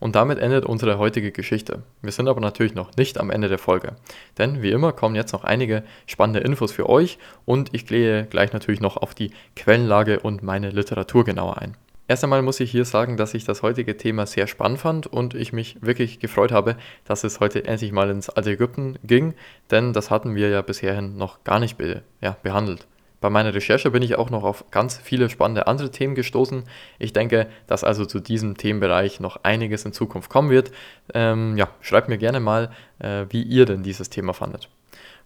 Und 0.00 0.16
damit 0.16 0.38
endet 0.38 0.64
unsere 0.64 0.98
heutige 0.98 1.32
Geschichte. 1.32 1.82
Wir 2.00 2.12
sind 2.12 2.28
aber 2.28 2.40
natürlich 2.40 2.74
noch 2.74 2.96
nicht 2.96 3.18
am 3.18 3.30
Ende 3.30 3.48
der 3.48 3.58
Folge. 3.58 3.96
Denn 4.38 4.62
wie 4.62 4.70
immer 4.70 4.92
kommen 4.92 5.14
jetzt 5.14 5.32
noch 5.32 5.44
einige 5.44 5.82
spannende 6.06 6.40
Infos 6.40 6.72
für 6.72 6.88
euch 6.88 7.18
und 7.44 7.74
ich 7.74 7.86
gehe 7.86 8.26
gleich 8.26 8.52
natürlich 8.52 8.80
noch 8.80 8.96
auf 8.96 9.14
die 9.14 9.32
Quellenlage 9.56 10.20
und 10.20 10.42
meine 10.42 10.70
Literatur 10.70 11.24
genauer 11.24 11.58
ein. 11.58 11.76
Erst 12.08 12.24
einmal 12.24 12.42
muss 12.42 12.60
ich 12.60 12.70
hier 12.70 12.84
sagen, 12.84 13.16
dass 13.16 13.32
ich 13.32 13.44
das 13.44 13.62
heutige 13.62 13.96
Thema 13.96 14.26
sehr 14.26 14.46
spannend 14.46 14.80
fand 14.80 15.06
und 15.06 15.34
ich 15.34 15.52
mich 15.52 15.78
wirklich 15.80 16.18
gefreut 16.18 16.52
habe, 16.52 16.76
dass 17.04 17.24
es 17.24 17.40
heute 17.40 17.64
endlich 17.64 17.92
mal 17.92 18.10
ins 18.10 18.28
alte 18.28 18.50
Ägypten 18.50 18.98
ging, 19.04 19.34
denn 19.70 19.92
das 19.92 20.10
hatten 20.10 20.34
wir 20.34 20.50
ja 20.50 20.62
bisher 20.62 21.00
noch 21.00 21.42
gar 21.44 21.60
nicht 21.60 21.78
be 21.78 22.02
ja, 22.20 22.36
behandelt. 22.42 22.86
Bei 23.22 23.30
meiner 23.30 23.54
Recherche 23.54 23.90
bin 23.92 24.02
ich 24.02 24.16
auch 24.16 24.30
noch 24.30 24.42
auf 24.42 24.70
ganz 24.72 24.98
viele 24.98 25.30
spannende 25.30 25.68
andere 25.68 25.90
Themen 25.92 26.16
gestoßen. 26.16 26.64
Ich 26.98 27.12
denke, 27.12 27.46
dass 27.68 27.84
also 27.84 28.04
zu 28.04 28.18
diesem 28.18 28.56
Themenbereich 28.56 29.20
noch 29.20 29.38
einiges 29.44 29.84
in 29.84 29.92
Zukunft 29.92 30.28
kommen 30.28 30.50
wird. 30.50 30.72
Ähm, 31.14 31.56
ja, 31.56 31.68
schreibt 31.80 32.08
mir 32.08 32.18
gerne 32.18 32.40
mal, 32.40 32.70
äh, 32.98 33.26
wie 33.30 33.42
ihr 33.42 33.64
denn 33.64 33.84
dieses 33.84 34.10
Thema 34.10 34.34
fandet. 34.34 34.68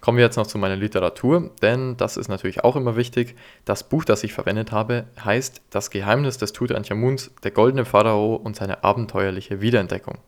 Kommen 0.01 0.19
wir 0.19 0.25
jetzt 0.25 0.37
noch 0.37 0.47
zu 0.47 0.59
meiner 0.59 0.77
Literatur, 0.77 1.51
denn 1.63 1.97
das 1.97 2.17
ist 2.17 2.29
natürlich 2.29 2.63
auch 2.63 2.77
immer 2.77 2.97
wichtig. 2.97 3.35
Das 3.65 3.83
Buch, 3.83 4.05
das 4.05 4.25
ich 4.25 4.35
verwendet 4.35 4.71
habe, 4.71 5.05
heißt 5.25 5.63
Das 5.71 5.91
Geheimnis 5.91 6.39
des 6.39 6.53
Tutanchamuns, 6.53 7.33
der 7.43 7.51
goldene 7.51 7.85
Pharao 7.85 8.37
und 8.37 8.57
seine 8.57 8.85
abenteuerliche 8.85 9.61
Wiederentdeckung. 9.61 10.19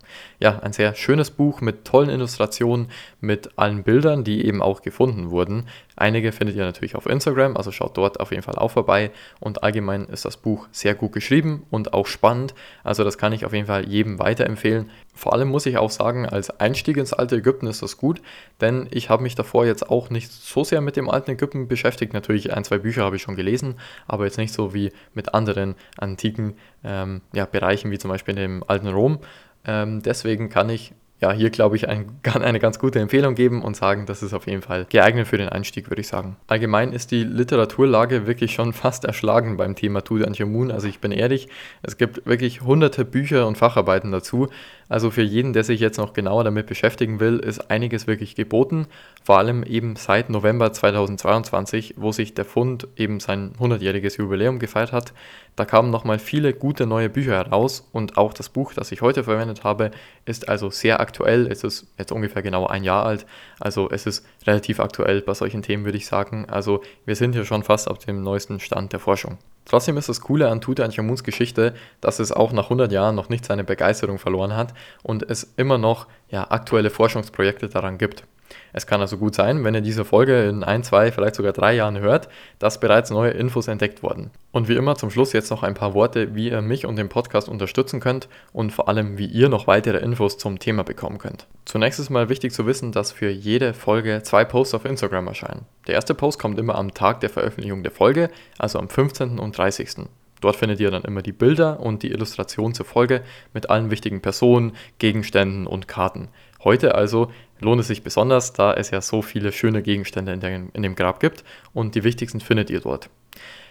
Ja, 0.41 0.59
ein 0.61 0.73
sehr 0.73 0.95
schönes 0.95 1.31
Buch 1.31 1.61
mit 1.61 1.85
tollen 1.85 2.09
Illustrationen, 2.09 2.89
mit 3.21 3.51
allen 3.57 3.83
Bildern, 3.83 4.25
die 4.25 4.47
eben 4.47 4.63
auch 4.63 4.83
gefunden 4.83 5.31
wurden. 5.31 5.69
Einige 5.99 6.31
findet 6.31 6.55
ihr 6.55 6.65
natürlich 6.65 6.95
auf 6.95 7.07
Instagram, 7.07 7.57
also 7.57 7.73
schaut 7.73 7.97
dort 7.97 8.21
auf 8.21 8.31
jeden 8.31 8.45
Fall 8.45 8.55
auch 8.55 8.71
vorbei. 8.71 9.11
Und 9.41 9.65
allgemein 9.65 10.05
ist 10.05 10.25
das 10.25 10.37
Buch 10.37 10.69
sehr 10.71 10.95
gut 10.95 11.13
geschrieben 11.13 11.67
und 11.71 11.93
auch 11.93 12.07
spannend. 12.07 12.55
Also 12.85 13.03
das 13.03 13.19
kann 13.19 13.33
ich 13.33 13.45
auf 13.45 13.53
jeden 13.53 13.67
Fall 13.67 13.89
jedem 13.89 14.21
weiterempfehlen. 14.21 14.91
Vor 15.13 15.33
allem 15.33 15.49
muss 15.49 15.67
ich 15.67 15.77
auch 15.77 15.91
sagen, 15.91 16.25
als 16.25 16.51
Einstieg 16.61 16.97
ins 16.99 17.13
alte 17.13 17.37
Ägypten 17.37 17.67
ist 17.67 17.83
das 17.83 17.97
gut, 17.97 18.23
denn 18.61 18.87
ich 18.93 19.11
habe 19.11 19.25
mich 19.25 19.35
davor 19.35 19.67
jetzt 19.67 19.91
auch 19.91 20.09
nicht 20.09 20.31
so 20.31 20.63
sehr 20.63 20.81
mit 20.81 20.95
dem 20.95 21.11
alten 21.11 21.33
Ägypten 21.33 21.67
beschäftigt. 21.67 22.13
Natürlich 22.13 22.55
ein, 22.55 22.63
zwei 22.63 22.79
Bücher 22.79 23.03
habe 23.03 23.17
ich 23.17 23.23
schon 23.23 23.35
gelesen, 23.35 23.75
aber 24.07 24.25
jetzt 24.25 24.39
nicht 24.39 24.55
so 24.55 24.75
wie 24.75 24.93
mit 25.15 25.35
anderen 25.35 25.75
antiken 25.97 26.55
ähm, 26.85 27.23
ja, 27.33 27.45
Bereichen, 27.45 27.91
wie 27.91 27.99
zum 27.99 28.11
Beispiel 28.11 28.37
dem 28.37 28.63
alten 28.69 28.87
Rom. 28.87 29.19
Ähm, 29.65 30.01
deswegen 30.03 30.49
kann 30.49 30.71
ich 30.71 30.93
ja, 31.21 31.33
hier 31.33 31.51
glaube 31.51 31.77
ich 31.77 31.89
ein, 31.89 32.21
eine 32.25 32.61
ganz 32.61 32.79
gute 32.79 33.01
Empfehlung 33.01 33.35
geben 33.35 33.63
und 33.63 33.77
sagen, 33.77 34.07
das 34.07 34.23
ist 34.23 34.35
auf 34.35 34.47
jeden 34.47 34.63
Fall 34.63 34.87
geeignet 34.89 35.27
für 35.27 35.39
den 35.39 35.49
Einstieg, 35.49 35.91
würde 35.91 36.01
ich 36.01 36.09
sagen. 36.09 36.37
Allgemein 36.47 36.93
ist 36.93 37.11
die 37.11 37.25
Literaturlage 37.25 38.27
wirklich 38.27 38.55
schon 38.55 38.73
fast 38.75 39.05
erschlagen 39.05 39.57
beim 39.57 39.75
Thema 39.75 40.03
Tutanchamun. 40.03 40.71
Also 40.71 40.87
ich 40.89 41.01
bin 41.01 41.13
ehrlich, 41.13 41.49
es 41.83 41.97
gibt 41.97 42.27
wirklich 42.27 42.63
hunderte 42.63 43.05
Bücher 43.05 43.47
und 43.47 43.59
Facharbeiten 43.59 44.13
dazu. 44.13 44.49
Also 44.89 45.11
für 45.11 45.23
jeden, 45.23 45.53
der 45.53 45.65
sich 45.65 45.81
jetzt 45.81 45.99
noch 45.99 46.13
genauer 46.13 46.45
damit 46.45 46.67
beschäftigen 46.67 47.21
will, 47.21 47.39
ist 47.39 47.71
einiges 47.71 48.07
wirklich 48.07 48.35
geboten. 48.35 48.87
Vor 49.23 49.39
allem 49.39 49.63
eben 49.63 49.97
seit 49.97 50.31
November 50.31 50.73
2022, 50.73 51.95
wo 51.97 52.13
sich 52.13 52.35
der 52.35 52.45
Fund 52.45 52.89
eben 52.97 53.21
sein 53.21 53.53
100-jähriges 53.61 54.19
Jubiläum 54.19 54.59
gefeiert 54.59 54.93
hat. 54.93 55.13
Da 55.57 55.65
kamen 55.65 55.91
nochmal 55.91 56.19
viele 56.19 56.55
gute 56.55 56.87
neue 56.87 57.11
Bücher 57.11 57.33
heraus 57.33 57.89
und 57.93 58.17
auch 58.17 58.33
das 58.33 58.49
Buch, 58.49 58.73
das 58.73 58.93
ich 58.93 59.03
heute 59.03 59.25
verwendet 59.25 59.65
habe, 59.65 59.91
ist 60.25 60.49
also 60.49 60.71
sehr 60.71 61.01
aktuell. 61.01 61.49
Es 61.51 61.65
ist 61.65 61.87
jetzt 61.99 62.13
ungefähr 62.13 62.43
genau 62.43 62.67
ein 62.67 62.85
Jahr 62.85 63.05
alt. 63.05 63.27
Also 63.59 63.91
es 63.91 64.07
ist 64.07 64.25
relativ 64.47 64.81
aktuell 64.81 65.21
bei 65.21 65.35
solchen 65.35 65.63
Themen, 65.63 65.85
würde 65.85 65.99
ich 65.99 66.07
sagen. 66.07 66.47
Also 66.49 66.83
wir 67.05 67.17
sind 67.17 67.35
hier 67.35 67.45
schon 67.45 67.65
fast 67.65 67.91
auf 67.91 67.99
dem 67.99 68.23
neuesten 68.23 68.61
Stand 68.61 68.93
der 68.93 69.01
Forschung. 69.01 69.39
Trotzdem 69.69 69.99
ist 69.99 70.09
das 70.09 70.23
Coole 70.23 70.49
an 70.49 70.61
Tutanchamuns 70.61 71.23
Geschichte, 71.23 71.75
dass 72.01 72.19
es 72.19 72.33
auch 72.33 72.53
nach 72.53 72.65
100 72.65 72.91
Jahren 72.91 73.15
noch 73.15 73.29
nicht 73.29 73.45
seine 73.45 73.65
Begeisterung 73.65 74.19
verloren 74.19 74.57
hat 74.57 74.73
und 75.03 75.29
es 75.29 75.53
immer 75.57 75.79
noch 75.79 76.07
ja, 76.31 76.51
aktuelle 76.51 76.91
Forschungsprojekte 76.91 77.69
daran 77.69 77.99
gibt. 77.99 78.25
Es 78.73 78.87
kann 78.87 79.01
also 79.01 79.19
gut 79.19 79.35
sein, 79.35 79.65
wenn 79.65 79.75
ihr 79.75 79.81
diese 79.81 80.05
Folge 80.05 80.49
in 80.49 80.63
ein, 80.63 80.83
zwei, 80.83 81.11
vielleicht 81.13 81.35
sogar 81.35 81.53
drei 81.53 81.75
Jahren 81.75 81.99
hört, 81.99 82.29
dass 82.59 82.81
bereits 82.81 83.11
neue 83.11 83.31
Infos 83.31 83.69
entdeckt 83.69 84.03
wurden. 84.03 84.31
Und 84.53 84.69
wie 84.69 84.77
immer 84.77 84.97
zum 84.97 85.11
Schluss 85.11 85.33
jetzt 85.33 85.51
noch 85.51 85.63
ein 85.63 85.75
paar 85.75 85.95
Worte, 85.95 86.35
wie 86.35 86.51
ihr 86.51 86.63
mich 86.63 86.87
und 86.87 86.97
den 86.97 87.09
Podcast 87.09 87.49
unterstützen 87.49 88.01
könnt 88.01 88.29
und 88.53 88.73
vor 88.73 88.89
allem, 88.89 89.19
wie 89.19 89.27
ihr 89.27 89.49
noch 89.49 89.67
weitere 89.67 89.99
Infos 89.99 90.39
zum 90.39 90.59
Thema 90.59 90.85
bekommen 90.85 91.19
könnt. 91.19 91.47
Zunächst 91.65 92.01
ist 92.01 92.11
mal 92.11 92.29
wichtig 92.29 92.53
zu 92.53 92.67
wissen, 92.67 92.93
dass 92.93 93.13
für 93.13 93.31
jede 93.31 93.75
Folge 93.75 94.23
zwei 94.23 94.45
Posts 94.45 94.75
auf 94.75 94.85
Instagram 94.85 95.29
erscheinen. 95.29 95.67
Der 95.87 95.95
erste 95.95 96.15
Post 96.15 96.39
kommt 96.39 96.59
immer 96.59 96.77
am 96.77 96.95
Tag 96.95 97.21
der 97.21 97.31
Veröffentlichung 97.31 97.83
der 97.83 97.93
Folge, 97.93 98.31
also 98.59 98.79
am 98.79 98.89
15. 98.89 99.39
und 99.39 99.57
30. 99.57 100.09
Dort 100.41 100.57
findet 100.57 100.81
ihr 100.81 100.91
dann 100.91 101.03
immer 101.03 101.23
die 101.23 101.33
Bilder 101.33 101.81
und 101.81 102.03
die 102.03 102.11
Illustration 102.11 102.75
zur 102.75 102.87
Folge 102.87 103.23
mit 103.55 103.71
allen 103.71 103.91
wichtigen 103.91 104.21
Personen, 104.21 104.73
Gegenständen 104.99 105.67
und 105.67 105.89
Karten. 105.89 106.29
Heute 106.65 106.95
also 106.95 107.31
lohnt 107.61 107.81
es 107.81 107.89
sich 107.89 108.03
besonders, 108.03 108.53
da 108.53 108.75
es 108.75 108.91
ja 108.91 109.01
so 109.01 109.23
viele 109.23 109.53
schöne 109.53 109.83
Gegenstände 109.83 110.33
in, 110.33 110.41
der, 110.41 110.55
in 110.73 110.83
dem 110.83 110.97
Grab 110.97 111.21
gibt 111.21 111.45
und 111.73 111.95
die 111.95 112.05
wichtigsten 112.05 112.41
findet 112.41 112.71
ihr 112.71 112.81
dort. 112.81 113.11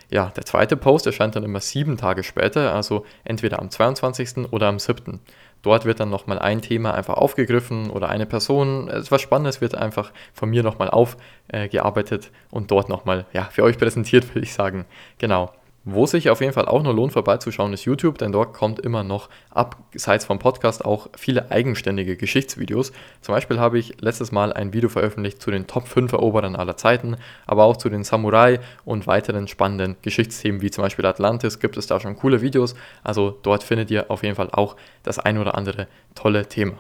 Ja, 0.09 0.31
der 0.35 0.45
zweite 0.45 0.77
Post 0.77 1.05
erscheint 1.05 1.35
dann 1.35 1.43
immer 1.43 1.59
sieben 1.59 1.97
Tage 1.97 2.23
später, 2.23 2.73
also 2.73 3.05
entweder 3.25 3.59
am 3.59 3.69
22. 3.69 4.51
oder 4.51 4.67
am 4.67 4.79
7. 4.79 5.19
Dort 5.63 5.83
wird 5.83 5.99
dann 5.99 6.09
nochmal 6.09 6.39
ein 6.39 6.61
Thema 6.61 6.93
einfach 6.93 7.15
aufgegriffen 7.15 7.89
oder 7.89 8.07
eine 8.07 8.25
Person. 8.25 8.87
Etwas 8.87 9.21
Spannendes 9.21 9.59
wird 9.59 9.75
einfach 9.75 10.13
von 10.33 10.49
mir 10.49 10.63
nochmal 10.63 10.89
aufgearbeitet 10.89 12.31
und 12.51 12.71
dort 12.71 12.87
nochmal 12.87 13.25
ja, 13.33 13.45
für 13.45 13.63
euch 13.63 13.77
präsentiert, 13.77 14.29
würde 14.33 14.45
ich 14.45 14.53
sagen. 14.53 14.85
Genau. 15.17 15.51
Wo 15.89 16.05
sich 16.05 16.29
auf 16.29 16.41
jeden 16.41 16.51
Fall 16.51 16.65
auch 16.65 16.83
noch 16.83 16.91
lohnt 16.91 17.13
vorbeizuschauen, 17.13 17.71
ist 17.71 17.85
YouTube, 17.85 18.17
denn 18.17 18.33
dort 18.33 18.51
kommt 18.53 18.77
immer 18.81 19.05
noch 19.05 19.29
abseits 19.51 20.25
vom 20.25 20.37
Podcast 20.37 20.83
auch 20.83 21.07
viele 21.15 21.49
eigenständige 21.49 22.17
Geschichtsvideos. 22.17 22.91
Zum 23.21 23.33
Beispiel 23.33 23.57
habe 23.57 23.79
ich 23.79 24.01
letztes 24.01 24.33
Mal 24.33 24.51
ein 24.51 24.73
Video 24.73 24.89
veröffentlicht 24.89 25.41
zu 25.41 25.49
den 25.49 25.65
Top 25.65 25.87
5 25.87 26.11
Eroberern 26.11 26.57
aller 26.57 26.75
Zeiten, 26.75 27.15
aber 27.45 27.63
auch 27.63 27.77
zu 27.77 27.87
den 27.87 28.03
Samurai 28.03 28.59
und 28.83 29.07
weiteren 29.07 29.47
spannenden 29.47 29.95
Geschichtsthemen 30.01 30.61
wie 30.61 30.71
zum 30.71 30.81
Beispiel 30.81 31.05
Atlantis 31.05 31.57
gibt 31.57 31.77
es 31.77 31.87
da 31.87 32.01
schon 32.01 32.17
coole 32.17 32.41
Videos. 32.41 32.75
Also 33.01 33.37
dort 33.41 33.63
findet 33.63 33.89
ihr 33.89 34.11
auf 34.11 34.23
jeden 34.23 34.35
Fall 34.35 34.49
auch 34.51 34.75
das 35.03 35.19
ein 35.19 35.37
oder 35.37 35.55
andere 35.55 35.87
tolle 36.15 36.47
Thema. 36.47 36.73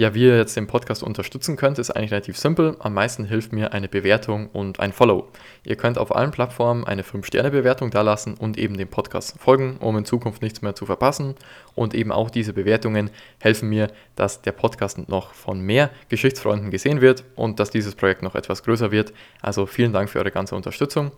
Ja, 0.00 0.14
wie 0.14 0.24
ihr 0.24 0.38
jetzt 0.38 0.56
den 0.56 0.66
Podcast 0.66 1.02
unterstützen 1.02 1.56
könnt, 1.56 1.78
ist 1.78 1.90
eigentlich 1.90 2.10
relativ 2.10 2.38
simpel. 2.38 2.74
Am 2.78 2.94
meisten 2.94 3.26
hilft 3.26 3.52
mir 3.52 3.74
eine 3.74 3.86
Bewertung 3.86 4.46
und 4.46 4.80
ein 4.80 4.94
Follow. 4.94 5.28
Ihr 5.62 5.76
könnt 5.76 5.98
auf 5.98 6.16
allen 6.16 6.30
Plattformen 6.30 6.86
eine 6.86 7.02
5-Sterne-Bewertung 7.02 7.90
dalassen 7.90 8.32
und 8.32 8.56
eben 8.56 8.78
dem 8.78 8.88
Podcast 8.88 9.38
folgen, 9.38 9.76
um 9.78 9.98
in 9.98 10.06
Zukunft 10.06 10.40
nichts 10.40 10.62
mehr 10.62 10.74
zu 10.74 10.86
verpassen. 10.86 11.34
Und 11.74 11.92
eben 11.92 12.12
auch 12.12 12.30
diese 12.30 12.54
Bewertungen 12.54 13.10
helfen 13.40 13.68
mir, 13.68 13.88
dass 14.16 14.40
der 14.40 14.52
Podcast 14.52 15.06
noch 15.10 15.34
von 15.34 15.60
mehr 15.60 15.90
Geschichtsfreunden 16.08 16.70
gesehen 16.70 17.02
wird 17.02 17.24
und 17.36 17.60
dass 17.60 17.68
dieses 17.68 17.94
Projekt 17.94 18.22
noch 18.22 18.34
etwas 18.34 18.62
größer 18.62 18.90
wird. 18.92 19.12
Also 19.42 19.66
vielen 19.66 19.92
Dank 19.92 20.08
für 20.08 20.20
eure 20.20 20.30
ganze 20.30 20.56
Unterstützung. 20.56 21.12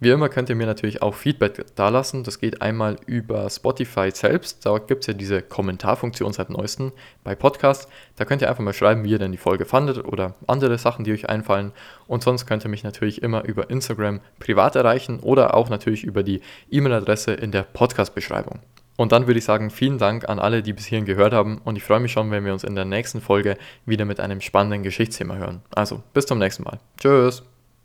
Wie 0.00 0.10
immer 0.10 0.28
könnt 0.28 0.48
ihr 0.48 0.54
mir 0.54 0.66
natürlich 0.66 1.02
auch 1.02 1.14
Feedback 1.14 1.74
dalassen. 1.74 2.22
Das 2.22 2.38
geht 2.38 2.62
einmal 2.62 2.96
über 3.06 3.50
Spotify 3.50 4.10
selbst. 4.12 4.64
Da 4.64 4.78
gibt 4.78 5.02
es 5.02 5.08
ja 5.08 5.12
diese 5.12 5.42
Kommentarfunktion 5.42 6.32
seit 6.32 6.50
neuestem 6.50 6.92
bei 7.24 7.34
Podcasts. 7.34 7.88
Da 8.14 8.24
könnt 8.24 8.40
ihr 8.40 8.48
einfach 8.48 8.62
mal 8.62 8.72
schreiben, 8.72 9.02
wie 9.02 9.10
ihr 9.10 9.18
denn 9.18 9.32
die 9.32 9.38
Folge 9.38 9.64
fandet 9.64 10.04
oder 10.04 10.36
andere 10.46 10.78
Sachen, 10.78 11.04
die 11.04 11.12
euch 11.12 11.28
einfallen. 11.28 11.72
Und 12.06 12.22
sonst 12.22 12.46
könnt 12.46 12.64
ihr 12.64 12.70
mich 12.70 12.84
natürlich 12.84 13.22
immer 13.22 13.44
über 13.44 13.70
Instagram 13.70 14.20
privat 14.38 14.76
erreichen 14.76 15.18
oder 15.18 15.54
auch 15.54 15.68
natürlich 15.68 16.04
über 16.04 16.22
die 16.22 16.42
E-Mail-Adresse 16.70 17.32
in 17.32 17.50
der 17.50 17.62
Podcast-Beschreibung. 17.64 18.60
Und 18.96 19.12
dann 19.12 19.26
würde 19.26 19.38
ich 19.38 19.44
sagen, 19.44 19.70
vielen 19.70 19.98
Dank 19.98 20.28
an 20.28 20.38
alle, 20.38 20.62
die 20.62 20.72
bis 20.72 20.86
hierhin 20.86 21.06
gehört 21.06 21.32
haben. 21.32 21.58
Und 21.64 21.76
ich 21.76 21.84
freue 21.84 22.00
mich 22.00 22.12
schon, 22.12 22.30
wenn 22.30 22.44
wir 22.44 22.52
uns 22.52 22.64
in 22.64 22.74
der 22.74 22.84
nächsten 22.84 23.20
Folge 23.20 23.56
wieder 23.86 24.04
mit 24.04 24.20
einem 24.20 24.40
spannenden 24.40 24.82
Geschichtsthema 24.82 25.36
hören. 25.36 25.62
Also, 25.74 26.02
bis 26.12 26.26
zum 26.26 26.38
nächsten 26.38 26.64
Mal. 26.64 26.78
Tschüss. 27.00 27.42